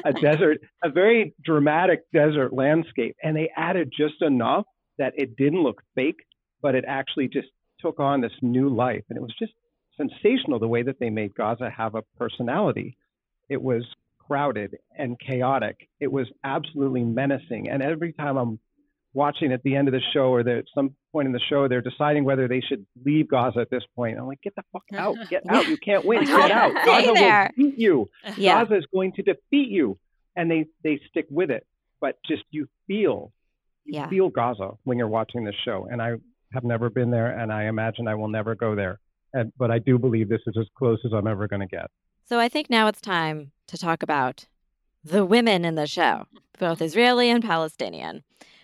a 0.05 0.13
desert, 0.21 0.59
a 0.83 0.91
very 0.91 1.35
dramatic 1.45 2.11
desert 2.13 2.53
landscape, 2.53 3.17
and 3.23 3.37
they 3.37 3.51
added 3.57 3.93
just 3.97 4.21
enough 4.23 4.65
that 4.99 5.13
it 5.17 5.37
didn't 5.37 5.63
look 5.63 5.83
fake 5.95 6.21
but 6.63 6.75
it 6.75 6.85
actually 6.87 7.29
just 7.29 7.49
took 7.81 8.01
on 8.01 8.21
this 8.21 8.33
new 8.43 8.69
life. 8.69 9.05
And 9.09 9.17
it 9.17 9.23
was 9.23 9.35
just 9.39 9.53
sensational 9.99 10.59
the 10.59 10.69
way 10.69 10.83
that 10.83 10.99
they 10.99 11.11
made 11.11 11.35
Gaza 11.35 11.71
have 11.71 11.95
a 11.95 12.03
personality. 12.17 12.97
It 13.49 13.61
was 13.61 13.85
crowded 14.19 14.79
and 14.97 15.19
chaotic. 15.19 15.89
It 16.01 16.11
was 16.11 16.27
absolutely 16.45 17.05
menacing. 17.05 17.69
And 17.69 17.83
every 17.83 18.13
time 18.13 18.37
I'm 18.37 18.59
watching 19.15 19.53
at 19.53 19.63
the 19.63 19.75
end 19.75 19.89
of 19.89 19.93
the 19.93 20.01
show 20.13 20.33
or 20.33 20.41
at 20.41 20.65
some 20.75 20.95
point 21.13 21.27
in 21.27 21.33
the 21.33 21.41
show, 21.49 21.67
they're 21.67 21.81
deciding 21.81 22.25
whether 22.25 22.47
they 22.47 22.61
should 22.61 22.87
leave 23.05 23.29
Gaza 23.29 23.61
at 23.61 23.71
this 23.71 23.83
point. 23.97 24.19
I'm 24.19 24.27
like, 24.27 24.43
get 24.43 24.55
the 24.55 24.63
fuck 24.73 24.85
out, 24.95 25.17
get 25.31 25.43
out. 25.49 25.67
You 25.67 25.77
can't 25.79 26.05
win. 26.05 26.25
Get 26.25 26.51
out. 26.51 26.75
Gaza 26.85 27.13
will 27.13 27.49
beat 27.57 27.79
you. 27.79 28.09
Yeah. 28.37 28.63
Gaza 28.63 28.79
is 28.79 28.87
going 28.93 29.13
to 29.15 29.23
defeat 29.23 29.69
you. 29.69 29.99
And 30.37 30.51
they, 30.51 30.67
they 30.85 31.01
stick 31.11 31.27
with 31.31 31.51
it. 31.51 31.67
But 32.01 32.17
just 32.25 32.45
you 32.51 32.69
feel, 32.87 33.33
you 33.85 33.95
yeah. 33.95 34.09
feel 34.09 34.29
Gaza 34.29 34.73
when 34.85 34.99
you're 34.99 35.09
watching 35.09 35.45
this 35.45 35.57
show. 35.65 35.89
And 35.91 36.01
I 36.01 36.15
have 36.53 36.65
never 36.65 36.91
been 36.91 37.11
there, 37.11 37.39
and 37.39 37.53
I 37.53 37.65
imagine 37.65 38.09
I 38.09 38.15
will 38.15 38.29
never 38.29 38.55
go 38.55 38.75
there. 38.75 39.01
And, 39.33 39.53
but 39.59 39.71
I 39.71 39.79
do 39.79 39.99
believe 39.99 40.29
this 40.29 40.41
is 40.47 40.57
as 40.59 40.67
close 40.77 40.99
as 41.05 41.13
I'm 41.13 41.27
ever 41.27 41.49
going 41.49 41.61
to 41.61 41.67
get. 41.67 41.91
So 42.29 42.39
I 42.39 42.49
think 42.49 42.71
now 42.71 42.89
it's 42.89 43.01
time 43.01 43.53
to 43.69 43.79
talk 43.79 44.03
about 44.03 44.47
the 45.05 45.25
women 45.25 45.65
in 45.65 45.75
the 45.75 45.87
show, 45.87 46.27
both 46.59 46.83
Israeli 46.83 47.31
and 47.31 47.43
Palestinian. 47.43 48.23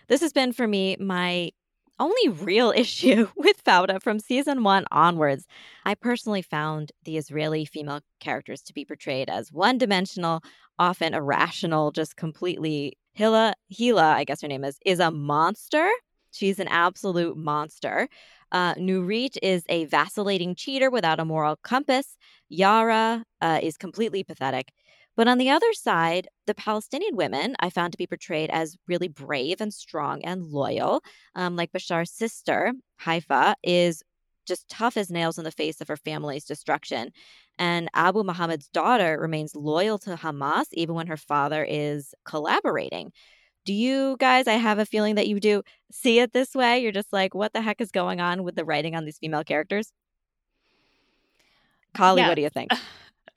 This 0.08 0.20
has 0.20 0.32
been 0.32 0.52
for 0.52 0.66
me 0.66 0.96
my 0.98 1.50
only 1.98 2.28
real 2.28 2.72
issue 2.76 3.28
with 3.36 3.62
Fauda 3.64 4.02
from 4.02 4.18
season 4.18 4.62
one 4.62 4.84
onwards. 4.90 5.46
I 5.84 5.94
personally 5.94 6.42
found 6.42 6.92
the 7.04 7.16
Israeli 7.16 7.64
female 7.64 8.00
characters 8.20 8.62
to 8.62 8.74
be 8.74 8.84
portrayed 8.84 9.30
as 9.30 9.52
one 9.52 9.78
dimensional, 9.78 10.42
often 10.78 11.14
irrational, 11.14 11.92
just 11.92 12.16
completely. 12.16 12.98
Hila, 13.18 13.52
Hila, 13.72 14.14
I 14.14 14.24
guess 14.24 14.42
her 14.42 14.48
name 14.48 14.64
is, 14.64 14.78
is 14.84 14.98
a 14.98 15.10
monster 15.10 15.88
She's 16.34 16.58
an 16.58 16.68
absolute 16.68 17.36
monster. 17.36 18.08
Uh, 18.54 18.72
Nurit 18.76 19.36
is 19.42 19.64
a 19.68 19.84
vacillating 19.86 20.54
cheater 20.54 20.88
without 20.88 21.18
a 21.18 21.24
moral 21.24 21.56
compass. 21.56 22.16
Yara 22.48 23.24
uh, 23.40 23.58
is 23.60 23.76
completely 23.76 24.22
pathetic. 24.22 24.70
But 25.16 25.26
on 25.26 25.38
the 25.38 25.50
other 25.50 25.72
side, 25.72 26.28
the 26.46 26.54
Palestinian 26.54 27.16
women 27.16 27.56
I 27.58 27.70
found 27.70 27.92
to 27.92 27.98
be 27.98 28.06
portrayed 28.06 28.50
as 28.50 28.76
really 28.86 29.08
brave 29.08 29.60
and 29.60 29.74
strong 29.74 30.24
and 30.24 30.44
loyal. 30.44 31.02
Um, 31.34 31.56
like 31.56 31.72
Bashar's 31.72 32.12
sister, 32.12 32.72
Haifa, 33.00 33.56
is 33.64 34.04
just 34.46 34.68
tough 34.68 34.96
as 34.96 35.10
nails 35.10 35.36
in 35.36 35.44
the 35.44 35.50
face 35.50 35.80
of 35.80 35.88
her 35.88 35.96
family's 35.96 36.44
destruction. 36.44 37.10
And 37.58 37.88
Abu 37.92 38.22
Muhammad's 38.22 38.68
daughter 38.68 39.18
remains 39.20 39.56
loyal 39.56 39.98
to 40.00 40.14
Hamas 40.16 40.66
even 40.72 40.94
when 40.94 41.08
her 41.08 41.16
father 41.16 41.66
is 41.68 42.14
collaborating. 42.24 43.10
Do 43.64 43.72
you 43.72 44.16
guys, 44.18 44.46
I 44.46 44.54
have 44.54 44.78
a 44.78 44.86
feeling 44.86 45.14
that 45.14 45.26
you 45.26 45.40
do, 45.40 45.62
see 45.90 46.18
it 46.18 46.32
this 46.32 46.54
way? 46.54 46.80
You're 46.80 46.92
just 46.92 47.12
like, 47.12 47.34
what 47.34 47.52
the 47.52 47.62
heck 47.62 47.80
is 47.80 47.90
going 47.90 48.20
on 48.20 48.44
with 48.44 48.56
the 48.56 48.64
writing 48.64 48.94
on 48.94 49.04
these 49.04 49.18
female 49.18 49.44
characters? 49.44 49.92
Kali, 51.94 52.20
yes. 52.20 52.28
what 52.28 52.34
do 52.34 52.42
you 52.42 52.50
think? 52.50 52.70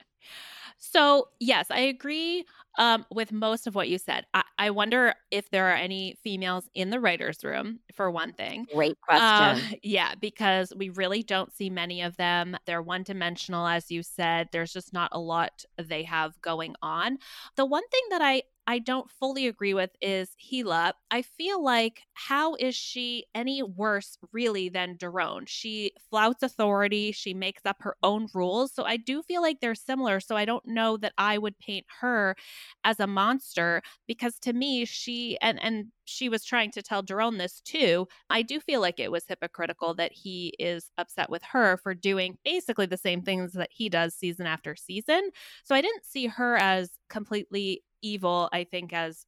so, 0.78 1.28
yes, 1.38 1.66
I 1.70 1.80
agree 1.80 2.44
um, 2.78 3.04
with 3.10 3.32
most 3.32 3.66
of 3.66 3.74
what 3.74 3.88
you 3.88 3.98
said. 3.98 4.24
I-, 4.32 4.44
I, 4.58 4.70
wonder 4.70 5.14
if 5.30 5.50
there 5.50 5.68
are 5.68 5.74
any 5.74 6.16
females 6.22 6.68
in 6.74 6.90
the 6.90 7.00
writer's 7.00 7.42
room, 7.42 7.80
for 7.94 8.10
one 8.10 8.32
thing. 8.32 8.66
Great 8.72 8.96
question. 9.00 9.24
Uh, 9.24 9.60
yeah, 9.82 10.14
because 10.20 10.72
we 10.76 10.88
really 10.90 11.22
don't 11.22 11.52
see 11.52 11.70
many 11.70 12.02
of 12.02 12.16
them. 12.16 12.56
They're 12.66 12.82
one 12.82 13.02
dimensional, 13.02 13.66
as 13.66 13.90
you 13.90 14.02
said. 14.02 14.48
There's 14.52 14.72
just 14.72 14.92
not 14.92 15.10
a 15.12 15.18
lot 15.18 15.64
they 15.76 16.04
have 16.04 16.40
going 16.40 16.76
on. 16.80 17.18
The 17.56 17.66
one 17.66 17.86
thing 17.88 18.02
that 18.10 18.22
I 18.22 18.44
I 18.70 18.80
don't 18.80 19.10
fully 19.10 19.46
agree 19.46 19.72
with 19.72 19.92
is 20.02 20.36
Hila. 20.38 20.92
I 21.10 21.22
feel 21.22 21.64
like 21.64 22.02
how 22.12 22.54
is 22.56 22.74
she 22.74 23.24
any 23.34 23.62
worse 23.62 24.18
really 24.30 24.68
than 24.68 24.98
Doron? 24.98 25.44
She 25.48 25.92
flouts 26.10 26.42
authority, 26.42 27.10
she 27.12 27.32
makes 27.32 27.62
up 27.64 27.78
her 27.80 27.96
own 28.02 28.28
rules. 28.34 28.74
So 28.74 28.84
I 28.84 28.98
do 28.98 29.22
feel 29.22 29.40
like 29.40 29.60
they're 29.60 29.74
similar. 29.74 30.20
So 30.20 30.36
I 30.36 30.44
don't 30.44 30.66
know 30.66 30.98
that 30.98 31.14
I 31.16 31.38
would 31.38 31.58
paint 31.58 31.86
her 32.00 32.36
as 32.84 33.00
a 33.00 33.06
monster 33.06 33.80
because 34.06 34.38
to 34.40 34.52
me 34.52 34.84
she 34.84 35.38
and 35.40 35.58
and 35.62 35.86
she 36.04 36.28
was 36.28 36.44
trying 36.44 36.70
to 36.72 36.82
tell 36.82 37.02
Doron 37.02 37.38
this 37.38 37.60
too. 37.60 38.06
I 38.30 38.42
do 38.42 38.60
feel 38.60 38.80
like 38.82 39.00
it 39.00 39.10
was 39.12 39.24
hypocritical 39.26 39.94
that 39.94 40.12
he 40.12 40.54
is 40.58 40.90
upset 40.98 41.30
with 41.30 41.42
her 41.52 41.76
for 41.78 41.94
doing 41.94 42.38
basically 42.44 42.86
the 42.86 42.96
same 42.96 43.22
things 43.22 43.52
that 43.52 43.70
he 43.72 43.88
does 43.88 44.14
season 44.14 44.46
after 44.46 44.74
season. 44.76 45.30
So 45.64 45.74
I 45.74 45.80
didn't 45.80 46.04
see 46.04 46.26
her 46.26 46.56
as 46.56 46.90
completely 47.10 47.82
evil, 48.02 48.48
I 48.52 48.64
think, 48.64 48.92
as 48.92 49.26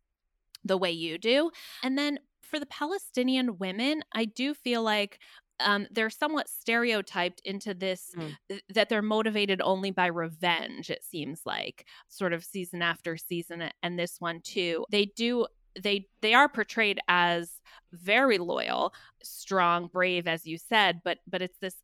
the 0.65 0.77
way 0.77 0.91
you 0.91 1.19
do. 1.19 1.51
And 1.83 1.97
then 1.97 2.19
for 2.43 2.59
the 2.59 2.67
Palestinian 2.67 3.59
women, 3.59 4.03
I 4.13 4.25
do 4.25 4.55
feel 4.55 4.83
like 4.83 5.19
um, 5.61 5.87
they're 5.91 6.11
somewhat 6.11 6.49
stereotyped 6.49 7.43
into 7.45 7.75
this 7.75 8.13
mm. 8.17 8.61
that 8.71 8.89
they're 8.89 9.03
motivated 9.03 9.61
only 9.63 9.91
by 9.91 10.07
revenge, 10.07 10.91
it 10.91 11.05
seems 11.05 11.43
like, 11.45 11.87
sort 12.09 12.33
of 12.33 12.45
season 12.45 12.83
after 12.83 13.17
season, 13.17 13.71
and 13.83 13.99
this 13.99 14.17
one 14.19 14.41
too. 14.43 14.85
They 14.91 15.07
do 15.17 15.47
they 15.81 16.07
they 16.21 16.35
are 16.35 16.49
portrayed 16.49 16.99
as 17.09 17.61
very 17.93 18.39
loyal 18.39 18.93
strong 19.23 19.87
brave 19.87 20.27
as 20.27 20.45
you 20.45 20.59
said 20.59 21.01
but 21.05 21.19
but 21.29 21.43
it's 21.43 21.59
this 21.61 21.77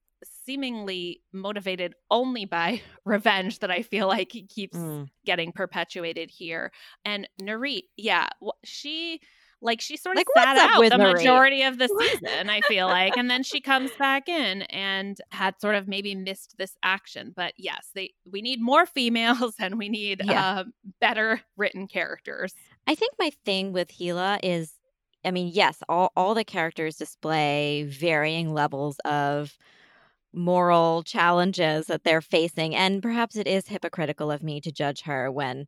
seemingly 0.45 1.23
motivated 1.33 1.95
only 2.11 2.45
by 2.45 2.81
revenge 3.05 3.61
that 3.61 3.71
I 3.71 3.83
feel 3.83 4.07
like 4.07 4.33
he 4.33 4.47
keeps 4.47 4.77
mm. 4.77 5.09
getting 5.25 5.53
perpetuated 5.53 6.31
here. 6.31 6.73
And 7.05 7.29
Nurit, 7.41 7.85
yeah, 7.97 8.29
she 8.65 9.21
like 9.63 9.81
she 9.81 9.97
sort 9.97 10.17
of 10.17 10.19
like, 10.19 10.45
sat 10.45 10.57
out 10.59 10.83
the 10.83 10.97
Nurit? 10.97 11.15
majority 11.15 11.63
of 11.63 11.79
the 11.79 11.89
season, 11.89 12.51
I 12.51 12.61
feel 12.63 12.87
like. 12.87 13.17
And 13.17 13.31
then 13.31 13.43
she 13.43 13.61
comes 13.61 13.91
back 13.99 14.29
in 14.29 14.63
and 14.63 15.19
had 15.31 15.61
sort 15.61 15.75
of 15.75 15.89
maybe 15.89 16.15
missed 16.15 16.57
this 16.59 16.77
action. 16.83 17.33
But 17.35 17.55
yes, 17.57 17.89
they 17.95 18.13
we 18.31 18.43
need 18.43 18.61
more 18.61 18.87
females 18.87 19.55
and 19.61 19.79
we 19.79 19.89
need 19.89 20.23
yeah. 20.25 20.59
uh, 20.59 20.65
better 21.01 21.41
written 21.57 21.87
characters. 21.89 22.55
I 22.87 22.95
think 22.95 23.15
my 23.19 23.31
thing 23.45 23.73
with 23.73 23.89
Hila 23.89 24.41
is 24.43 24.73
I 25.25 25.33
mean, 25.33 25.51
yes, 25.53 25.83
all, 25.89 26.13
all 26.17 26.35
the 26.35 26.45
characters 26.45 26.97
display 26.97 27.83
varying 27.89 28.55
levels 28.55 29.01
of 29.05 29.59
moral 30.37 31.03
challenges 31.03 31.87
that 31.87 32.05
they're 32.05 32.21
facing. 32.21 32.75
And 32.77 33.03
perhaps 33.03 33.37
it 33.37 33.47
is 33.49 33.67
hypocritical 33.69 34.31
of 34.31 34.43
me 34.43 34.61
to 34.61 34.71
judge 34.71 35.03
her 35.03 35.33
when 35.33 35.67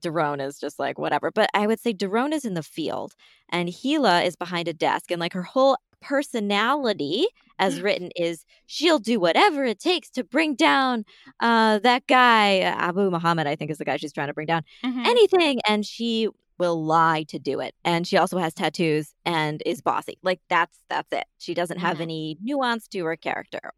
Doron 0.00 0.44
is 0.46 0.58
just 0.58 0.78
like 0.78 0.98
whatever. 0.98 1.30
But 1.30 1.48
I 1.54 1.66
would 1.66 1.80
say 1.80 1.92
Doron 1.94 2.32
is 2.32 2.44
in 2.44 2.54
the 2.54 2.62
field 2.62 3.14
and 3.48 3.68
Hila 3.68 4.26
is 4.26 4.36
behind 4.36 4.68
a 4.68 4.72
desk 4.74 5.10
and 5.10 5.20
like 5.20 5.32
her 5.32 5.42
whole 5.42 5.76
personality 6.00 7.26
as 7.58 7.80
written 7.82 8.10
is 8.16 8.44
she'll 8.66 8.98
do 8.98 9.18
whatever 9.18 9.64
it 9.64 9.78
takes 9.80 10.10
to 10.10 10.22
bring 10.24 10.54
down 10.54 11.04
uh, 11.40 11.78
that 11.80 12.06
guy 12.06 12.60
abu 12.60 13.10
muhammad 13.10 13.48
i 13.48 13.56
think 13.56 13.68
is 13.70 13.78
the 13.78 13.84
guy 13.84 13.96
she's 13.96 14.12
trying 14.12 14.28
to 14.28 14.34
bring 14.34 14.46
down 14.46 14.62
Mhm. 14.84 15.04
anything 15.06 15.60
and 15.68 15.84
she 15.84 16.28
will 16.58 16.84
lie 16.84 17.24
to 17.28 17.38
do 17.40 17.58
it 17.58 17.74
and 17.84 18.06
she 18.06 18.16
also 18.16 18.38
has 18.38 18.54
tattoos 18.54 19.12
and 19.24 19.60
is 19.66 19.80
bossy 19.80 20.18
like 20.22 20.40
that's 20.48 20.78
that's 20.88 21.12
it 21.12 21.24
she 21.38 21.52
doesn't 21.52 21.78
have 21.78 21.96
Mhm. 21.98 22.02
any 22.02 22.38
nuance 22.40 22.86
to 22.88 23.04
her 23.04 23.16
character 23.16 23.72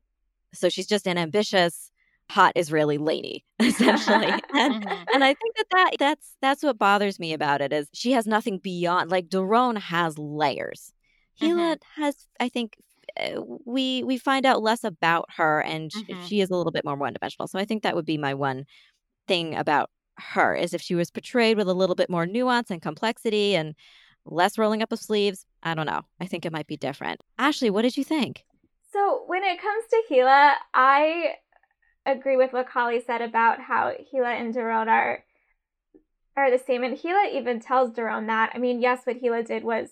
so 0.53 0.69
she's 0.69 0.87
just 0.87 1.07
an 1.07 1.19
ambitious 1.19 1.91
hot 2.31 2.53
israeli 2.57 2.97
lady 2.99 3.45
essentially 3.61 4.33
and 4.55 4.75
Mhm. 4.75 5.05
and 5.13 5.25
I 5.25 5.35
think 5.35 5.57
that, 5.57 5.67
that 5.73 5.91
that's 5.99 6.37
that's 6.41 6.63
what 6.63 6.79
bothers 6.79 7.19
me 7.19 7.33
about 7.33 7.61
it 7.61 7.73
is 7.73 7.89
she 7.93 8.13
has 8.13 8.27
nothing 8.27 8.59
beyond 8.59 9.11
like 9.11 9.29
Doron 9.29 9.79
has 9.79 10.17
layers. 10.19 10.93
Gila 11.41 11.79
has 11.97 12.15
I 12.39 12.49
think 12.49 12.77
uh, 13.21 13.41
we 13.65 14.05
we 14.05 14.17
find 14.19 14.47
out 14.47 14.63
less 14.63 14.85
about 14.85 15.27
her 15.37 15.61
and 15.63 15.91
Mhm. 15.91 16.29
she 16.29 16.41
is 16.41 16.51
a 16.51 16.57
little 16.57 16.71
bit 16.73 16.85
more 16.85 16.95
one 16.97 17.15
dimensional. 17.15 17.49
So 17.49 17.59
I 17.59 17.65
think 17.65 17.83
that 17.83 17.97
would 17.97 18.07
be 18.07 18.19
my 18.19 18.35
one 18.35 18.65
thing 19.27 19.57
about 19.57 19.91
her 20.19 20.55
is 20.55 20.75
if 20.75 20.83
she 20.83 20.95
was 20.95 21.11
portrayed 21.11 21.57
with 21.57 21.69
a 21.69 21.75
little 21.75 21.97
bit 21.97 22.11
more 22.11 22.27
nuance 22.27 22.71
and 22.71 22.81
complexity 22.83 23.57
and 23.57 23.75
less 24.27 24.59
rolling 24.59 24.83
up 24.83 24.93
of 24.93 25.01
sleeves. 25.01 25.47
I 25.63 25.75
don't 25.75 25.87
know. 25.87 26.03
I 26.21 26.27
think 26.27 26.45
it 26.47 26.53
might 26.53 26.67
be 26.67 26.77
different. 26.77 27.21
Ashley, 27.39 27.71
what 27.71 27.83
did 27.83 27.97
you 27.97 28.05
think? 28.05 28.45
So 28.93 29.25
when 29.27 29.45
it 29.45 29.61
comes 29.61 29.85
to 29.91 30.03
Gila, 30.09 30.55
I 30.75 31.35
agree 32.07 32.37
with 32.37 32.53
what 32.53 32.69
Kali 32.69 33.01
said 33.01 33.23
about 33.23 33.61
how 33.61 33.93
Gila 34.11 34.31
and 34.31 34.55
Doron 34.55 34.89
are 34.89 35.25
are 36.37 36.51
the 36.51 36.59
same. 36.59 36.83
And 36.85 37.01
Gila 37.01 37.31
even 37.33 37.61
tells 37.61 37.91
Doron 37.91 38.27
that. 38.27 38.53
I 38.55 38.59
mean, 38.59 38.81
yes, 38.81 39.03
what 39.05 39.21
Gila 39.21 39.43
did 39.45 39.65
was 39.65 39.91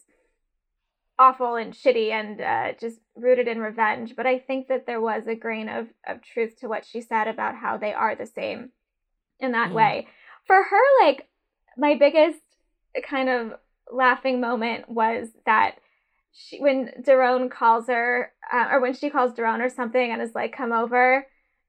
awful 1.19 1.57
and 1.57 1.75
shitty 1.75 2.11
and 2.11 2.41
uh, 2.41 2.73
just 2.81 3.01
rooted 3.17 3.49
in 3.49 3.61
revenge. 3.61 4.15
But 4.17 4.27
I 4.27 4.39
think 4.39 4.69
that 4.69 4.87
there 4.87 5.01
was 5.01 5.27
a 5.27 5.35
grain 5.35 5.69
of, 5.69 5.89
of 6.07 6.23
truth 6.23 6.57
to 6.61 6.69
what 6.69 6.87
she 6.87 7.01
said 7.01 7.27
about 7.29 7.57
how 7.57 7.77
they 7.77 7.93
are 7.93 8.15
the 8.15 8.27
same 8.27 8.71
in 9.41 9.53
that 9.53 9.71
Mhm. 9.71 9.75
way. 9.75 10.09
For 10.47 10.63
her, 10.63 11.05
like, 11.05 11.29
my 11.77 11.95
biggest 11.95 12.41
kind 13.03 13.29
of 13.29 13.59
laughing 13.91 14.41
moment 14.41 14.89
was 14.89 15.29
that 15.45 15.79
she, 16.41 16.61
when 16.61 16.93
Doron 17.03 17.51
calls 17.51 17.89
her, 17.89 18.33
uh, 18.53 18.69
or 18.71 18.81
when 18.81 18.95
she 18.95 19.11
calls 19.11 19.33
Doron 19.33 19.61
or 19.61 19.69
something 19.69 20.13
and 20.13 20.23
is 20.23 20.35
like, 20.35 20.53
come 20.57 20.71
over. 20.73 21.27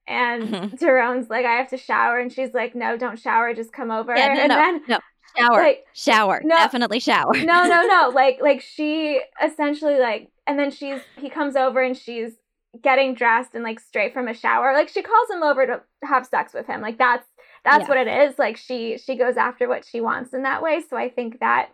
And 0.07 0.43
Mhm. 0.43 0.79
Doron's 0.79 1.29
like, 1.29 1.45
I 1.45 1.53
have 1.55 1.69
to 1.69 1.77
shower. 1.77 2.19
And 2.19 2.31
she's 2.31 2.53
like, 2.53 2.75
no, 2.75 2.95
don't 2.97 3.17
shower. 3.19 3.53
Just 3.53 3.73
come 3.73 3.89
over. 3.91 4.15
Yeah, 4.15 4.33
no, 4.33 4.39
and 4.41 4.49
no, 4.49 4.55
then, 4.55 4.81
no. 4.87 4.99
Shower. 5.37 5.61
like, 5.61 5.85
shower. 5.93 6.41
No. 6.43 6.55
Definitely 6.55 6.99
shower. 6.99 7.33
no, 7.33 7.63
no, 7.65 7.81
no. 7.87 8.09
Like, 8.13 8.39
like 8.41 8.61
she 8.61 9.21
essentially 9.43 9.97
like, 9.99 10.29
and 10.47 10.57
then 10.59 10.71
she's 10.71 11.01
he 11.17 11.29
comes 11.29 11.55
over 11.55 11.81
and 11.81 11.95
she's 11.97 12.33
getting 12.81 13.13
dressed 13.15 13.53
and 13.55 13.63
like 13.63 13.79
straight 13.79 14.13
from 14.13 14.27
a 14.27 14.33
shower. 14.33 14.73
Like 14.73 14.89
she 14.89 15.01
calls 15.01 15.29
him 15.31 15.41
over 15.43 15.65
to 15.65 15.81
have 16.03 16.25
sex 16.27 16.53
with 16.53 16.67
him. 16.67 16.81
Like 16.81 16.97
that's 16.97 17.25
that's 17.65 17.83
Yeah. 17.83 17.87
what 17.89 17.97
it 17.97 18.07
is. 18.07 18.39
Like 18.39 18.57
she 18.57 18.97
she 18.97 19.15
goes 19.15 19.37
after 19.37 19.67
what 19.67 19.85
she 19.85 20.01
wants 20.01 20.33
in 20.33 20.43
that 20.43 20.61
way. 20.63 20.81
So 20.87 20.95
I 20.97 21.09
think 21.09 21.39
that 21.39 21.69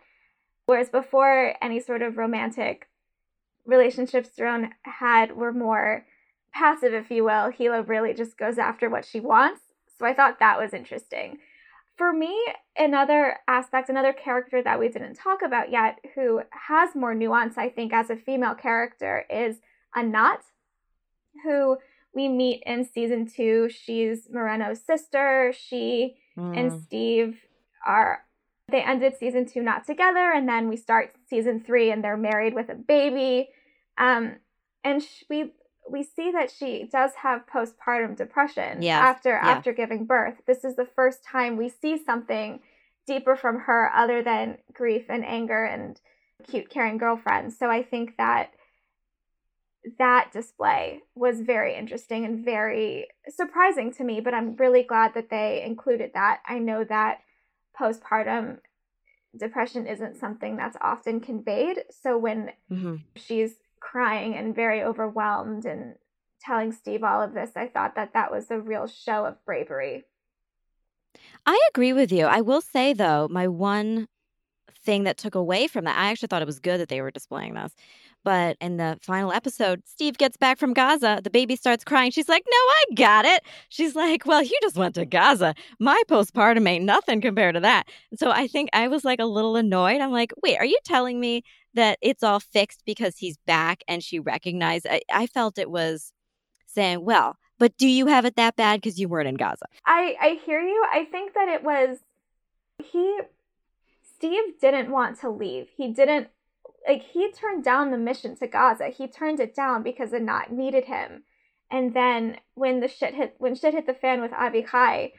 whereas 0.66 0.88
before 0.88 1.54
any 1.62 1.80
sort 1.80 2.02
of 2.02 2.18
romantic 2.18 2.88
relationships 3.64 4.30
Doron 4.38 4.70
had 4.82 5.36
were 5.36 5.52
more 5.52 6.04
passive, 6.52 6.94
if 6.94 7.10
you 7.10 7.24
will, 7.24 7.50
Gila 7.50 7.82
really 7.82 8.14
just 8.14 8.38
goes 8.38 8.58
after 8.58 8.88
what 8.88 9.04
she 9.04 9.20
wants. 9.20 9.60
So 9.98 10.06
I 10.06 10.14
thought 10.14 10.38
that 10.38 10.58
was 10.58 10.72
interesting. 10.72 11.38
For 11.96 12.12
me, 12.12 12.38
another 12.76 13.38
aspect, 13.48 13.88
another 13.88 14.12
character 14.12 14.62
that 14.62 14.78
we 14.78 14.88
didn't 14.88 15.14
talk 15.14 15.40
about 15.42 15.70
yet, 15.70 15.98
who 16.14 16.42
has 16.50 16.94
more 16.94 17.14
nuance, 17.14 17.56
I 17.56 17.70
think, 17.70 17.92
as 17.92 18.10
a 18.10 18.16
female 18.16 18.54
character, 18.54 19.24
is 19.30 19.56
Anat, 19.94 20.42
who 21.42 21.78
we 22.14 22.28
meet 22.28 22.62
in 22.66 22.84
season 22.84 23.26
two. 23.26 23.68
She's 23.70 24.28
Moreno's 24.30 24.80
sister. 24.80 25.52
She 25.56 26.16
Mm. 26.36 26.54
and 26.54 26.82
Steve 26.82 27.46
are 27.86 28.25
they 28.68 28.82
ended 28.82 29.14
season 29.16 29.46
two 29.46 29.62
not 29.62 29.86
together, 29.86 30.32
and 30.32 30.48
then 30.48 30.68
we 30.68 30.76
start 30.76 31.14
season 31.28 31.60
three 31.60 31.90
and 31.90 32.02
they're 32.02 32.16
married 32.16 32.54
with 32.54 32.68
a 32.68 32.74
baby. 32.74 33.48
Um, 33.98 34.36
and 34.82 35.02
sh- 35.02 35.24
we 35.30 35.52
we 35.88 36.02
see 36.02 36.32
that 36.32 36.50
she 36.50 36.88
does 36.90 37.12
have 37.22 37.46
postpartum 37.46 38.16
depression 38.16 38.82
Yes, 38.82 39.00
after 39.00 39.30
yeah. 39.30 39.40
after 39.42 39.72
giving 39.72 40.04
birth. 40.04 40.34
This 40.46 40.64
is 40.64 40.74
the 40.74 40.88
first 40.96 41.24
time 41.24 41.56
we 41.56 41.68
see 41.68 42.02
something 42.04 42.60
deeper 43.06 43.36
from 43.36 43.60
her 43.60 43.90
other 43.94 44.22
than 44.22 44.58
grief 44.72 45.04
and 45.08 45.24
anger 45.24 45.64
and 45.64 46.00
cute 46.48 46.68
caring 46.68 46.98
girlfriend. 46.98 47.52
So 47.52 47.70
I 47.70 47.84
think 47.84 48.16
that 48.18 48.50
that 50.00 50.32
display 50.32 51.02
was 51.14 51.40
very 51.40 51.76
interesting 51.76 52.24
and 52.24 52.44
very 52.44 53.06
surprising 53.28 53.92
to 53.94 54.02
me, 54.02 54.20
but 54.20 54.34
I'm 54.34 54.56
really 54.56 54.82
glad 54.82 55.14
that 55.14 55.30
they 55.30 55.62
included 55.64 56.10
that. 56.14 56.40
I 56.48 56.58
know 56.58 56.82
that 56.82 57.18
postpartum 57.78 58.58
depression 59.38 59.86
isn't 59.86 60.16
something 60.16 60.56
that's 60.56 60.76
often 60.80 61.20
conveyed. 61.20 61.84
So 61.90 62.18
when 62.18 62.52
Mhm. 62.70 63.04
she's 63.16 63.56
crying 63.80 64.34
and 64.34 64.54
very 64.54 64.82
overwhelmed 64.82 65.64
and 65.66 65.96
telling 66.40 66.72
Steve 66.72 67.04
all 67.04 67.22
of 67.22 67.34
this, 67.34 67.52
I 67.56 67.68
thought 67.68 67.94
that 67.96 68.14
that 68.14 68.30
was 68.32 68.50
a 68.50 68.60
real 68.60 68.86
show 68.86 69.26
of 69.26 69.44
bravery. 69.44 70.04
I 71.44 71.58
agree 71.70 71.92
with 71.92 72.12
you. 72.12 72.26
I 72.26 72.40
will 72.40 72.60
say 72.60 72.92
though, 72.92 73.28
my 73.30 73.48
one 73.48 74.08
thing 74.84 75.04
that 75.04 75.18
took 75.18 75.34
away 75.34 75.66
from 75.68 75.84
that, 75.86 75.98
I 75.98 76.10
actually 76.10 76.28
thought 76.28 76.42
it 76.42 76.46
was 76.46 76.60
good 76.60 76.80
that 76.80 76.88
they 76.88 77.02
were 77.02 77.10
displaying 77.10 77.54
this. 77.54 77.74
But 78.26 78.56
in 78.60 78.76
the 78.76 78.98
final 79.02 79.30
episode, 79.30 79.82
Steve 79.86 80.18
gets 80.18 80.36
back 80.36 80.58
from 80.58 80.74
Gaza. 80.74 81.20
The 81.22 81.30
baby 81.30 81.54
starts 81.54 81.84
crying. 81.84 82.10
She's 82.10 82.28
like, 82.28 82.42
No, 82.44 82.56
I 82.56 82.84
got 82.96 83.24
it. 83.24 83.44
She's 83.68 83.94
like, 83.94 84.26
Well, 84.26 84.42
you 84.42 84.58
just 84.62 84.76
went 84.76 84.96
to 84.96 85.06
Gaza. 85.06 85.54
My 85.78 86.02
postpartum 86.08 86.68
ain't 86.68 86.84
nothing 86.84 87.20
compared 87.20 87.54
to 87.54 87.60
that. 87.60 87.84
So 88.16 88.32
I 88.32 88.48
think 88.48 88.68
I 88.72 88.88
was 88.88 89.04
like 89.04 89.20
a 89.20 89.26
little 89.26 89.54
annoyed. 89.54 90.00
I'm 90.00 90.10
like, 90.10 90.32
Wait, 90.42 90.58
are 90.58 90.64
you 90.64 90.76
telling 90.84 91.20
me 91.20 91.44
that 91.74 91.98
it's 92.02 92.24
all 92.24 92.40
fixed 92.40 92.82
because 92.84 93.16
he's 93.16 93.36
back 93.46 93.84
and 93.86 94.02
she 94.02 94.18
recognized? 94.18 94.88
I, 94.90 95.02
I 95.08 95.28
felt 95.28 95.56
it 95.56 95.70
was 95.70 96.12
saying, 96.66 97.04
Well, 97.04 97.36
but 97.60 97.76
do 97.76 97.86
you 97.86 98.06
have 98.06 98.24
it 98.24 98.34
that 98.34 98.56
bad 98.56 98.80
because 98.80 98.98
you 98.98 99.08
weren't 99.08 99.28
in 99.28 99.36
Gaza? 99.36 99.66
I 99.84 100.16
I 100.20 100.40
hear 100.44 100.60
you. 100.60 100.84
I 100.92 101.04
think 101.04 101.34
that 101.34 101.46
it 101.46 101.62
was 101.62 101.98
he 102.82 103.20
Steve 104.16 104.58
didn't 104.60 104.90
want 104.90 105.20
to 105.20 105.30
leave. 105.30 105.68
He 105.76 105.92
didn't 105.92 106.26
like 106.86 107.02
he 107.02 107.30
turned 107.32 107.64
down 107.64 107.90
the 107.90 107.98
mission 107.98 108.36
to 108.36 108.46
Gaza. 108.46 108.88
He 108.88 109.08
turned 109.08 109.40
it 109.40 109.54
down 109.54 109.82
because 109.82 110.12
Anat 110.12 110.52
needed 110.52 110.84
him. 110.84 111.24
And 111.70 111.94
then 111.94 112.38
when 112.54 112.80
the 112.80 112.88
shit 112.88 113.14
hit 113.14 113.34
when 113.38 113.54
shit 113.54 113.74
hit 113.74 113.86
the 113.86 113.94
fan 113.94 114.20
with 114.20 114.30
Avichai, 114.30 115.12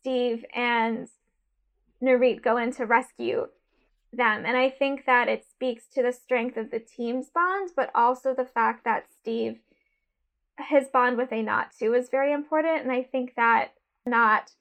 Steve 0.00 0.44
and 0.54 1.08
Nurit 2.02 2.42
go 2.42 2.56
in 2.56 2.72
to 2.72 2.84
rescue 2.84 3.46
them. 4.12 4.44
And 4.44 4.56
I 4.56 4.70
think 4.70 5.06
that 5.06 5.28
it 5.28 5.44
speaks 5.48 5.86
to 5.94 6.02
the 6.02 6.12
strength 6.12 6.56
of 6.56 6.70
the 6.70 6.80
team's 6.80 7.30
bond, 7.30 7.70
but 7.76 7.90
also 7.94 8.34
the 8.34 8.44
fact 8.44 8.84
that 8.84 9.06
Steve 9.20 9.60
his 10.68 10.86
bond 10.88 11.16
with 11.16 11.32
Anat 11.32 11.72
too 11.78 11.94
is 11.94 12.10
very 12.10 12.32
important. 12.32 12.82
And 12.82 12.92
I 12.92 13.02
think 13.02 13.34
that 13.36 13.72
not 14.06 14.52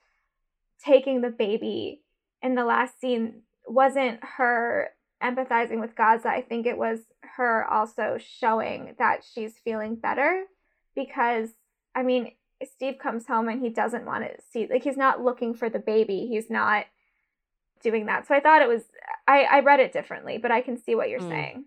taking 0.83 1.21
the 1.21 1.29
baby 1.29 2.01
in 2.41 2.55
the 2.55 2.65
last 2.65 2.99
scene 2.99 3.41
wasn't 3.67 4.19
her 4.37 4.89
empathizing 5.23 5.79
with 5.79 5.95
Gaza. 5.95 6.29
I 6.29 6.41
think 6.41 6.65
it 6.65 6.77
was 6.77 6.99
her 7.21 7.65
also 7.65 8.17
showing 8.19 8.95
that 8.99 9.23
she's 9.23 9.53
feeling 9.63 9.95
better 9.95 10.43
because, 10.95 11.49
I 11.95 12.03
mean, 12.03 12.31
Steve 12.63 12.97
comes 12.99 13.27
home 13.27 13.47
and 13.47 13.61
he 13.61 13.69
doesn't 13.69 14.05
want 14.05 14.23
to 14.23 14.41
see, 14.51 14.67
like, 14.69 14.83
he's 14.83 14.97
not 14.97 15.23
looking 15.23 15.53
for 15.53 15.69
the 15.69 15.79
baby. 15.79 16.27
He's 16.27 16.49
not 16.49 16.85
doing 17.81 18.05
that. 18.05 18.27
So 18.27 18.35
I 18.35 18.39
thought 18.39 18.61
it 18.61 18.67
was, 18.67 18.83
I, 19.27 19.43
I 19.43 19.59
read 19.59 19.79
it 19.79 19.93
differently, 19.93 20.37
but 20.37 20.51
I 20.51 20.61
can 20.61 20.77
see 20.77 20.95
what 20.95 21.09
you're 21.09 21.19
Mm. 21.19 21.29
saying. 21.29 21.65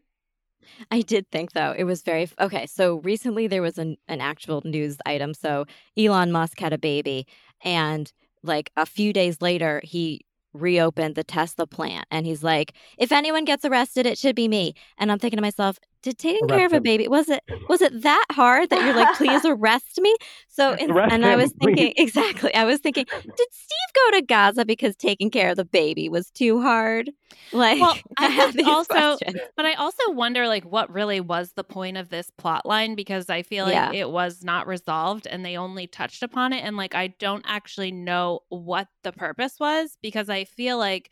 I 0.91 1.03
did 1.03 1.31
think 1.31 1.53
though 1.53 1.75
it 1.77 1.85
was 1.85 2.03
very 2.03 2.29
okay. 2.41 2.67
So 2.67 2.97
recently 2.97 3.47
there 3.47 3.63
was 3.63 3.79
an, 3.79 3.97
an 4.09 4.21
actual 4.21 4.63
news 4.65 4.99
item. 5.07 5.35
So 5.35 5.67
Elon 5.97 6.33
Musk 6.33 6.59
had 6.59 6.73
a 6.73 6.79
baby, 6.79 7.27
and 7.63 8.11
like 8.43 8.71
a 8.77 8.87
few 8.87 9.13
days 9.13 9.41
later, 9.41 9.81
he 9.85 10.26
reopened 10.61 11.15
the 11.15 11.25
Tesla 11.25 11.67
plant, 11.67 12.07
and 12.11 12.27
he's 12.27 12.43
like, 12.43 12.73
"If 12.99 13.13
anyone 13.13 13.45
gets 13.45 13.65
arrested, 13.65 14.07
it 14.07 14.19
should 14.19 14.37
be 14.37 14.49
me." 14.49 14.75
And 14.99 15.13
I'm 15.13 15.19
thinking 15.19 15.39
to 15.39 15.43
myself, 15.43 15.79
"Did 16.07 16.19
taking 16.19 16.47
care 16.49 16.59
Arrest 16.61 16.75
of 16.75 16.79
a 16.79 16.81
baby 16.81 17.09
was 17.09 17.29
it 17.29 17.43
was 17.69 17.83
it 17.83 18.03
that 18.03 18.25
hard 18.33 18.71
that 18.71 18.85
you're 18.85 18.95
like, 18.95 19.15
please 19.17 19.45
arrest 19.45 20.01
me?" 20.01 20.15
So 20.49 20.73
in, 20.75 20.91
Arrest 20.93 21.13
and 21.13 21.27
I 21.27 21.33
him, 21.33 21.41
was 21.41 21.53
thinking 21.61 21.93
please. 21.97 22.09
exactly. 22.09 22.55
I 22.55 22.65
was 22.65 22.81
thinking, 22.81 23.05
did 23.13 23.49
Steve 23.53 23.91
go 23.95 24.11
to 24.19 24.23
Gaza 24.23 24.65
because 24.65 24.97
taking 24.97 25.31
care 25.31 25.51
of 25.51 25.57
the 25.57 25.65
baby 25.65 26.09
was 26.09 26.31
too 26.31 26.63
hard? 26.63 27.11
Like, 27.53 27.81
Well, 27.81 27.97
I 28.19 28.27
have 28.29 28.55
think 28.55 28.67
also- 28.77 28.95
questions. 28.95 29.37
But 29.57 29.67
I 29.67 29.75
also 29.75 30.11
wonder, 30.13 30.47
like, 30.49 30.65
what 30.65 30.91
really 30.93 31.21
was 31.21 31.53
the 31.55 31.65
point 31.65 31.97
of 31.97 32.09
this 32.09 32.31
plot 32.39 32.65
line 32.67 32.95
because 32.95 33.29
I 33.29 33.43
feel 33.43 33.65
like 33.67 33.75
Yeah. 33.75 33.93
it 33.93 34.11
was 34.11 34.43
not 34.43 34.67
resolved 34.67 35.27
and 35.27 35.45
they 35.45 35.57
only 35.57 35.87
touched 35.87 36.23
upon 36.23 36.53
it. 36.53 36.65
And, 36.65 36.77
like, 36.77 36.95
I 36.95 37.09
don't 37.19 37.45
actually 37.47 37.91
know 37.93 38.41
what 38.49 38.89
the 39.03 39.13
purpose 39.13 39.57
was 39.61 39.99
because 40.03 40.29
I 40.31 40.45
feel 40.45 40.79
like 40.79 41.11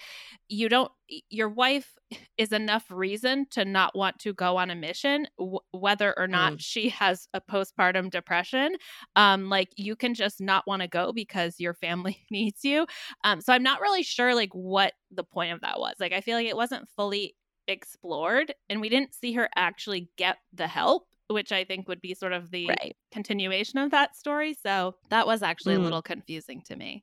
you 0.49 0.68
don't 0.68 0.90
your 1.29 1.49
wife 1.49 1.95
is 2.39 2.53
enough 2.53 2.85
reason 2.91 3.47
to 3.51 3.65
not 3.65 3.97
want 3.97 4.19
to 4.19 4.33
go 4.33 4.57
on 4.57 4.71
a 4.71 4.75
mission 4.75 5.27
w- 5.39 5.59
whether 5.73 6.17
or 6.19 6.27
not 6.27 6.55
mm. 6.55 6.57
she 6.61 6.89
has 6.89 7.29
a 7.35 7.41
postpartum 7.41 8.11
depression 8.11 8.75
um 9.17 9.49
like 9.49 9.69
you 9.77 9.97
can 9.97 10.15
just 10.15 10.41
not 10.41 10.67
want 10.67 10.83
to 10.83 10.89
go 10.89 11.13
because 11.13 11.61
your 11.61 11.75
family 11.75 12.19
needs 12.31 12.65
you 12.65 12.87
um 13.25 13.41
so 13.41 13.53
i'm 13.53 13.63
not 13.63 13.81
really 13.81 14.03
sure 14.03 14.35
like 14.35 14.53
what 14.53 14.93
the 15.11 15.25
point 15.25 15.53
of 15.53 15.61
that 15.61 15.79
was 15.79 15.95
like 16.01 16.13
i 16.13 16.21
feel 16.21 16.37
like 16.37 16.47
it 16.47 16.57
wasn't 16.57 16.89
fully 16.97 17.35
explored 17.67 18.53
and 18.69 18.81
we 18.81 18.89
didn't 18.89 19.15
see 19.15 19.33
her 19.33 19.49
actually 19.57 20.11
get 20.17 20.37
the 20.53 20.67
help 20.67 21.07
which 21.29 21.53
i 21.53 21.65
think 21.65 21.89
would 21.89 22.01
be 22.01 22.15
sort 22.15 22.33
of 22.33 22.51
the 22.51 22.67
right. 22.67 22.97
continuation 23.11 23.79
of 23.79 23.91
that 23.91 24.17
story 24.17 24.55
so 24.55 24.95
that 25.11 25.27
was 25.27 25.43
actually 25.43 25.75
mm. 25.75 25.79
a 25.79 25.83
little 25.83 26.03
confusing 26.03 26.63
to 26.63 26.77
me 26.77 27.03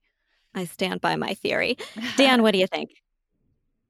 I 0.53 0.65
stand 0.65 0.99
by 1.01 1.15
my 1.15 1.33
theory. 1.33 1.77
Dan, 2.17 2.41
what 2.41 2.51
do 2.51 2.59
you 2.59 2.67
think? 2.67 2.89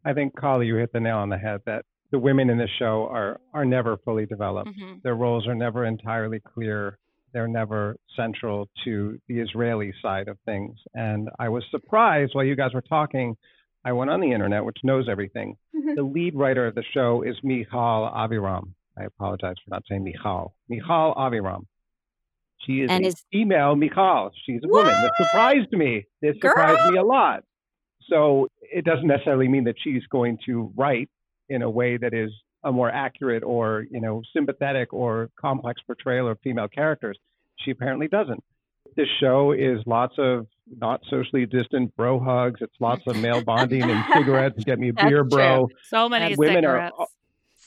I 0.04 0.14
think 0.14 0.36
Kali, 0.36 0.68
you 0.68 0.76
hit 0.76 0.94
the 0.94 1.00
nail 1.00 1.18
on 1.18 1.30
the 1.30 1.38
head 1.38 1.62
that 1.66 1.86
the 2.12 2.20
women 2.20 2.50
in 2.50 2.58
the 2.58 2.68
show 2.80 3.08
are 3.12 3.40
are 3.54 3.66
never 3.66 3.98
fully 3.98 4.26
developed. 4.26 4.70
Mm-hmm. 4.70 4.98
Their 5.04 5.16
roles 5.16 5.48
are 5.48 5.56
never 5.56 5.86
entirely 5.86 6.40
clear. 6.40 6.98
They're 7.34 7.48
never 7.48 7.96
central 8.16 8.70
to 8.84 9.18
the 9.28 9.40
Israeli 9.40 9.94
side 10.02 10.28
of 10.28 10.38
things. 10.46 10.76
And 10.94 11.30
I 11.40 11.50
was 11.50 11.64
surprised 11.72 12.32
while 12.34 12.44
you 12.44 12.56
guys 12.56 12.74
were 12.74 12.82
talking. 12.82 13.38
I 13.84 13.94
went 13.94 14.12
on 14.12 14.20
the 14.20 14.32
internet, 14.32 14.66
which 14.66 14.78
knows 14.84 15.08
everything. 15.10 15.56
Mm-hmm. 15.76 15.96
The 15.96 16.04
lead 16.04 16.36
writer 16.36 16.68
of 16.68 16.76
the 16.76 16.84
show 16.94 17.24
is 17.24 17.36
Michal 17.42 18.12
Aviram. 18.14 18.74
I 18.98 19.06
apologize 19.06 19.56
for 19.64 19.74
not 19.74 19.84
saying 19.88 20.04
Michal. 20.04 20.54
Michal 20.68 21.16
Aviram. 21.18 21.66
She 22.66 22.82
is 22.82 22.92
and 22.92 23.06
is... 23.06 23.24
female 23.32 23.76
Michal. 23.76 24.32
She's 24.46 24.62
a 24.64 24.68
what? 24.68 24.86
woman. 24.86 25.02
That 25.02 25.14
surprised 25.18 25.72
me. 25.72 26.06
This 26.22 26.36
surprised 26.42 26.92
me 26.92 26.98
a 26.98 27.04
lot. 27.04 27.44
So 28.10 28.48
it 28.62 28.86
doesn't 28.86 29.08
necessarily 29.08 29.48
mean 29.48 29.66
that 29.66 29.76
she's 29.84 30.06
going 30.10 30.38
to 30.46 30.72
write 30.76 31.10
in 31.50 31.62
a 31.62 31.70
way 31.70 31.98
that 31.98 32.14
is 32.14 32.32
a 32.64 32.72
more 32.72 32.90
accurate 32.90 33.44
or 33.44 33.86
you 33.90 34.02
know 34.02 34.22
sympathetic 34.34 34.94
or 34.94 35.30
complex 35.40 35.82
portrayal 35.86 36.30
of 36.30 36.40
female 36.44 36.68
characters. 36.68 37.18
She 37.64 37.72
apparently 37.72 38.08
doesn't. 38.08 38.44
This 38.96 39.08
show 39.20 39.52
is 39.52 39.80
lots 39.86 40.16
of 40.18 40.48
not 40.80 41.02
socially 41.10 41.46
distant 41.46 41.96
bro 41.96 42.20
hugs. 42.20 42.62
It's 42.62 42.76
lots 42.80 43.06
of 43.08 43.18
male 43.18 43.44
bonding 43.44 43.84
and 43.84 44.04
cigarettes. 44.14 44.64
Get 44.64 44.80
me 44.80 44.90
a 44.90 44.94
beer, 44.94 45.24
bro. 45.24 45.70
So 45.88 46.10
many 46.10 46.36
women 46.36 46.56
cigarettes. 46.56 46.96
Are, 46.98 47.08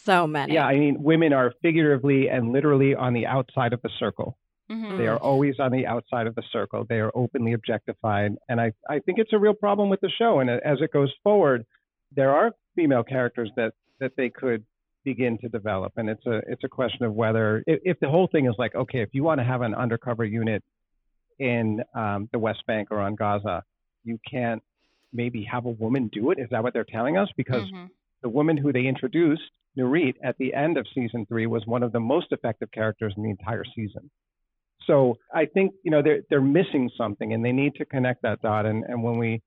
so 0.04 0.26
many. 0.26 0.54
Yeah, 0.54 0.66
I 0.66 0.78
mean, 0.78 1.02
women 1.02 1.32
are 1.32 1.52
figuratively 1.62 2.28
and 2.28 2.52
literally 2.52 2.94
on 2.94 3.14
the 3.14 3.26
outside 3.26 3.72
of 3.72 3.80
the 3.82 3.88
circle. 3.98 4.36
Mm-hmm. 4.74 4.98
They 4.98 5.06
are 5.06 5.18
always 5.18 5.54
on 5.60 5.70
the 5.70 5.86
outside 5.86 6.26
of 6.26 6.34
the 6.34 6.42
circle. 6.52 6.84
They 6.88 7.00
are 7.00 7.12
openly 7.14 7.52
objectified. 7.52 8.32
And 8.48 8.60
I, 8.60 8.72
I 8.88 8.98
think 8.98 9.18
it's 9.18 9.32
a 9.32 9.38
real 9.38 9.54
problem 9.54 9.88
with 9.88 10.00
the 10.00 10.10
show. 10.18 10.40
And 10.40 10.50
as 10.50 10.78
it 10.80 10.92
goes 10.92 11.12
forward, 11.22 11.64
there 12.14 12.34
are 12.34 12.52
female 12.74 13.04
characters 13.04 13.50
that, 13.56 13.72
that 14.00 14.12
they 14.16 14.30
could 14.30 14.64
begin 15.04 15.38
to 15.38 15.48
develop. 15.48 15.92
And 15.96 16.08
it's 16.08 16.26
a, 16.26 16.40
it's 16.48 16.64
a 16.64 16.68
question 16.68 17.04
of 17.04 17.12
whether, 17.12 17.62
if, 17.66 17.80
if 17.84 18.00
the 18.00 18.08
whole 18.08 18.28
thing 18.30 18.46
is 18.46 18.54
like, 18.58 18.74
okay, 18.74 19.00
if 19.00 19.10
you 19.12 19.22
want 19.22 19.38
to 19.40 19.44
have 19.44 19.62
an 19.62 19.74
undercover 19.74 20.24
unit 20.24 20.62
in 21.38 21.82
um, 21.94 22.28
the 22.32 22.38
West 22.38 22.62
Bank 22.66 22.88
or 22.90 23.00
on 23.00 23.14
Gaza, 23.14 23.62
you 24.04 24.18
can't 24.30 24.62
maybe 25.12 25.44
have 25.44 25.66
a 25.66 25.70
woman 25.70 26.10
do 26.12 26.30
it. 26.30 26.38
Is 26.38 26.48
that 26.50 26.62
what 26.62 26.72
they're 26.72 26.84
telling 26.84 27.16
us? 27.16 27.28
Because 27.36 27.62
mm-hmm. 27.62 27.86
the 28.22 28.28
woman 28.28 28.56
who 28.56 28.72
they 28.72 28.86
introduced, 28.86 29.42
Nurit, 29.76 30.14
at 30.22 30.36
the 30.38 30.54
end 30.54 30.76
of 30.76 30.86
season 30.94 31.26
three 31.26 31.46
was 31.46 31.66
one 31.66 31.82
of 31.82 31.92
the 31.92 32.00
most 32.00 32.28
effective 32.30 32.70
characters 32.72 33.12
in 33.16 33.22
the 33.22 33.30
entire 33.30 33.64
season. 33.74 34.10
So 34.86 35.18
I 35.32 35.46
think 35.46 35.72
you 35.82 35.90
know 35.90 36.02
they're 36.02 36.22
they're 36.30 36.40
missing 36.40 36.90
something, 36.96 37.32
and 37.32 37.44
they 37.44 37.52
need 37.52 37.74
to 37.76 37.84
connect 37.84 38.22
that 38.22 38.42
dot. 38.42 38.66
And 38.66 38.84
and 38.84 39.02
when 39.02 39.18
we 39.18 39.42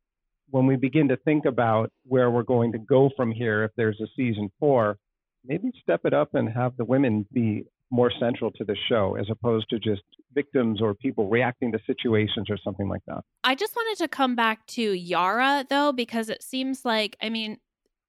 when 0.50 0.66
we 0.66 0.76
begin 0.76 1.10
to 1.10 1.18
think 1.18 1.46
about 1.46 1.92
where 2.06 2.32
we're 2.32 2.44
going 2.44 2.72
to 2.72 2.80
go 2.80 3.10
from 3.16 3.32
here, 3.32 3.64
if 3.64 3.72
there's 3.76 4.00
a 4.02 4.08
season 4.16 4.50
four, 4.60 4.98
maybe 5.46 5.72
step 5.82 6.02
it 6.06 6.14
up 6.14 6.36
and 6.36 6.50
have 6.50 6.78
the 6.78 6.86
women 6.86 7.26
be 7.34 7.66
more 7.90 8.12
central 8.20 8.52
to 8.52 8.64
the 8.66 8.76
show 8.90 9.16
as 9.20 9.28
opposed 9.30 9.70
to 9.70 9.80
just 9.80 10.02
victims 10.34 10.82
or 10.82 10.94
people 10.94 11.30
reacting 11.30 11.72
to 11.72 11.80
situations 11.86 12.48
or 12.50 12.58
something 12.64 12.90
like 12.90 13.02
that. 13.08 13.22
I 13.44 13.56
just 13.56 13.76
wanted 13.76 14.02
to 14.04 14.08
come 14.08 14.36
back 14.36 14.66
to 14.68 14.82
Yara 14.82 15.66
though, 15.70 15.94
because 15.94 16.30
it 16.30 16.44
seems 16.44 16.84
like, 16.84 17.16
I 17.22 17.30
mean, 17.30 17.58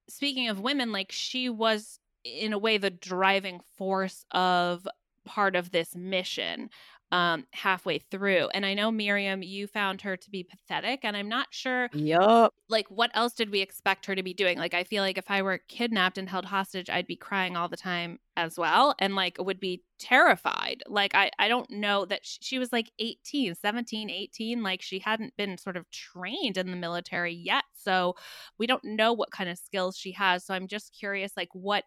speaking 0.08 0.48
of 0.48 0.60
women, 0.60 0.90
like 0.90 1.12
she 1.12 1.48
was 1.48 2.00
in 2.24 2.52
a 2.52 2.58
way 2.58 2.78
the 2.78 2.90
driving 2.90 3.60
force 3.76 4.24
of 4.32 4.86
part 5.24 5.54
of 5.54 5.70
this 5.70 5.94
mission 5.94 6.70
um 7.12 7.46
halfway 7.52 7.98
through 7.98 8.48
and 8.52 8.66
i 8.66 8.74
know 8.74 8.90
miriam 8.90 9.42
you 9.42 9.66
found 9.66 10.02
her 10.02 10.16
to 10.16 10.30
be 10.30 10.42
pathetic 10.42 11.00
and 11.04 11.16
i'm 11.16 11.28
not 11.28 11.46
sure 11.50 11.88
yep 11.94 12.52
like 12.68 12.86
what 12.90 13.10
else 13.14 13.32
did 13.32 13.50
we 13.50 13.60
expect 13.60 14.04
her 14.06 14.14
to 14.14 14.22
be 14.22 14.34
doing? 14.34 14.58
Like 14.58 14.74
i 14.74 14.84
feel 14.84 15.02
like 15.02 15.18
if 15.18 15.30
i 15.30 15.42
were 15.42 15.58
kidnapped 15.68 16.18
and 16.18 16.28
held 16.28 16.44
hostage 16.44 16.90
i'd 16.90 17.06
be 17.06 17.16
crying 17.16 17.56
all 17.56 17.68
the 17.68 17.76
time 17.76 18.18
as 18.36 18.58
well 18.58 18.94
and 18.98 19.16
like 19.16 19.36
would 19.38 19.58
be 19.58 19.82
terrified. 19.98 20.82
Like 20.86 21.14
i 21.14 21.30
i 21.38 21.48
don't 21.48 21.70
know 21.70 22.04
that 22.04 22.24
she, 22.24 22.38
she 22.42 22.58
was 22.58 22.72
like 22.72 22.90
18 22.98 23.54
17 23.54 24.10
18 24.10 24.62
like 24.62 24.82
she 24.82 24.98
hadn't 24.98 25.36
been 25.36 25.58
sort 25.58 25.76
of 25.76 25.90
trained 25.90 26.56
in 26.56 26.70
the 26.70 26.76
military 26.76 27.34
yet 27.34 27.64
so 27.74 28.14
we 28.58 28.66
don't 28.66 28.84
know 28.84 29.12
what 29.12 29.30
kind 29.30 29.48
of 29.48 29.58
skills 29.58 29.96
she 29.96 30.12
has 30.12 30.44
so 30.44 30.54
i'm 30.54 30.68
just 30.68 30.94
curious 30.98 31.32
like 31.36 31.48
what 31.52 31.84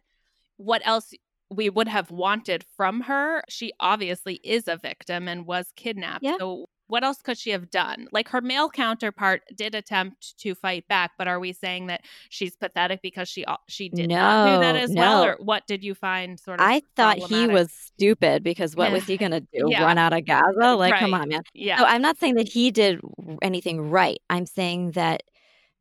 what 0.57 0.81
else 0.85 1.13
we 1.51 1.69
would 1.69 1.89
have 1.89 2.09
wanted 2.09 2.65
from 2.77 3.01
her. 3.01 3.43
She 3.49 3.73
obviously 3.79 4.35
is 4.43 4.67
a 4.67 4.77
victim 4.77 5.27
and 5.27 5.45
was 5.45 5.67
kidnapped. 5.75 6.23
Yeah. 6.23 6.37
So 6.39 6.69
what 6.87 7.03
else 7.03 7.21
could 7.21 7.37
she 7.37 7.51
have 7.51 7.69
done? 7.69 8.07
Like 8.11 8.29
her 8.29 8.41
male 8.41 8.69
counterpart 8.69 9.43
did 9.55 9.75
attempt 9.75 10.37
to 10.39 10.55
fight 10.55 10.87
back, 10.87 11.11
but 11.17 11.27
are 11.27 11.39
we 11.39 11.53
saying 11.53 11.87
that 11.87 12.01
she's 12.29 12.55
pathetic 12.55 13.01
because 13.01 13.29
she 13.29 13.45
she 13.67 13.89
did 13.89 14.09
no, 14.09 14.15
not 14.15 14.55
do 14.55 14.61
that 14.61 14.75
as 14.75 14.91
no. 14.91 15.01
well, 15.01 15.25
or 15.25 15.37
what 15.39 15.67
did 15.67 15.83
you 15.83 15.93
find 15.93 16.39
sort 16.39 16.59
of? 16.59 16.65
I 16.65 16.81
thought 16.95 17.17
he 17.17 17.47
was 17.47 17.71
stupid 17.71 18.43
because 18.43 18.75
what 18.75 18.91
was 18.91 19.03
he 19.07 19.17
going 19.17 19.31
to 19.31 19.39
do? 19.39 19.67
Yeah. 19.67 19.83
Run 19.83 19.97
out 19.97 20.11
of 20.13 20.25
Gaza? 20.25 20.75
Like, 20.75 20.93
right. 20.93 20.99
come 20.99 21.13
on, 21.13 21.29
man. 21.29 21.43
Yeah. 21.53 21.79
So 21.79 21.85
I'm 21.85 22.01
not 22.01 22.17
saying 22.17 22.35
that 22.35 22.49
he 22.49 22.71
did 22.71 22.99
anything 23.41 23.89
right. 23.89 24.19
I'm 24.29 24.45
saying 24.45 24.91
that 24.91 25.23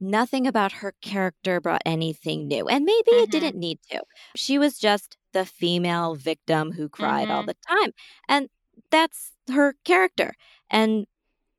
nothing 0.01 0.47
about 0.47 0.73
her 0.73 0.95
character 1.03 1.61
brought 1.61 1.83
anything 1.85 2.47
new, 2.47 2.69
and 2.69 2.85
maybe 2.85 3.11
mm-hmm. 3.13 3.25
it 3.25 3.31
didn't 3.33 3.57
need 3.57 3.79
to. 3.91 4.01
She 4.37 4.59
was 4.59 4.79
just 4.79 5.17
the 5.33 5.47
female 5.47 6.15
victim 6.15 6.73
who 6.73 6.89
cried 6.89 7.29
mm-hmm. 7.29 7.33
all 7.33 7.45
the 7.45 7.57
time. 7.69 7.93
And 8.29 8.49
that's 8.91 9.33
her 9.53 9.75
character. 9.85 10.35
And 10.71 11.07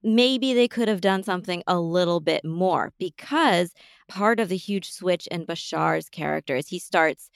maybe 0.04 0.54
they 0.54 0.68
could 0.68 0.88
have 0.88 1.02
done 1.02 1.24
something 1.24 1.64
a 1.68 1.80
little 1.80 2.20
bit 2.20 2.44
more 2.44 2.92
because 3.00 3.74
part 4.08 4.40
of 4.40 4.50
the 4.50 4.58
huge 4.58 4.92
switch 4.92 5.28
in 5.28 5.46
Bashar's 5.46 6.10
character 6.10 6.56
is 6.56 6.68
he 6.68 6.80
starts 6.80 7.30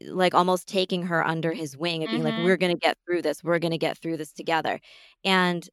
eh, 0.00 0.06
like 0.10 0.34
almost 0.34 0.66
taking 0.68 1.02
her 1.02 1.26
under 1.26 1.52
his 1.52 1.76
wing 1.76 2.02
and 2.02 2.10
being 2.10 2.22
mm-hmm. 2.22 2.38
like, 2.38 2.44
we're 2.44 2.56
going 2.56 2.74
to 2.74 2.78
get 2.78 2.96
through 3.06 3.22
this. 3.22 3.44
We're 3.44 3.58
going 3.58 3.72
to 3.72 3.78
get 3.78 3.98
through 3.98 4.16
this 4.16 4.32
together. 4.32 4.80
And 5.24 5.68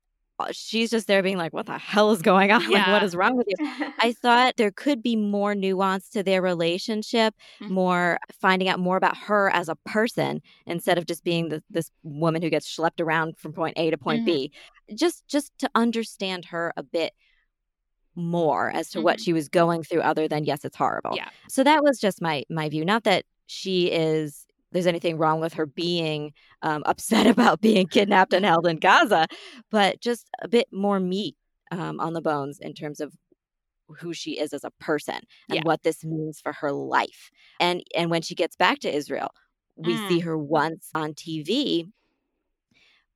she's 0.51 0.89
just 0.89 1.07
there 1.07 1.23
being 1.23 1.38
like, 1.38 1.53
what 1.53 1.65
the 1.65 1.77
hell 1.77 2.11
is 2.11 2.21
going 2.21 2.51
on? 2.51 2.69
Yeah. 2.69 2.84
Like, 2.84 2.88
what 2.88 3.03
is 3.03 3.15
wrong 3.15 3.38
with 3.38 3.47
you? 3.47 3.55
I 3.99 4.11
thought 4.21 4.55
there 4.57 4.71
could 4.71 5.01
be 5.01 5.15
more 5.15 5.55
nuance 5.55 6.09
to 6.09 6.23
their 6.23 6.41
relationship, 6.41 7.34
mm-hmm. 7.61 7.73
more 7.73 8.19
finding 8.41 8.67
out 8.67 8.79
more 8.79 8.97
about 8.97 9.15
her 9.15 9.49
as 9.51 9.69
a 9.69 9.75
person 9.86 10.41
instead 10.65 10.97
of 10.97 11.05
just 11.05 11.23
being 11.23 11.49
the, 11.49 11.63
this 11.69 11.91
woman 12.03 12.41
who 12.41 12.49
gets 12.49 12.67
schlepped 12.75 12.99
around 12.99 13.38
from 13.38 13.53
point 13.53 13.77
A 13.77 13.89
to 13.89 13.97
point 13.97 14.19
mm-hmm. 14.19 14.25
B. 14.25 14.51
Just, 14.95 15.27
just 15.27 15.57
to 15.59 15.69
understand 15.75 16.45
her 16.45 16.73
a 16.75 16.84
bit 16.84 17.13
more 18.15 18.71
as 18.71 18.89
to 18.89 18.97
mm-hmm. 18.97 19.05
what 19.05 19.21
she 19.21 19.34
was 19.34 19.47
going 19.49 19.84
through 19.84 20.01
other 20.01 20.27
than 20.27 20.45
yes 20.45 20.63
it's 20.63 20.77
horrible 20.77 21.13
yeah 21.15 21.29
so 21.49 21.63
that 21.63 21.84
was 21.84 21.99
just 21.99 22.21
my 22.21 22.43
my 22.47 22.69
view 22.69 22.86
not 22.86 23.05
that 23.05 23.25
she 23.47 23.88
is 23.88 24.42
there's 24.74 24.88
anything 24.88 25.17
wrong 25.17 25.39
with 25.39 25.53
her 25.53 25.65
being 25.65 26.34
um, 26.61 26.84
upset 26.88 27.28
about 27.28 27.61
being 27.61 27.88
kidnapped 27.88 28.34
and 28.34 28.45
held 28.45 28.67
in 28.67 28.78
Gaza, 28.78 29.28
but 29.71 30.01
just 30.01 30.28
a 30.41 30.47
bit 30.47 30.67
more 30.71 30.99
meat 30.99 31.36
um, 31.71 31.99
on 31.99 32.13
the 32.13 32.21
bones 32.21 32.59
in 32.59 32.74
terms 32.74 32.99
of 32.99 33.13
who 33.99 34.13
she 34.13 34.39
is 34.39 34.53
as 34.53 34.63
a 34.63 34.71
person 34.80 35.19
and 35.49 35.57
yeah. 35.57 35.61
what 35.63 35.84
this 35.84 36.03
means 36.03 36.39
for 36.39 36.53
her 36.53 36.71
life. 36.71 37.30
And 37.59 37.84
and 37.95 38.09
when 38.09 38.21
she 38.21 38.36
gets 38.36 38.55
back 38.55 38.80
to 38.80 38.93
Israel, 38.93 39.32
we 39.76 39.93
mm. 39.93 40.07
see 40.07 40.19
her 40.19 40.38
once 40.38 40.89
on 40.93 41.13
TV, 41.13 41.89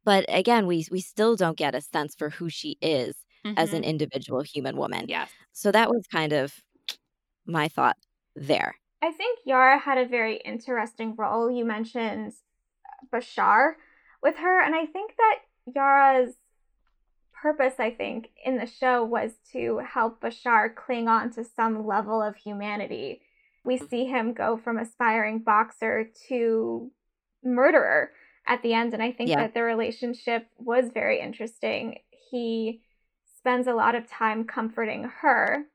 but 0.08 0.24
again, 0.30 0.68
we 0.68 0.88
we 0.89 1.01
still 1.01 1.36
don't 1.36 1.58
get 1.58 1.76
a 1.76 1.82
sense 1.82 2.16
for 2.16 2.30
who 2.30 2.49
she 2.49 2.78
is 2.82 3.14
mm-hmm. 3.45 3.58
as 3.58 3.74
an 3.74 3.82
mm-hmm. 3.82 3.89
individual 3.89 4.41
human 4.41 4.78
woman. 4.78 5.05
Yeah. 5.10 5.26
So 5.51 5.70
that 5.72 5.89
was 5.89 6.08
kind 6.08 6.32
of 6.32 6.53
my 7.45 7.68
thought 7.68 7.97
there. 8.34 8.76
I 9.02 9.12
think 9.12 9.39
Yara 9.45 9.78
had 9.78 9.98
a 9.98 10.08
very 10.08 10.38
interesting 10.38 11.16
role. 11.16 11.52
You 11.52 11.66
mentioned 11.66 12.34
uh, 12.86 13.18
Bashar 13.18 13.74
with 14.24 14.38
her, 14.38 14.62
and 14.62 14.76
I 14.76 14.86
think 14.86 15.14
that 15.18 15.39
Yara's 15.76 16.36
purpose, 17.41 17.76
I 17.80 17.91
think, 17.91 18.30
in 18.43 18.58
the 18.58 18.66
show 18.66 19.04
was 19.04 19.34
to 19.52 19.80
help 19.88 20.22
Bashar 20.22 20.74
cling 20.74 21.08
on 21.08 21.32
to 21.32 21.43
some 21.43 21.86
level 21.86 22.22
of 22.22 22.36
humanity. 22.36 23.22
We 23.64 23.78
see 23.78 24.06
him 24.06 24.34
go 24.34 24.58
from 24.58 24.80
aspiring 24.80 25.39
boxer 25.39 26.10
to 26.30 26.91
murderer 27.43 28.12
at 28.48 28.64
the 28.64 28.74
end, 28.74 28.93
and 28.93 29.04
I 29.04 29.12
think 29.12 29.30
yeah. 29.30 29.41
that 29.41 29.54
the 29.54 29.62
relationship 29.62 30.48
was 30.58 30.89
very 30.91 31.20
interesting. 31.20 32.00
He 32.32 32.82
spends 33.38 33.68
a 33.68 33.74
lot 33.74 33.93
of 33.93 34.10
time 34.10 34.45
comforting 34.45 35.04
her, 35.22 35.66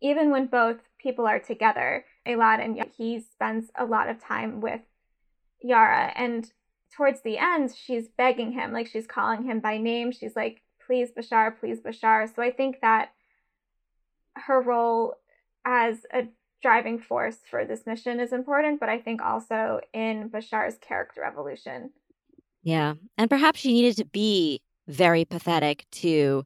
even 0.00 0.30
when 0.30 0.46
both 0.46 0.76
people 0.98 1.26
are 1.26 1.40
together 1.40 2.04
a 2.26 2.36
lot, 2.36 2.60
and 2.60 2.84
he 2.96 3.20
spends 3.20 3.70
a 3.76 3.84
lot 3.84 4.08
of 4.08 4.22
time 4.22 4.60
with 4.60 4.80
Yara. 5.60 6.12
And 6.16 6.50
towards 6.94 7.22
the 7.22 7.38
end, 7.38 7.74
she's 7.76 8.08
begging 8.08 8.52
him, 8.52 8.72
like 8.72 8.86
she's 8.86 9.06
calling 9.06 9.44
him 9.44 9.60
by 9.60 9.78
name. 9.78 10.12
She's 10.12 10.36
like, 10.36 10.62
please, 10.86 11.10
Bashar, 11.16 11.58
please, 11.58 11.80
Bashar. 11.80 12.34
So 12.34 12.42
I 12.42 12.50
think 12.50 12.80
that 12.80 13.10
her 14.36 14.60
role 14.60 15.14
as 15.64 16.06
a 16.12 16.24
driving 16.62 16.98
force 16.98 17.38
for 17.48 17.64
this 17.64 17.86
mission 17.86 18.20
is 18.20 18.32
important, 18.32 18.80
but 18.80 18.88
I 18.88 18.98
think 18.98 19.22
also 19.22 19.80
in 19.92 20.30
Bashar's 20.30 20.78
character 20.78 21.22
evolution. 21.24 21.90
Yeah. 22.62 22.94
And 23.18 23.28
perhaps 23.28 23.60
she 23.60 23.72
needed 23.72 23.96
to 23.98 24.06
be 24.06 24.62
very 24.88 25.24
pathetic 25.24 25.84
to 25.92 26.44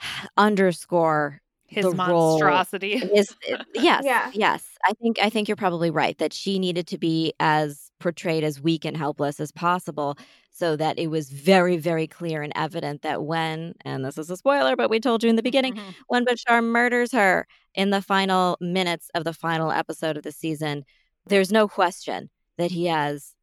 underscore 0.36 1.40
his 1.68 1.92
the 1.92 1.94
monstrosity. 1.94 3.00
Role 3.00 3.10
is, 3.14 3.34
yes, 3.74 4.06
yeah. 4.06 4.32
yes. 4.32 4.64
I 4.84 4.92
think 4.94 5.18
I 5.22 5.30
think 5.30 5.48
you're 5.48 5.56
probably 5.56 5.90
right 5.90 6.16
that 6.18 6.32
she 6.32 6.58
needed 6.58 6.86
to 6.88 6.98
be 6.98 7.32
as 7.40 7.90
portrayed 8.00 8.44
as 8.44 8.60
weak 8.60 8.84
and 8.84 8.96
helpless 8.96 9.40
as 9.40 9.52
possible 9.52 10.16
so 10.52 10.76
that 10.76 10.98
it 10.98 11.08
was 11.08 11.30
very 11.30 11.76
very 11.76 12.06
clear 12.06 12.42
and 12.42 12.52
evident 12.56 13.02
that 13.02 13.24
when 13.24 13.74
and 13.84 14.04
this 14.04 14.18
is 14.18 14.30
a 14.30 14.36
spoiler 14.36 14.76
but 14.76 14.90
we 14.90 15.00
told 15.00 15.22
you 15.24 15.30
in 15.30 15.36
the 15.36 15.42
beginning 15.42 15.74
Mm-hmm. 15.74 15.90
when 16.08 16.24
Bashar 16.24 16.62
murders 16.64 17.12
her 17.12 17.46
in 17.74 17.90
the 17.90 18.02
final 18.02 18.56
minutes 18.60 19.10
of 19.14 19.24
the 19.24 19.32
final 19.34 19.70
episode 19.72 20.16
of 20.16 20.22
the 20.24 20.32
season 20.32 20.84
there's 21.26 21.52
no 21.52 21.68
question 21.68 22.30
that 22.56 22.70
he 22.70 22.86
has 22.86 23.34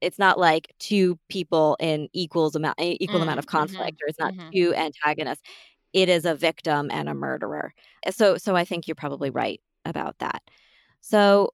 it's 0.00 0.18
not 0.18 0.38
like 0.38 0.72
two 0.78 1.18
people 1.28 1.76
in 1.80 2.08
equals 2.12 2.54
amount 2.54 2.76
equal 2.80 3.20
Mm, 3.20 3.22
amount 3.22 3.38
of 3.38 3.46
mhm, 3.46 3.46
conflict 3.46 3.98
or 4.02 4.08
it's 4.08 4.18
not 4.18 4.34
mhm. 4.34 4.52
two 4.52 4.74
antagonists 4.74 5.42
it 5.92 6.08
is 6.08 6.24
a 6.24 6.34
victim 6.34 6.90
and 6.90 7.08
a 7.08 7.14
murderer. 7.14 7.74
Eh, 8.04 8.10
so 8.10 8.36
so 8.36 8.56
i 8.56 8.64
think 8.64 8.86
you're 8.86 8.94
probably 8.94 9.30
right 9.30 9.60
about 9.84 10.18
that. 10.18 10.42
So 11.00 11.52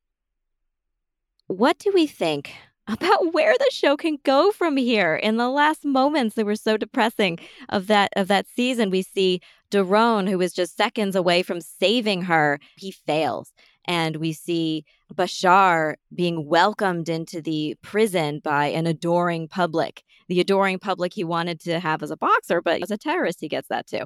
what 1.46 1.78
do 1.78 1.92
we 1.94 2.06
think 2.06 2.52
about 2.86 3.32
where 3.32 3.54
the 3.58 3.70
show 3.70 3.96
can 3.96 4.18
go 4.24 4.52
from 4.52 4.76
here? 4.76 5.16
In 5.16 5.36
the 5.36 5.48
last 5.48 5.84
moments 5.84 6.34
that 6.34 6.46
were 6.46 6.56
so 6.56 6.76
depressing 6.76 7.38
of 7.68 7.86
that 7.86 8.10
of 8.16 8.28
that 8.28 8.46
season 8.48 8.90
we 8.90 9.02
see 9.02 9.40
Doron 9.70 10.28
who 10.28 10.40
is 10.40 10.52
just 10.52 10.76
seconds 10.76 11.16
away 11.16 11.42
from 11.42 11.60
saving 11.60 12.22
her. 12.22 12.60
He 12.76 12.90
fails 12.92 13.52
and 13.86 14.16
we 14.16 14.32
see 14.32 14.84
Bashar 15.14 15.94
being 16.14 16.46
welcomed 16.46 17.08
into 17.08 17.40
the 17.40 17.76
prison 17.82 18.40
by 18.42 18.66
an 18.66 18.86
adoring 18.86 19.48
public 19.48 20.02
the 20.28 20.40
adoring 20.40 20.78
public 20.78 21.12
he 21.12 21.24
wanted 21.24 21.60
to 21.60 21.78
have 21.78 22.02
as 22.02 22.10
a 22.10 22.16
boxer 22.16 22.62
but 22.62 22.82
as 22.82 22.90
a 22.90 22.96
terrorist 22.96 23.40
he 23.40 23.48
gets 23.48 23.68
that 23.68 23.86
too 23.86 24.04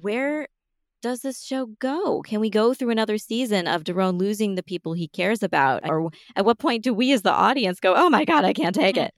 where 0.00 0.48
does 1.04 1.20
this 1.20 1.42
show 1.42 1.66
go? 1.80 2.22
Can 2.22 2.40
we 2.40 2.48
go 2.48 2.72
through 2.72 2.88
another 2.88 3.18
season 3.18 3.68
of 3.68 3.84
Doron 3.84 4.18
losing 4.18 4.54
the 4.54 4.62
people 4.62 4.94
he 4.94 5.06
cares 5.06 5.42
about? 5.42 5.86
Or 5.86 6.10
at 6.34 6.46
what 6.46 6.58
point 6.58 6.82
do 6.82 6.94
we 6.94 7.12
as 7.12 7.20
the 7.20 7.30
audience 7.30 7.78
go, 7.78 7.92
oh 7.94 8.08
my 8.08 8.24
God, 8.24 8.46
I 8.46 8.54
can't 8.54 8.74
take 8.74 8.96
it? 8.96 9.12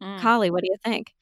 Mm. 0.00 0.20
Kali, 0.20 0.52
what 0.52 0.62
do 0.62 0.68
you 0.70 0.76
think? 0.84 1.12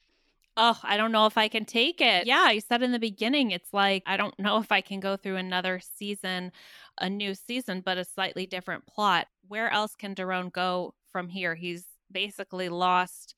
Oh, 0.57 0.77
I 0.83 0.97
don't 0.97 1.11
know 1.11 1.25
if 1.27 1.37
I 1.37 1.47
can 1.47 1.65
take 1.65 2.01
it. 2.01 2.25
Yeah, 2.25 2.51
you 2.51 2.59
said 2.59 2.83
in 2.83 2.91
the 2.91 2.99
beginning, 2.99 3.51
it's 3.51 3.73
like, 3.73 4.03
I 4.05 4.17
don't 4.17 4.37
know 4.37 4.57
if 4.57 4.71
I 4.71 4.81
can 4.81 4.99
go 4.99 5.15
through 5.15 5.37
another 5.37 5.79
season, 5.79 6.51
a 6.99 7.09
new 7.09 7.33
season, 7.35 7.81
but 7.85 7.97
a 7.97 8.03
slightly 8.03 8.45
different 8.45 8.85
plot. 8.85 9.27
Where 9.47 9.69
else 9.69 9.95
can 9.95 10.13
Doron 10.13 10.51
go 10.51 10.93
from 11.11 11.29
here? 11.29 11.55
He's 11.55 11.85
basically 12.11 12.67
lost 12.67 13.35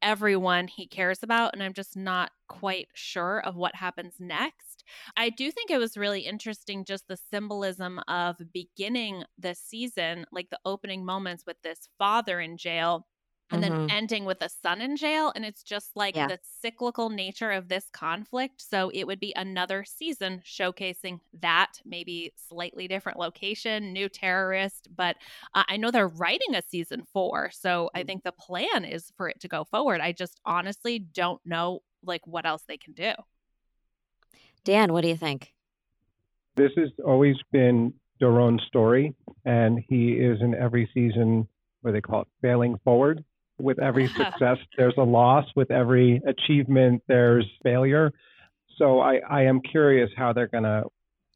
everyone 0.00 0.68
he 0.68 0.86
cares 0.86 1.22
about, 1.22 1.52
and 1.52 1.62
I'm 1.62 1.74
just 1.74 1.96
not 1.96 2.30
quite 2.48 2.88
sure 2.94 3.40
of 3.40 3.56
what 3.56 3.74
happens 3.74 4.14
next. 4.18 4.84
I 5.16 5.28
do 5.28 5.50
think 5.50 5.70
it 5.70 5.78
was 5.78 5.96
really 5.96 6.20
interesting 6.20 6.84
just 6.84 7.08
the 7.08 7.18
symbolism 7.30 8.00
of 8.08 8.36
beginning 8.52 9.24
the 9.38 9.54
season, 9.54 10.24
like 10.32 10.50
the 10.50 10.60
opening 10.64 11.04
moments 11.04 11.44
with 11.46 11.60
this 11.62 11.88
father 11.98 12.40
in 12.40 12.56
jail 12.56 13.06
and 13.50 13.62
then 13.62 13.72
Mhm. 13.72 13.90
ending 13.90 14.24
with 14.24 14.42
a 14.42 14.48
son 14.48 14.80
in 14.80 14.96
jail. 14.96 15.32
And 15.34 15.44
it's 15.44 15.62
just 15.62 15.96
like 15.96 16.14
Yeah. 16.14 16.28
the 16.28 16.38
cyclical 16.42 17.08
nature 17.08 17.50
of 17.50 17.68
this 17.68 17.88
conflict. 17.90 18.60
So 18.60 18.90
it 18.92 19.06
would 19.06 19.20
be 19.20 19.32
another 19.34 19.84
season 19.84 20.42
showcasing 20.44 21.20
that, 21.40 21.80
maybe 21.84 22.32
slightly 22.36 22.88
different 22.88 23.18
location, 23.18 23.92
new 23.92 24.08
terrorist. 24.08 24.88
But 24.94 25.16
uh, 25.54 25.64
I 25.68 25.76
know 25.76 25.90
they're 25.90 26.08
writing 26.08 26.54
a 26.54 26.62
season 26.62 27.04
four. 27.12 27.50
So 27.50 27.90
I 27.94 28.02
think 28.04 28.22
the 28.22 28.32
plan 28.32 28.84
is 28.84 29.10
for 29.16 29.28
it 29.28 29.40
to 29.40 29.48
go 29.48 29.64
forward. 29.64 30.00
I 30.00 30.12
just 30.12 30.40
honestly 30.44 30.98
don't 30.98 31.44
know 31.46 31.82
like 32.02 32.26
what 32.26 32.46
else 32.46 32.64
they 32.64 32.76
can 32.76 32.92
do. 32.92 33.12
Dan, 34.64 34.92
what 34.92 35.00
do 35.02 35.08
you 35.08 35.16
think? 35.16 35.54
This 36.56 36.72
has 36.76 36.90
always 37.04 37.36
been 37.52 37.94
Doron's 38.20 38.62
story, 38.64 39.14
and 39.44 39.82
he 39.88 40.14
is 40.14 40.40
in 40.42 40.54
every 40.54 40.90
season, 40.92 41.48
what 41.82 41.92
they 41.92 42.00
call 42.00 42.22
it, 42.22 42.28
failing 42.42 42.76
forward. 42.84 43.24
With 43.58 43.78
every 43.80 44.06
success, 44.16 44.58
there's 44.76 44.94
a 44.98 45.02
loss. 45.02 45.44
With 45.56 45.70
every 45.70 46.20
achievement, 46.26 47.02
there's 47.08 47.46
failure. 47.62 48.12
So 48.76 49.00
I, 49.00 49.20
I 49.28 49.42
am 49.42 49.60
curious 49.60 50.10
how 50.16 50.32
they're 50.32 50.46
going 50.46 50.64
to, 50.64 50.84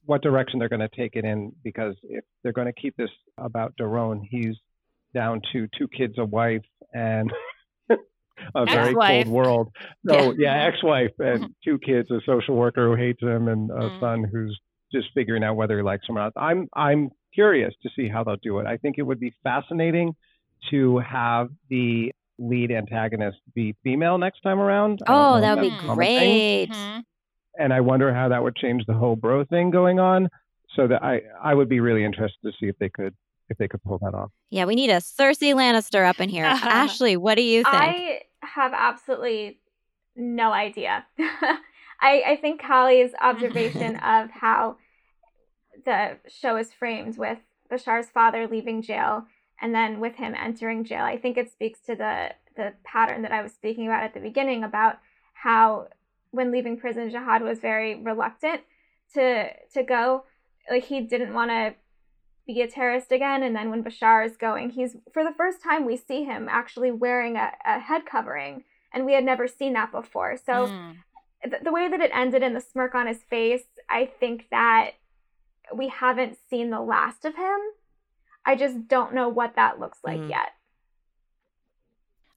what 0.04 0.22
direction 0.22 0.58
they're 0.58 0.68
going 0.68 0.80
to 0.80 0.96
take 0.96 1.16
it 1.16 1.24
in, 1.24 1.52
because 1.64 1.94
if 2.04 2.24
they're 2.42 2.52
going 2.52 2.66
to 2.72 2.80
keep 2.80 2.96
this 2.96 3.10
about 3.38 3.74
Doron, 3.80 4.20
he's 4.28 4.56
down 5.14 5.40
to 5.52 5.68
two 5.76 5.88
kids, 5.88 6.14
a 6.18 6.24
wife, 6.24 6.62
and 6.94 7.30
a 8.54 8.66
very 8.66 8.90
Ex-wife. 8.90 9.24
cold 9.24 9.28
world. 9.28 9.68
So 10.08 10.32
Yeah. 10.32 10.54
yeah, 10.56 10.64
ex-wife 10.66 11.12
and 11.18 11.54
two 11.64 11.78
kids, 11.78 12.10
a 12.10 12.20
social 12.26 12.56
worker 12.56 12.88
who 12.88 12.94
hates 12.96 13.20
him, 13.22 13.48
and 13.48 13.70
a 13.70 13.90
Mm. 13.90 14.00
son 14.00 14.24
who's 14.24 14.58
just 14.92 15.08
figuring 15.14 15.42
out 15.44 15.56
whether 15.56 15.76
he 15.76 15.82
likes 15.82 16.08
him 16.08 16.16
or 16.16 16.20
not. 16.20 16.32
I'm 16.36 16.68
I'm 16.74 17.10
curious 17.34 17.74
to 17.82 17.90
see 17.96 18.08
how 18.08 18.24
they'll 18.24 18.36
do 18.42 18.58
it. 18.58 18.66
I 18.66 18.76
think 18.76 18.96
it 18.98 19.02
would 19.02 19.20
be 19.20 19.32
fascinating 19.42 20.14
to 20.70 20.98
have 20.98 21.48
the 21.68 22.12
lead 22.38 22.70
antagonist 22.72 23.38
be 23.54 23.74
female 23.84 24.18
next 24.18 24.40
time 24.40 24.58
around. 24.58 25.00
I 25.06 25.12
don't 25.12 25.20
know 25.20 25.36
Oh, 25.36 25.40
that 25.40 25.54
would 25.56 25.62
be 25.62 25.68
that's 25.70 25.82
a 25.82 25.86
common 25.86 26.06
thing. 26.06 26.38
great. 26.38 26.68
Mhm. 26.70 27.02
And 27.58 27.72
I 27.72 27.80
wonder 27.80 28.12
how 28.14 28.28
that 28.28 28.42
would 28.42 28.56
change 28.56 28.84
the 28.86 28.94
whole 28.94 29.16
bro 29.16 29.44
thing 29.44 29.70
going 29.70 29.98
on. 30.00 30.28
So 30.74 30.86
that 30.88 31.02
I 31.04 31.20
I 31.42 31.52
would 31.54 31.68
be 31.68 31.80
really 31.80 32.02
interested 32.04 32.40
to 32.44 32.52
see 32.58 32.66
if 32.68 32.78
they 32.78 32.88
could 32.88 33.14
if 33.50 33.58
they 33.58 33.68
could 33.68 33.82
pull 33.82 33.98
that 33.98 34.14
off. 34.14 34.30
Yeah, 34.48 34.64
we 34.64 34.74
need 34.74 34.88
a 34.88 34.96
Cersei 34.96 35.54
Lannister 35.54 36.08
up 36.08 36.18
in 36.20 36.30
here. 36.30 36.44
Ashley, 36.62 37.16
what 37.18 37.34
do 37.34 37.42
you 37.42 37.62
think? 37.62 37.74
I 37.74 38.20
have 38.40 38.72
absolutely 38.74 39.60
no 40.16 40.52
idea. 40.52 41.04
I, 41.18 42.22
I 42.26 42.38
think 42.40 42.60
Kali's 42.62 43.12
observation 43.20 43.96
of 44.02 44.30
how 44.30 44.76
the 45.84 46.16
show 46.28 46.56
is 46.56 46.72
framed 46.72 47.18
with 47.18 47.38
Bashar's 47.70 48.08
father 48.08 48.46
leaving 48.46 48.80
jail 48.82 49.26
and 49.62 49.74
then 49.74 50.00
with 50.00 50.16
him 50.16 50.34
entering 50.34 50.84
jail, 50.84 51.04
I 51.04 51.16
think 51.16 51.38
it 51.38 51.50
speaks 51.50 51.80
to 51.86 51.94
the 51.94 52.30
the 52.54 52.74
pattern 52.84 53.22
that 53.22 53.32
I 53.32 53.42
was 53.42 53.52
speaking 53.52 53.86
about 53.86 54.02
at 54.02 54.12
the 54.12 54.20
beginning 54.20 54.62
about 54.62 54.98
how 55.32 55.88
when 56.32 56.50
leaving 56.50 56.76
prison, 56.76 57.10
Jihad 57.10 57.42
was 57.42 57.60
very 57.60 57.94
reluctant 57.94 58.62
to 59.14 59.48
to 59.72 59.82
go. 59.82 60.24
Like 60.70 60.84
he 60.84 61.00
didn't 61.00 61.32
want 61.32 61.50
to 61.50 61.74
be 62.46 62.60
a 62.60 62.66
terrorist 62.68 63.12
again. 63.12 63.42
And 63.42 63.54
then 63.54 63.70
when 63.70 63.84
Bashar 63.84 64.26
is 64.26 64.36
going, 64.36 64.70
he's 64.70 64.96
for 65.14 65.22
the 65.24 65.34
first 65.36 65.62
time 65.62 65.86
we 65.86 65.96
see 65.96 66.24
him 66.24 66.48
actually 66.50 66.90
wearing 66.90 67.36
a, 67.36 67.52
a 67.64 67.78
head 67.78 68.04
covering, 68.04 68.64
and 68.92 69.06
we 69.06 69.14
had 69.14 69.24
never 69.24 69.46
seen 69.46 69.72
that 69.74 69.92
before. 69.92 70.36
So 70.36 70.66
Mm. 70.66 70.94
th- 71.50 71.62
the 71.62 71.72
way 71.72 71.88
that 71.88 72.00
it 72.00 72.10
ended 72.12 72.42
in 72.42 72.54
the 72.54 72.60
smirk 72.60 72.94
on 72.94 73.06
his 73.06 73.22
face, 73.22 73.64
I 73.88 74.06
think 74.06 74.48
that 74.50 74.92
we 75.74 75.88
haven't 75.88 76.36
seen 76.50 76.70
the 76.70 76.80
last 76.80 77.24
of 77.24 77.36
him. 77.36 77.60
I 78.44 78.56
just 78.56 78.88
don't 78.88 79.14
know 79.14 79.28
what 79.28 79.56
that 79.56 79.78
looks 79.78 79.98
like 80.02 80.20
Mhm. 80.20 80.30
yet. 80.30 80.52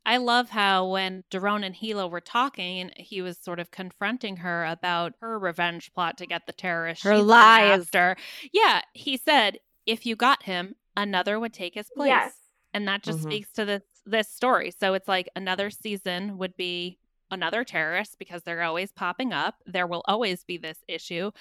I 0.08 0.18
love 0.18 0.50
how 0.52 0.88
when 0.88 1.24
Doron 1.32 1.64
and 1.64 1.76
Hilo 1.76 2.08
were 2.08 2.22
talking, 2.22 2.92
he 2.96 3.24
was 3.24 3.40
sort 3.40 3.60
of 3.60 3.72
confronting 3.72 4.38
her 4.38 4.64
about 4.66 5.16
her 5.20 5.40
revenge 5.40 5.92
plot 5.94 6.18
to 6.20 6.28
get 6.28 6.46
the 6.46 6.54
terrorist. 6.54 7.02
Her 7.04 7.16
she's 7.18 7.26
lies. 7.26 7.82
After. 7.82 8.16
Yeah, 8.54 8.82
he 8.94 9.18
said 9.18 9.60
if 9.88 10.06
you 10.06 10.16
got 10.16 10.44
him, 10.44 10.76
another 10.96 11.40
would 11.40 11.54
take 11.54 11.74
his 11.74 11.90
place. 11.90 12.10
Yes. 12.10 12.36
And 12.74 12.88
that 12.88 13.02
just 13.02 13.20
Mhm. 13.20 13.24
speaks 13.24 13.52
to 13.54 13.66
this 13.66 13.82
this 14.08 14.30
story. 14.30 14.70
So 14.70 14.94
it's 14.94 15.08
like 15.08 15.28
another 15.36 15.72
season 15.72 16.38
would 16.38 16.56
be 16.56 17.00
another 17.32 17.64
terrorist 17.64 18.20
because 18.20 18.44
they're 18.44 18.62
always 18.62 18.92
popping 18.92 19.34
up. 19.34 19.64
There 19.66 19.88
will 19.88 20.04
always 20.06 20.44
be 20.44 20.58
this 20.58 20.84
issue. 20.88 21.32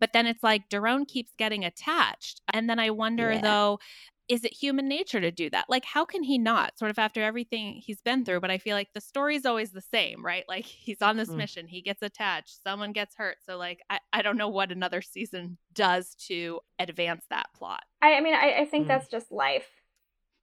But 0.00 0.14
then 0.14 0.26
it's 0.26 0.42
like 0.42 0.70
Doron 0.70 1.06
keeps 1.06 1.34
getting 1.36 1.66
attached. 1.66 2.40
And 2.54 2.70
then 2.70 2.78
I 2.78 2.88
wonder 2.90 3.32
Yeah. 3.32 3.42
though, 3.42 3.78
is 4.28 4.44
it 4.44 4.52
human 4.52 4.88
nature 4.88 5.20
to 5.20 5.30
do 5.30 5.50
that? 5.50 5.66
Like, 5.68 5.84
how 5.84 6.04
can 6.04 6.22
he 6.22 6.38
not? 6.38 6.78
Sort 6.78 6.90
of 6.90 6.98
after 6.98 7.22
everything 7.22 7.74
he's 7.84 8.00
been 8.00 8.24
through. 8.24 8.40
But 8.40 8.50
I 8.50 8.58
feel 8.58 8.74
like 8.74 8.88
the 8.94 9.00
story's 9.00 9.44
always 9.44 9.70
the 9.70 9.80
same, 9.82 10.24
right? 10.24 10.44
Like, 10.48 10.64
he's 10.64 11.02
on 11.02 11.16
this 11.16 11.30
Mm. 11.30 11.36
mission, 11.36 11.66
he 11.66 11.82
gets 11.82 12.02
attached, 12.02 12.62
someone 12.62 12.92
gets 12.92 13.14
hurt. 13.16 13.36
So, 13.44 13.58
like, 13.58 13.80
I, 13.90 13.98
I 14.12 14.22
don't 14.22 14.36
know 14.38 14.48
what 14.48 14.72
another 14.72 15.02
season 15.02 15.58
does 15.72 16.14
to 16.28 16.60
advance 16.78 17.24
that 17.30 17.46
plot. 17.54 17.82
I, 18.00 18.14
I 18.14 18.20
mean, 18.20 18.34
I, 18.34 18.60
I 18.60 18.64
think 18.64 18.86
Mm. 18.86 18.88
that's 18.88 19.08
just 19.08 19.30
life. 19.30 19.68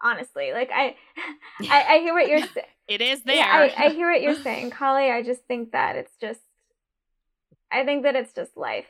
Honestly, 0.04 0.52
like 0.52 0.72
I, 0.74 0.96
I, 1.70 1.84
I 1.84 2.00
hear 2.00 2.14
what 2.14 2.28
you're 2.28 2.40
saying. 2.40 2.66
It 2.88 3.02
is 3.02 3.22
there. 3.22 3.36
Yeah, 3.36 3.46
I, 3.78 3.86
I 3.86 3.90
hear 3.90 4.12
what 4.12 4.22
you're 4.22 4.42
saying, 4.44 4.72
Kali. 4.72 5.12
I 5.12 5.22
just 5.22 5.42
think 5.48 5.72
that 5.74 5.96
it's 5.96 6.16
just, 6.20 6.42
I 7.72 7.86
think 7.86 8.04
that 8.04 8.16
it's 8.16 8.34
just 8.34 8.58
life, 8.58 8.88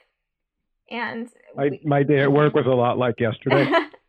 And 0.90 1.30
I, 1.60 1.80
my 1.84 2.04
day 2.04 2.20
at 2.22 2.32
work 2.32 2.54
was 2.56 2.66
a 2.66 2.70
lot 2.70 2.98
like 2.98 3.20
yesterday. 3.20 3.70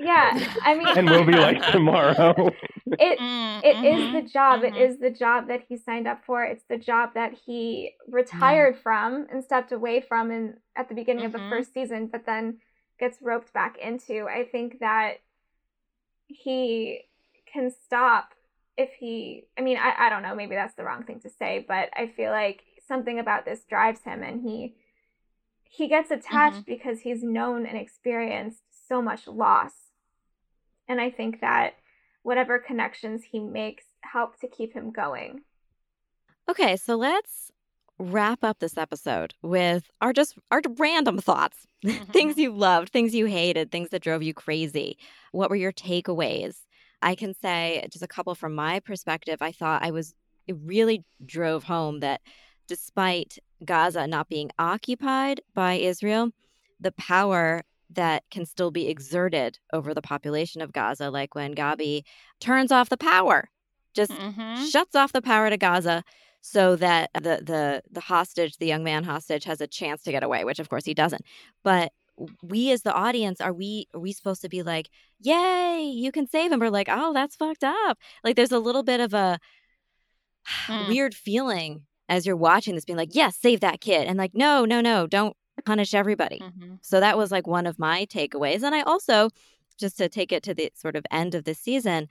yeah, 0.00 0.54
I 0.62 0.74
mean, 0.74 0.88
and 0.88 1.10
will 1.10 1.24
be 1.24 1.32
like 1.32 1.62
tomorrow. 1.72 2.50
it 2.86 3.18
mm, 3.18 3.60
it 3.62 3.76
mm-hmm, 3.76 3.84
is 3.84 4.12
the 4.24 4.32
job. 4.32 4.62
Mm-hmm. 4.62 4.74
It 4.74 4.90
is 4.90 4.98
the 4.98 5.10
job 5.10 5.48
that 5.48 5.64
he 5.68 5.76
signed 5.76 6.08
up 6.08 6.24
for. 6.24 6.42
It's 6.42 6.64
the 6.68 6.78
job 6.78 7.10
that 7.14 7.34
he 7.46 7.92
retired 8.08 8.74
mm-hmm. 8.74 8.82
from 8.82 9.26
and 9.30 9.44
stepped 9.44 9.72
away 9.72 10.00
from 10.00 10.30
in 10.30 10.54
at 10.76 10.88
the 10.88 10.94
beginning 10.94 11.26
of 11.26 11.32
the 11.32 11.38
mm-hmm. 11.38 11.50
first 11.50 11.74
season, 11.74 12.06
but 12.06 12.26
then 12.26 12.58
gets 12.98 13.18
roped 13.20 13.52
back 13.52 13.76
into. 13.78 14.26
I 14.26 14.44
think 14.44 14.80
that 14.80 15.14
he 16.26 17.02
can 17.52 17.70
stop 17.70 18.34
if 18.76 18.90
he 18.98 19.44
I 19.58 19.60
mean, 19.60 19.76
I, 19.76 20.06
I 20.06 20.08
don't 20.08 20.22
know, 20.22 20.34
maybe 20.34 20.54
that's 20.54 20.74
the 20.74 20.84
wrong 20.84 21.02
thing 21.02 21.20
to 21.20 21.30
say, 21.30 21.64
but 21.66 21.90
I 21.94 22.06
feel 22.06 22.30
like 22.30 22.62
something 22.88 23.18
about 23.18 23.44
this 23.44 23.64
drives 23.68 24.00
him 24.02 24.22
and 24.22 24.42
he 24.42 24.74
he 25.64 25.86
gets 25.88 26.10
attached 26.10 26.56
mm-hmm. 26.56 26.72
because 26.72 27.00
he's 27.00 27.22
known 27.22 27.66
and 27.66 27.78
experienced 27.78 28.62
so 28.88 29.00
much 29.00 29.28
loss. 29.28 29.72
And 30.90 31.00
I 31.00 31.08
think 31.08 31.40
that 31.40 31.74
whatever 32.24 32.58
connections 32.58 33.22
he 33.30 33.38
makes 33.38 33.84
help 34.00 34.40
to 34.40 34.48
keep 34.48 34.72
him 34.72 34.90
going. 34.90 35.42
Okay, 36.48 36.76
so 36.76 36.96
let's 36.96 37.52
wrap 37.96 38.42
up 38.42 38.58
this 38.58 38.76
episode 38.76 39.34
with 39.40 39.88
our 40.00 40.12
just 40.12 40.36
our 40.50 40.60
random 40.76 41.18
thoughts. 41.18 41.56
Mm-hmm. 41.82 42.12
things 42.12 42.36
you 42.36 42.52
loved, 42.52 42.90
things 42.90 43.14
you 43.14 43.24
hated, 43.24 43.72
things 43.72 43.88
that 43.88 44.02
drove 44.02 44.22
you 44.22 44.34
crazy. 44.34 44.98
What 45.32 45.48
were 45.48 45.56
your 45.56 45.72
takeaways? 45.72 46.56
I 47.00 47.14
can 47.14 47.32
say 47.32 47.82
just 47.90 48.04
a 48.04 48.06
couple 48.06 48.34
from 48.34 48.54
my 48.54 48.80
perspective. 48.80 49.40
I 49.40 49.50
thought 49.50 49.82
I 49.82 49.90
was 49.90 50.12
it 50.46 50.56
really 50.62 51.04
drove 51.24 51.64
home 51.64 52.00
that 52.00 52.20
despite 52.68 53.38
Gaza 53.64 54.06
not 54.06 54.28
being 54.28 54.50
occupied 54.58 55.40
by 55.54 55.76
Israel, 55.76 56.32
the 56.78 56.92
power 56.92 57.62
that 57.92 58.22
can 58.30 58.46
still 58.46 58.70
be 58.70 58.88
exerted 58.88 59.58
over 59.72 59.94
the 59.94 60.02
population 60.02 60.62
of 60.62 60.72
Gaza, 60.72 61.10
like 61.10 61.34
when 61.34 61.54
Gabi 61.54 62.02
turns 62.40 62.72
off 62.72 62.88
the 62.88 62.96
power, 62.96 63.48
just 63.94 64.12
mm-hmm. 64.12 64.64
shuts 64.66 64.94
off 64.94 65.12
the 65.12 65.22
power 65.22 65.50
to 65.50 65.56
Gaza 65.56 66.04
so 66.40 66.76
that 66.76 67.10
the 67.14 67.42
the 67.42 67.82
the 67.90 68.00
hostage, 68.00 68.56
the 68.56 68.66
young 68.66 68.84
man 68.84 69.04
hostage, 69.04 69.44
has 69.44 69.60
a 69.60 69.66
chance 69.66 70.02
to 70.02 70.12
get 70.12 70.22
away, 70.22 70.44
which 70.44 70.58
of 70.58 70.68
course 70.68 70.84
he 70.84 70.94
doesn't. 70.94 71.24
But 71.62 71.92
we 72.42 72.70
as 72.70 72.82
the 72.82 72.92
audience 72.92 73.40
are 73.40 73.52
we 73.52 73.88
are 73.94 74.00
we 74.00 74.12
supposed 74.12 74.42
to 74.42 74.48
be 74.48 74.62
like, 74.62 74.88
yay, 75.20 75.82
you 75.82 76.12
can 76.12 76.26
save 76.26 76.52
him? 76.52 76.62
Or 76.62 76.70
like, 76.70 76.88
oh, 76.90 77.12
that's 77.12 77.36
fucked 77.36 77.64
up. 77.64 77.98
Like 78.24 78.36
there's 78.36 78.52
a 78.52 78.58
little 78.58 78.82
bit 78.82 79.00
of 79.00 79.14
a 79.14 79.38
mm. 80.66 80.88
weird 80.88 81.14
feeling 81.14 81.82
as 82.08 82.26
you're 82.26 82.36
watching 82.36 82.74
this 82.74 82.84
being 82.84 82.96
like, 82.96 83.14
yes, 83.14 83.36
save 83.36 83.60
that 83.60 83.80
kid. 83.80 84.06
And 84.06 84.18
like, 84.18 84.34
no, 84.34 84.64
no, 84.64 84.80
no, 84.80 85.06
don't 85.06 85.36
punish 85.60 85.94
everybody. 85.94 86.40
Mm-hmm. 86.40 86.74
So 86.82 87.00
that 87.00 87.18
was 87.18 87.30
like 87.30 87.46
one 87.46 87.66
of 87.66 87.78
my 87.78 88.06
takeaways. 88.06 88.62
And 88.62 88.74
I 88.74 88.82
also, 88.82 89.30
just 89.78 89.96
to 89.98 90.08
take 90.08 90.32
it 90.32 90.42
to 90.44 90.54
the 90.54 90.70
sort 90.74 90.96
of 90.96 91.04
end 91.10 91.34
of 91.34 91.44
the 91.44 91.54
season, 91.54 92.08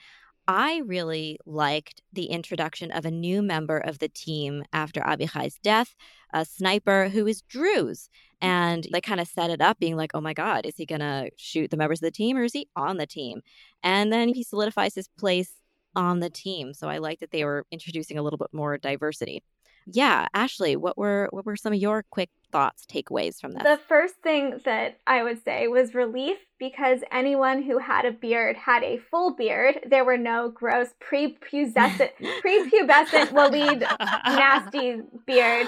I 0.47 0.82
really 0.86 1.38
liked 1.45 2.02
the 2.12 2.26
introduction 2.26 2.91
of 2.91 3.06
a 3.06 3.12
new 3.12 3.43
member 3.43 3.78
of 3.78 4.00
the 4.00 4.10
team 4.10 4.64
after 4.74 5.00
Avichai's 5.02 5.60
death, 5.62 5.95
a 6.34 6.43
sniper 6.43 7.10
who 7.10 7.28
is 7.28 7.43
Druze. 7.43 8.10
And 8.41 8.88
they 8.91 9.00
kind 9.00 9.20
of 9.20 9.28
set 9.28 9.52
it 9.52 9.62
up 9.62 9.78
being 9.78 9.95
like, 9.95 10.12
oh 10.16 10.22
my 10.22 10.34
God, 10.34 10.66
is 10.66 10.76
he 10.76 10.88
going 10.88 11.02
to 11.02 11.30
shoot 11.38 11.70
the 11.70 11.78
members 11.78 12.00
of 12.00 12.08
the 12.08 12.12
team 12.12 12.36
or 12.36 12.45
is 12.45 12.54
he 12.54 12.68
on 12.76 12.97
the 12.97 13.06
team? 13.06 13.41
And 13.84 14.12
then 14.12 14.30
he 14.30 14.43
solidifies 14.43 14.95
his 14.95 15.08
place 15.20 15.52
on 15.95 16.20
the 16.20 16.32
team. 16.32 16.74
So 16.74 16.89
I 16.89 16.97
like 16.97 17.20
that 17.20 17.30
they 17.30 17.45
were 17.45 17.66
introducing 17.72 18.18
a 18.18 18.24
little 18.24 18.38
bit 18.38 18.54
more 18.54 18.78
diversity 18.78 19.43
yeah, 19.86 20.28
Ashley, 20.34 20.76
what 20.76 20.98
were 20.98 21.28
what 21.32 21.46
were 21.46 21.56
some 21.56 21.74
of 21.74 21.80
your 21.80 22.04
quick 22.10 22.30
thoughts, 22.52 22.86
takeaways 22.86 23.40
from 23.40 23.54
this? 23.54 23.64
The 23.64 23.80
first 23.88 24.16
thing 24.24 24.60
that 24.66 25.00
I 25.08 25.24
would 25.24 25.44
say 25.44 25.68
was 25.68 25.94
relief 25.94 26.38
because 26.60 27.00
anyone 27.12 27.64
who 27.64 27.80
had 27.80 28.06
a 28.06 28.12
beard 28.12 28.58
had 28.58 28.84
a 28.84 28.98
full 28.98 29.36
beard. 29.36 29.80
There 29.90 30.06
were 30.06 30.18
no 30.18 30.50
gross 30.50 30.90
prepubescent 31.02 32.12
prepubescent 32.44 33.32
Walid 33.32 33.82
nasty 34.28 35.02
beard. 35.26 35.68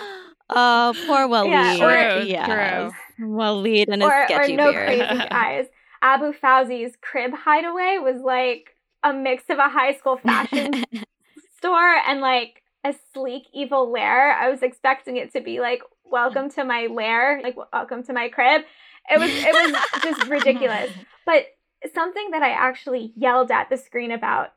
Oh, 0.49 0.93
poor 1.07 1.27
Walid. 1.27 1.51
Yeah, 1.51 2.19
or, 2.19 2.23
yes. 2.23 2.91
Walid 3.19 3.89
and 3.89 4.03
or, 4.03 4.11
his 4.11 4.25
sketchy 4.27 4.53
or 4.53 4.57
no 4.57 4.71
beard. 4.71 4.85
crazy 4.85 5.27
eyes. 5.31 5.65
Abu 6.01 6.33
Fawzi's 6.33 6.95
crib 7.01 7.31
hideaway 7.33 7.97
was 8.01 8.21
like 8.21 8.75
a 9.03 9.13
mix 9.13 9.43
of 9.49 9.57
a 9.59 9.69
high 9.69 9.95
school 9.95 10.17
fashion 10.17 10.83
store 11.57 11.95
and 12.07 12.21
like 12.21 12.60
a 12.83 12.93
sleek, 13.13 13.43
evil 13.53 13.91
lair. 13.91 14.33
I 14.33 14.49
was 14.49 14.61
expecting 14.61 15.17
it 15.17 15.33
to 15.33 15.41
be 15.41 15.59
like, 15.59 15.81
welcome 16.03 16.49
to 16.51 16.63
my 16.63 16.87
lair, 16.87 17.39
like 17.41 17.55
welcome 17.71 18.03
to 18.03 18.13
my 18.13 18.29
crib. 18.29 18.63
It 19.09 19.19
was 19.19 19.31
it 19.31 19.53
was 19.53 19.81
just 20.03 20.29
ridiculous. 20.29 20.91
But 21.25 21.45
something 21.93 22.31
that 22.31 22.43
I 22.43 22.51
actually 22.51 23.13
yelled 23.15 23.51
at 23.51 23.69
the 23.69 23.77
screen 23.77 24.11
about 24.11 24.53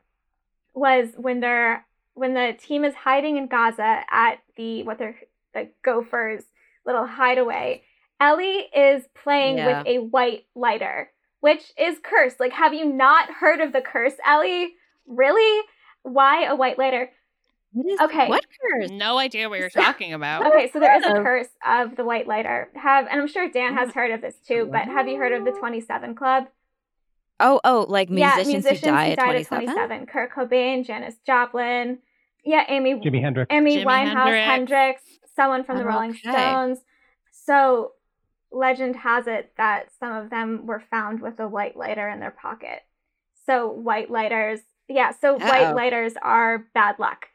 was 0.74 1.10
when 1.16 1.40
they're 1.40 1.86
when 2.14 2.34
the 2.34 2.56
team 2.60 2.84
is 2.84 2.94
hiding 2.94 3.36
in 3.36 3.46
Gaza 3.46 4.02
at 4.10 4.38
the 4.56 4.82
what 4.82 4.98
they're 4.98 5.16
the 5.54 5.68
Gophers 5.82 6.44
little 6.84 7.06
hideaway. 7.06 7.82
Ellie 8.20 8.66
is 8.74 9.04
playing 9.14 9.58
yeah. 9.58 9.78
with 9.78 9.86
a 9.86 9.98
white 9.98 10.46
lighter, 10.54 11.10
which 11.40 11.72
is 11.78 11.98
cursed. 12.02 12.40
Like, 12.40 12.52
have 12.52 12.72
you 12.72 12.84
not 12.84 13.30
heard 13.30 13.60
of 13.60 13.72
the 13.72 13.80
curse, 13.80 14.14
Ellie? 14.24 14.74
Really? 15.06 15.62
Why 16.02 16.44
a 16.44 16.54
white 16.54 16.78
lighter? 16.78 17.10
What 17.74 17.92
is, 17.92 18.00
okay. 18.00 18.28
What 18.28 18.46
curse? 18.72 18.90
No 18.90 19.18
idea 19.18 19.48
what 19.48 19.58
you're 19.58 19.68
talking 19.68 20.12
about. 20.12 20.46
okay, 20.46 20.70
so 20.72 20.78
there 20.78 20.96
is 20.96 21.04
a 21.04 21.14
curse 21.14 21.48
of 21.66 21.96
the 21.96 22.04
white 22.04 22.28
lighter. 22.28 22.68
Have 22.74 23.08
and 23.10 23.20
I'm 23.20 23.26
sure 23.26 23.50
Dan 23.50 23.74
has 23.74 23.90
heard 23.90 24.12
of 24.12 24.20
this 24.20 24.36
too, 24.46 24.68
but 24.70 24.84
have 24.84 25.08
you 25.08 25.16
heard 25.16 25.32
of 25.32 25.44
the 25.44 25.50
27 25.50 26.14
Club? 26.14 26.46
Oh, 27.40 27.60
oh, 27.64 27.84
like 27.88 28.10
musicians, 28.10 28.46
yeah, 28.46 28.52
musicians 28.52 28.80
who, 28.80 28.90
die 28.90 29.10
who 29.10 29.16
died 29.16 29.36
at 29.36 29.46
27? 29.46 29.74
27. 29.74 30.06
Kurt 30.06 30.32
Cobain, 30.32 30.86
Janis 30.86 31.16
Joplin. 31.26 31.98
Yeah, 32.44 32.64
Amy 32.68 32.94
Jimi 32.94 33.20
Hendrix. 33.20 33.52
Amy 33.52 33.78
Jimi 33.78 33.84
Winehouse 33.84 34.44
Hendrix. 34.44 34.46
Hendrix, 34.46 35.02
someone 35.34 35.64
from 35.64 35.78
the 35.78 35.84
Rolling 35.84 36.10
okay. 36.10 36.30
Stones. 36.30 36.78
So 37.32 37.92
legend 38.52 38.94
has 38.96 39.26
it 39.26 39.52
that 39.56 39.88
some 39.98 40.12
of 40.12 40.30
them 40.30 40.64
were 40.66 40.82
found 40.90 41.20
with 41.20 41.40
a 41.40 41.48
white 41.48 41.76
lighter 41.76 42.08
in 42.08 42.20
their 42.20 42.30
pocket. 42.30 42.82
So 43.46 43.68
white 43.68 44.10
lighters, 44.10 44.60
yeah, 44.88 45.10
so 45.20 45.34
Uh-oh. 45.34 45.46
white 45.46 45.74
lighters 45.74 46.12
are 46.22 46.66
bad 46.72 47.00
luck. 47.00 47.26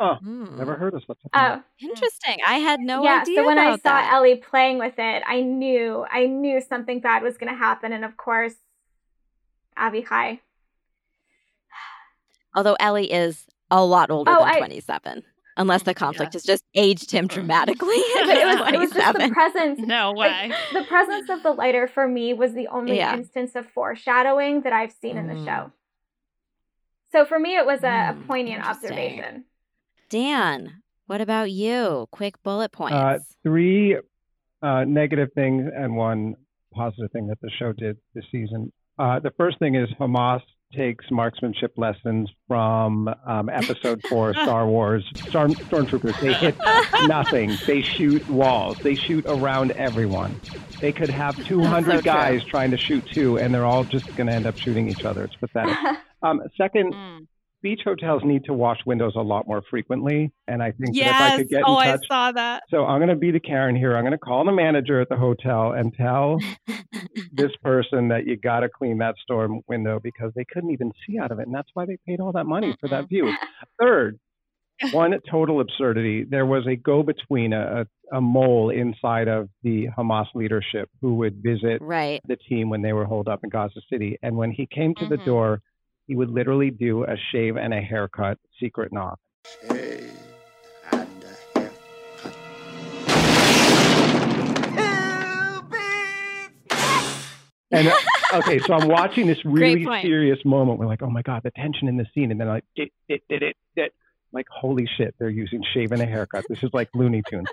Oh, 0.00 0.16
mm. 0.24 0.56
never 0.56 0.76
heard 0.76 0.94
of 0.94 1.02
such 1.02 1.18
a 1.26 1.28
thing. 1.28 1.30
Oh, 1.34 1.62
interesting. 1.78 2.38
I 2.46 2.54
had 2.54 2.80
no 2.80 3.04
yeah, 3.04 3.20
idea. 3.20 3.36
so 3.36 3.46
when 3.46 3.58
I 3.58 3.72
saw 3.72 3.80
that. 3.84 4.14
Ellie 4.14 4.36
playing 4.36 4.78
with 4.78 4.94
it, 4.98 5.22
I 5.26 5.42
knew 5.42 6.06
I 6.10 6.24
knew 6.24 6.62
something 6.66 7.00
bad 7.00 7.22
was 7.22 7.36
going 7.36 7.52
to 7.52 7.58
happen, 7.58 7.92
and 7.92 8.02
of 8.02 8.16
course, 8.16 8.54
Avichai. 9.78 10.40
Although 12.56 12.78
Ellie 12.80 13.12
is 13.12 13.44
a 13.70 13.84
lot 13.84 14.10
older 14.10 14.30
oh, 14.30 14.38
than 14.38 14.54
I, 14.54 14.58
27 14.58 15.22
unless 15.56 15.82
the 15.82 15.92
conflict 15.92 16.32
yeah. 16.32 16.36
has 16.36 16.44
just 16.44 16.64
aged 16.74 17.10
him 17.10 17.26
dramatically. 17.26 17.88
it, 17.94 18.46
was, 18.46 18.72
it, 18.72 18.78
was, 18.78 18.90
just 18.92 19.18
the 19.18 19.28
presence. 19.28 19.80
No 19.86 20.12
way. 20.12 20.48
Like, 20.48 20.52
the 20.72 20.84
presence 20.84 21.28
of 21.28 21.42
the 21.42 21.50
lighter 21.50 21.86
for 21.86 22.08
me 22.08 22.32
was 22.32 22.54
the 22.54 22.68
only 22.68 22.96
yeah. 22.96 23.14
instance 23.14 23.54
of 23.54 23.66
foreshadowing 23.66 24.62
that 24.62 24.72
I've 24.72 24.92
seen 24.92 25.16
mm. 25.16 25.20
in 25.20 25.26
the 25.26 25.44
show. 25.44 25.72
So 27.12 27.26
for 27.26 27.38
me, 27.38 27.56
it 27.56 27.66
was 27.66 27.80
a, 27.82 27.86
mm, 27.86 28.22
a 28.22 28.26
poignant 28.26 28.66
observation. 28.66 29.44
Dan, 30.10 30.82
what 31.06 31.20
about 31.20 31.52
you? 31.52 32.08
Quick 32.10 32.42
bullet 32.42 32.72
uh, 32.74 32.76
points. 32.76 32.94
Uh, 32.94 33.18
three 33.44 33.96
uh, 34.60 34.84
negative 34.84 35.28
things 35.34 35.70
and 35.74 35.96
one 35.96 36.34
positive 36.74 37.10
thing 37.12 37.28
that 37.28 37.40
the 37.40 37.50
show 37.58 37.72
did 37.72 37.96
this 38.14 38.24
season. 38.30 38.72
Uh, 38.98 39.20
the 39.20 39.30
first 39.38 39.58
thing 39.60 39.76
is 39.76 39.88
Hamas 39.98 40.42
takes 40.74 41.04
marksmanship 41.10 41.72
lessons 41.76 42.28
from 42.46 43.08
um, 43.24 43.48
episode 43.48 44.00
four 44.08 44.32
Star 44.42 44.66
Wars 44.66 45.04
Storm, 45.28 45.54
Stormtroopers. 45.54 46.20
They 46.20 46.32
hit 46.32 46.56
nothing. 47.08 47.56
They 47.66 47.80
shoot 47.80 48.28
walls. 48.28 48.78
They 48.78 48.96
shoot 48.96 49.24
around 49.28 49.70
everyone. 49.72 50.40
They 50.80 50.90
could 50.92 51.10
have 51.10 51.36
200 51.46 51.98
so 51.98 52.02
guys 52.02 52.44
trying 52.44 52.72
to 52.72 52.76
shoot 52.76 53.06
two, 53.06 53.38
and 53.38 53.54
they're 53.54 53.64
all 53.64 53.84
just 53.84 54.06
going 54.16 54.26
to 54.26 54.32
end 54.32 54.46
up 54.46 54.56
shooting 54.56 54.88
each 54.88 55.04
other. 55.04 55.24
It's 55.24 55.36
pathetic. 55.36 55.76
Um, 56.22 56.42
second, 56.58 56.92
mm 56.92 57.26
beach 57.62 57.80
hotels 57.84 58.22
need 58.24 58.44
to 58.44 58.52
wash 58.52 58.78
windows 58.86 59.12
a 59.16 59.20
lot 59.20 59.46
more 59.46 59.62
frequently. 59.70 60.32
And 60.48 60.62
I 60.62 60.72
think 60.72 60.90
yes. 60.92 61.10
that 61.10 61.26
if 61.26 61.32
I 61.32 61.36
could 61.38 61.48
get 61.48 61.62
oh, 61.66 61.78
in 61.78 61.86
touch, 61.86 62.00
I 62.10 62.14
saw 62.14 62.32
that. 62.32 62.62
So 62.70 62.84
I'm 62.84 62.98
going 62.98 63.10
to 63.10 63.16
be 63.16 63.30
the 63.30 63.40
Karen 63.40 63.76
here. 63.76 63.96
I'm 63.96 64.02
going 64.02 64.12
to 64.12 64.18
call 64.18 64.44
the 64.44 64.52
manager 64.52 65.00
at 65.00 65.08
the 65.08 65.16
hotel 65.16 65.72
and 65.72 65.94
tell 65.94 66.38
this 67.32 67.52
person 67.62 68.08
that 68.08 68.26
you 68.26 68.36
got 68.36 68.60
to 68.60 68.68
clean 68.68 68.98
that 68.98 69.14
storm 69.22 69.60
window 69.68 70.00
because 70.02 70.32
they 70.34 70.44
couldn't 70.44 70.70
even 70.70 70.92
see 71.06 71.18
out 71.18 71.30
of 71.30 71.38
it. 71.38 71.46
And 71.46 71.54
that's 71.54 71.70
why 71.74 71.86
they 71.86 71.98
paid 72.06 72.20
all 72.20 72.32
that 72.32 72.46
money 72.46 72.74
for 72.80 72.88
that 72.88 73.08
view. 73.08 73.32
Third, 73.80 74.18
one 74.92 75.12
total 75.30 75.60
absurdity. 75.60 76.24
There 76.28 76.46
was 76.46 76.66
a 76.66 76.76
go 76.76 77.02
between, 77.02 77.52
a, 77.52 77.86
a 78.12 78.20
mole 78.20 78.70
inside 78.70 79.28
of 79.28 79.48
the 79.62 79.88
Hamas 79.96 80.26
leadership 80.34 80.88
who 81.00 81.16
would 81.16 81.42
visit 81.42 81.80
right. 81.80 82.20
the 82.26 82.36
team 82.36 82.70
when 82.70 82.82
they 82.82 82.92
were 82.92 83.04
holed 83.04 83.28
up 83.28 83.40
in 83.44 83.50
Gaza 83.50 83.80
City. 83.90 84.18
And 84.22 84.36
when 84.36 84.50
he 84.50 84.66
came 84.66 84.94
to 84.96 85.02
mm-hmm. 85.02 85.10
the 85.10 85.24
door, 85.24 85.60
he 86.10 86.16
would 86.16 86.28
literally 86.28 86.72
do 86.72 87.04
a 87.04 87.14
shave 87.30 87.56
and 87.56 87.72
a 87.72 87.80
haircut 87.80 88.36
secret 88.58 88.92
knock. 88.92 89.20
Shave 89.44 90.10
and 90.90 91.22
a 91.22 91.60
haircut. 91.60 91.72
And 97.70 97.92
okay, 98.34 98.58
so 98.58 98.74
I'm 98.74 98.88
watching 98.88 99.28
this 99.28 99.38
really 99.44 99.84
serious 100.02 100.40
moment. 100.44 100.80
We're 100.80 100.86
like, 100.86 101.00
oh 101.00 101.10
my 101.10 101.22
god, 101.22 101.42
the 101.44 101.52
tension 101.52 101.86
in 101.86 101.96
the 101.96 102.06
scene, 102.12 102.32
and 102.32 102.40
then 102.40 102.48
like, 102.48 102.64
it, 102.74 102.90
it, 103.08 103.22
it, 103.28 103.44
it, 103.44 103.56
it. 103.76 103.94
Like, 104.32 104.46
holy 104.50 104.88
shit, 104.96 105.14
they're 105.20 105.30
using 105.30 105.62
shave 105.72 105.92
and 105.92 106.02
a 106.02 106.06
haircut. 106.06 106.44
This 106.48 106.64
is 106.64 106.70
like 106.72 106.88
Looney 106.92 107.22
Tunes. 107.30 107.46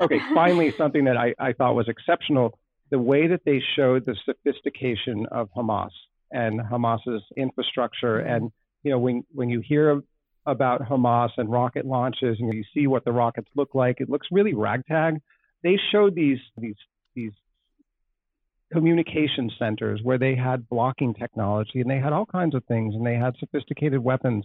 Okay, 0.00 0.18
finally, 0.34 0.72
something 0.76 1.04
that 1.04 1.16
I, 1.16 1.36
I 1.38 1.52
thought 1.52 1.76
was 1.76 1.86
exceptional 1.88 2.58
the 2.90 2.98
way 2.98 3.28
that 3.28 3.42
they 3.44 3.62
showed 3.76 4.06
the 4.06 4.16
sophistication 4.24 5.26
of 5.30 5.48
Hamas 5.56 5.90
and 6.32 6.60
Hamas's 6.60 7.22
infrastructure. 7.36 8.18
Mm-hmm. 8.18 8.34
And, 8.34 8.52
you 8.82 8.90
know, 8.90 8.98
when, 8.98 9.24
when 9.32 9.48
you 9.48 9.60
hear 9.60 10.02
about 10.46 10.82
Hamas 10.82 11.30
and 11.36 11.50
rocket 11.50 11.86
launches 11.86 12.38
and 12.40 12.52
you 12.52 12.64
see 12.74 12.86
what 12.86 13.04
the 13.04 13.12
rockets 13.12 13.48
look 13.54 13.74
like, 13.74 14.00
it 14.00 14.10
looks 14.10 14.26
really 14.30 14.54
ragtag. 14.54 15.20
They 15.62 15.78
showed 15.92 16.14
these, 16.14 16.38
these, 16.56 16.74
these 17.14 17.32
communication 18.72 19.50
centers 19.58 20.00
where 20.02 20.18
they 20.18 20.34
had 20.34 20.68
blocking 20.68 21.14
technology 21.14 21.80
and 21.80 21.90
they 21.90 21.98
had 21.98 22.12
all 22.12 22.26
kinds 22.26 22.54
of 22.54 22.64
things 22.64 22.94
and 22.94 23.06
they 23.06 23.14
had 23.14 23.34
sophisticated 23.38 24.02
weapons. 24.02 24.44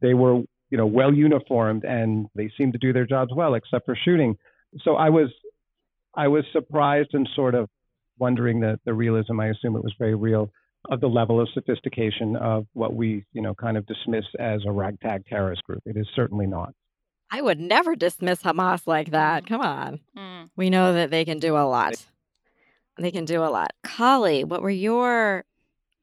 They 0.00 0.14
were, 0.14 0.42
you 0.70 0.78
know, 0.78 0.86
well 0.86 1.14
uniformed 1.14 1.84
and 1.84 2.26
they 2.34 2.50
seemed 2.58 2.72
to 2.72 2.78
do 2.78 2.92
their 2.92 3.06
jobs 3.06 3.32
well, 3.34 3.54
except 3.54 3.84
for 3.86 3.96
shooting. 4.04 4.36
So 4.82 4.96
I 4.96 5.10
was, 5.10 5.30
I 6.14 6.28
was 6.28 6.44
surprised 6.52 7.10
and 7.12 7.28
sort 7.36 7.54
of 7.54 7.68
wondering 8.18 8.60
the, 8.60 8.80
the 8.84 8.94
realism. 8.94 9.38
I 9.38 9.48
assume 9.48 9.76
it 9.76 9.84
was 9.84 9.94
very 9.98 10.14
real 10.14 10.50
of 10.90 11.00
the 11.00 11.06
level 11.06 11.40
of 11.40 11.48
sophistication 11.54 12.36
of 12.36 12.66
what 12.72 12.94
we, 12.94 13.24
you 13.32 13.42
know, 13.42 13.54
kind 13.54 13.76
of 13.76 13.86
dismiss 13.86 14.24
as 14.38 14.62
a 14.66 14.72
ragtag 14.72 15.26
terrorist 15.26 15.62
group. 15.64 15.82
It 15.86 15.96
is 15.96 16.06
certainly 16.14 16.46
not. 16.46 16.72
I 17.30 17.42
would 17.42 17.58
never 17.58 17.96
dismiss 17.96 18.42
Hamas 18.42 18.86
like 18.86 19.10
that. 19.10 19.46
Come 19.46 19.60
on. 19.60 20.00
Mm. 20.16 20.48
We 20.56 20.70
know 20.70 20.94
that 20.94 21.10
they 21.10 21.24
can 21.24 21.38
do 21.38 21.56
a 21.56 21.66
lot. 21.66 21.94
They 22.98 23.10
can 23.10 23.24
do 23.24 23.42
a 23.42 23.50
lot. 23.50 23.72
Kali, 23.82 24.44
what 24.44 24.62
were 24.62 24.70
your 24.70 25.44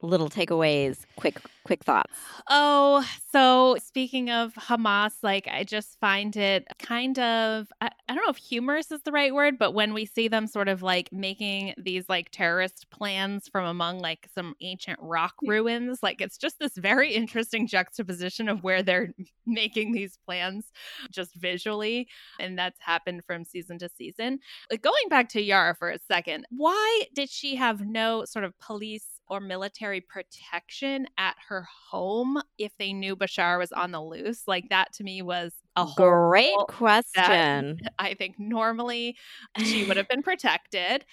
little 0.02 0.28
takeaways, 0.28 0.98
quick 1.16 1.40
quick 1.64 1.82
thoughts. 1.82 2.12
Oh, 2.50 3.08
so 3.32 3.76
speaking 3.82 4.30
of 4.30 4.52
Hamas, 4.54 5.14
like 5.22 5.48
I 5.50 5.64
just 5.64 5.98
find 5.98 6.36
it 6.36 6.66
kind 6.78 7.18
of 7.18 7.68
I, 7.80 7.90
I, 8.08 8.14
don't 8.14 8.22
know 8.22 8.30
if 8.30 8.36
humorous 8.36 8.90
is 8.90 9.00
the 9.02 9.12
right 9.12 9.34
word, 9.34 9.58
but 9.58 9.72
when 9.72 9.94
we 9.94 10.04
see 10.04 10.28
them 10.28 10.46
sort 10.46 10.68
of 10.68 10.82
like 10.82 11.10
making 11.10 11.74
these 11.78 12.06
like 12.08 12.30
terrorist 12.30 12.86
plans 12.90 13.48
from 13.48 13.64
among 13.64 14.00
like 14.00 14.28
some 14.34 14.54
ancient 14.60 14.98
rock 15.00 15.34
hmm. 15.40 15.50
ruins, 15.50 16.00
like 16.02 16.20
it's 16.20 16.36
just 16.36 16.58
this 16.58 16.76
very 16.76 17.14
interesting 17.14 17.66
juxtaposition 17.66 18.48
of 18.48 18.62
where 18.62 18.82
they're 18.82 19.14
making 19.46 19.92
these 19.92 20.18
plans 20.26 20.70
just 21.10 21.34
visually. 21.34 22.08
And 22.38 22.58
that's 22.58 22.78
happened 22.80 23.24
from 23.26 23.44
season 23.44 23.78
to 23.78 23.88
season. 23.88 24.40
Like 24.70 24.82
going 24.82 25.08
back 25.08 25.30
to 25.30 25.42
Yara 25.42 25.74
for 25.74 25.90
a 25.90 25.98
second, 25.98 26.46
why 26.50 27.04
did 27.14 27.30
she 27.30 27.56
have 27.56 27.86
no 27.86 28.24
sort 28.26 28.44
of 28.44 28.58
police 28.58 29.13
or 29.28 29.40
military 29.40 30.00
protection 30.00 31.06
at 31.18 31.36
her 31.48 31.66
home 31.90 32.40
if 32.58 32.76
they 32.78 32.92
knew 32.92 33.16
Bashar 33.16 33.58
was 33.58 33.72
on 33.72 33.90
the 33.90 34.02
loose? 34.02 34.46
Like 34.46 34.68
that 34.70 34.92
to 34.94 35.04
me 35.04 35.22
was 35.22 35.52
a 35.76 35.86
great 35.96 36.54
question. 36.68 37.80
I 37.98 38.14
think 38.14 38.38
normally 38.38 39.16
she 39.58 39.84
would 39.84 39.96
have 39.96 40.08
been 40.10 40.22
protected. 40.22 41.04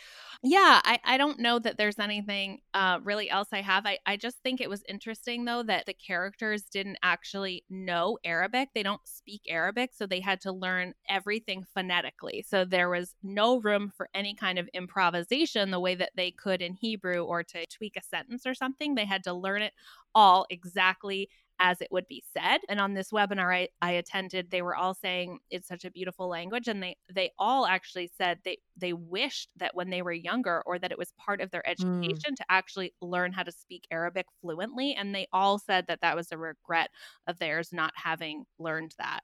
Yeah, 0.44 0.82
I, 0.84 1.00
I 1.04 1.18
don't 1.18 1.40
know 1.40 1.60
that 1.60 1.78
there's 1.78 2.00
anything 2.00 2.62
uh, 2.74 3.00
really 3.04 3.30
else 3.30 3.50
I 3.52 3.62
have. 3.62 3.86
I, 3.86 4.00
I 4.08 4.18
just 4.18 4.40
think 4.42 4.60
it 4.60 4.70
was 4.70 4.84
interesting, 4.90 5.46
though, 5.46 5.62
that 5.62 5.86
the 5.86 5.94
characters 5.94 6.64
didn't 6.64 6.98
actually 7.04 7.64
know 7.70 8.18
Arabic. 8.24 8.70
They 8.74 8.82
don't 8.82 9.08
speak 9.08 9.42
Arabic, 9.48 9.92
so 9.94 10.08
they 10.08 10.20
had 10.20 10.42
to 10.42 10.52
learn 10.52 10.94
everything 11.08 11.64
phonetically. 11.76 12.44
So 12.48 12.66
there 12.66 12.90
was 12.90 13.14
no 13.22 13.60
room 13.60 13.92
for 13.96 14.10
any 14.16 14.34
kind 14.34 14.58
of 14.58 14.68
improvisation 14.74 15.70
the 15.70 15.80
way 15.80 15.94
that 15.94 16.12
they 16.16 16.32
could 16.32 16.64
in 16.64 16.74
Hebrew 16.74 17.24
or 17.24 17.44
to 17.44 17.66
tweak 17.68 17.96
a 17.96 18.02
sentence 18.02 18.48
or 18.48 18.56
something. 18.56 18.96
They 18.96 19.06
had 19.06 19.24
to 19.26 19.34
learn 19.34 19.62
it 19.62 19.74
all 20.16 20.48
exactly 20.50 21.30
as 21.62 21.80
it 21.80 21.90
would 21.92 22.08
be 22.08 22.24
said. 22.34 22.60
And 22.68 22.82
on 22.82 22.94
this 22.94 23.12
webinar 23.12 23.54
I, 23.54 23.70
I 23.82 23.92
attended, 23.92 24.50
they 24.50 24.64
were 24.64 24.76
all 24.76 24.96
saying 24.96 25.40
it's 25.52 25.68
such 25.68 25.86
a 25.86 25.92
beautiful 25.92 26.28
language. 26.28 26.68
And 26.68 26.82
they 26.82 26.98
they 27.14 27.32
all 27.38 27.68
actually 27.68 28.12
said 28.18 28.40
they 28.44 28.58
they 28.76 28.94
wished 28.94 29.52
that 29.58 29.76
when 29.76 29.92
they 29.92 30.02
were 30.02 30.12
younger 30.12 30.64
or 30.66 30.80
that 30.80 30.92
it 30.92 30.98
was 30.98 31.14
part 31.18 31.40
of 31.40 31.52
their 31.52 31.64
mm. 31.68 31.72
education 31.72 32.34
mm. 32.34 32.38
to 32.38 32.46
actually 32.50 32.94
learn 33.02 33.32
how 33.32 33.44
to 33.44 33.52
speak 33.52 33.86
Arabic 33.92 34.26
fluently. 34.42 34.96
And 34.96 35.14
they 35.14 35.28
all 35.32 35.60
said 35.60 35.86
that 35.88 36.02
that 36.02 36.16
was 36.16 36.32
a 36.32 36.38
regret 36.38 36.90
of 37.28 37.38
theirs 37.38 37.70
not 37.72 37.94
having 37.96 38.46
learned 38.58 38.96
that. 38.98 39.24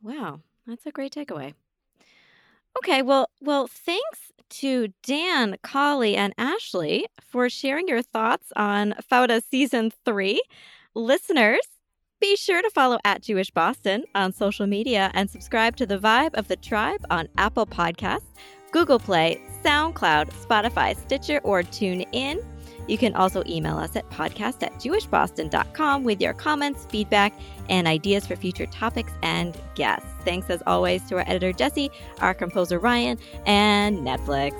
Wow, 0.00 0.40
that's 0.66 0.86
a 0.86 0.92
great 0.92 1.12
takeaway. 1.12 1.54
Okay, 2.78 3.00
well, 3.02 3.30
well, 3.40 3.66
thanks 3.66 4.32
to 4.50 4.88
Dan, 5.02 5.56
Kali, 5.62 6.14
and 6.14 6.34
Ashley 6.36 7.06
for 7.20 7.48
sharing 7.48 7.88
your 7.88 8.02
thoughts 8.02 8.52
on 8.54 8.94
Fauda 9.10 9.42
season 9.42 9.90
three. 10.04 10.42
Listeners, 10.96 11.60
be 12.22 12.36
sure 12.36 12.62
to 12.62 12.70
follow 12.70 12.98
at 13.04 13.20
Jewish 13.20 13.50
Boston 13.50 14.04
on 14.14 14.32
social 14.32 14.66
media 14.66 15.10
and 15.12 15.28
subscribe 15.28 15.76
to 15.76 15.84
the 15.84 15.98
Vibe 15.98 16.32
of 16.32 16.48
the 16.48 16.56
Tribe 16.56 17.04
on 17.10 17.28
Apple 17.36 17.66
Podcasts, 17.66 18.24
Google 18.72 18.98
Play, 18.98 19.38
SoundCloud, 19.62 20.30
Spotify, 20.30 20.96
Stitcher, 20.96 21.42
or 21.44 21.62
TuneIn. 21.62 22.42
You 22.88 22.96
can 22.96 23.14
also 23.14 23.42
email 23.46 23.76
us 23.76 23.94
at 23.94 24.08
podcast 24.08 24.62
at 24.62 24.72
jewishboston.com 24.76 26.02
with 26.02 26.18
your 26.22 26.32
comments, 26.32 26.86
feedback, 26.86 27.34
and 27.68 27.86
ideas 27.86 28.26
for 28.26 28.34
future 28.34 28.64
topics 28.64 29.12
and 29.22 29.54
guests. 29.74 30.08
Thanks 30.24 30.48
as 30.48 30.62
always 30.66 31.02
to 31.10 31.16
our 31.16 31.24
editor 31.28 31.52
Jesse, 31.52 31.90
our 32.20 32.32
composer 32.32 32.78
Ryan, 32.78 33.18
and 33.44 33.98
Netflix. 33.98 34.54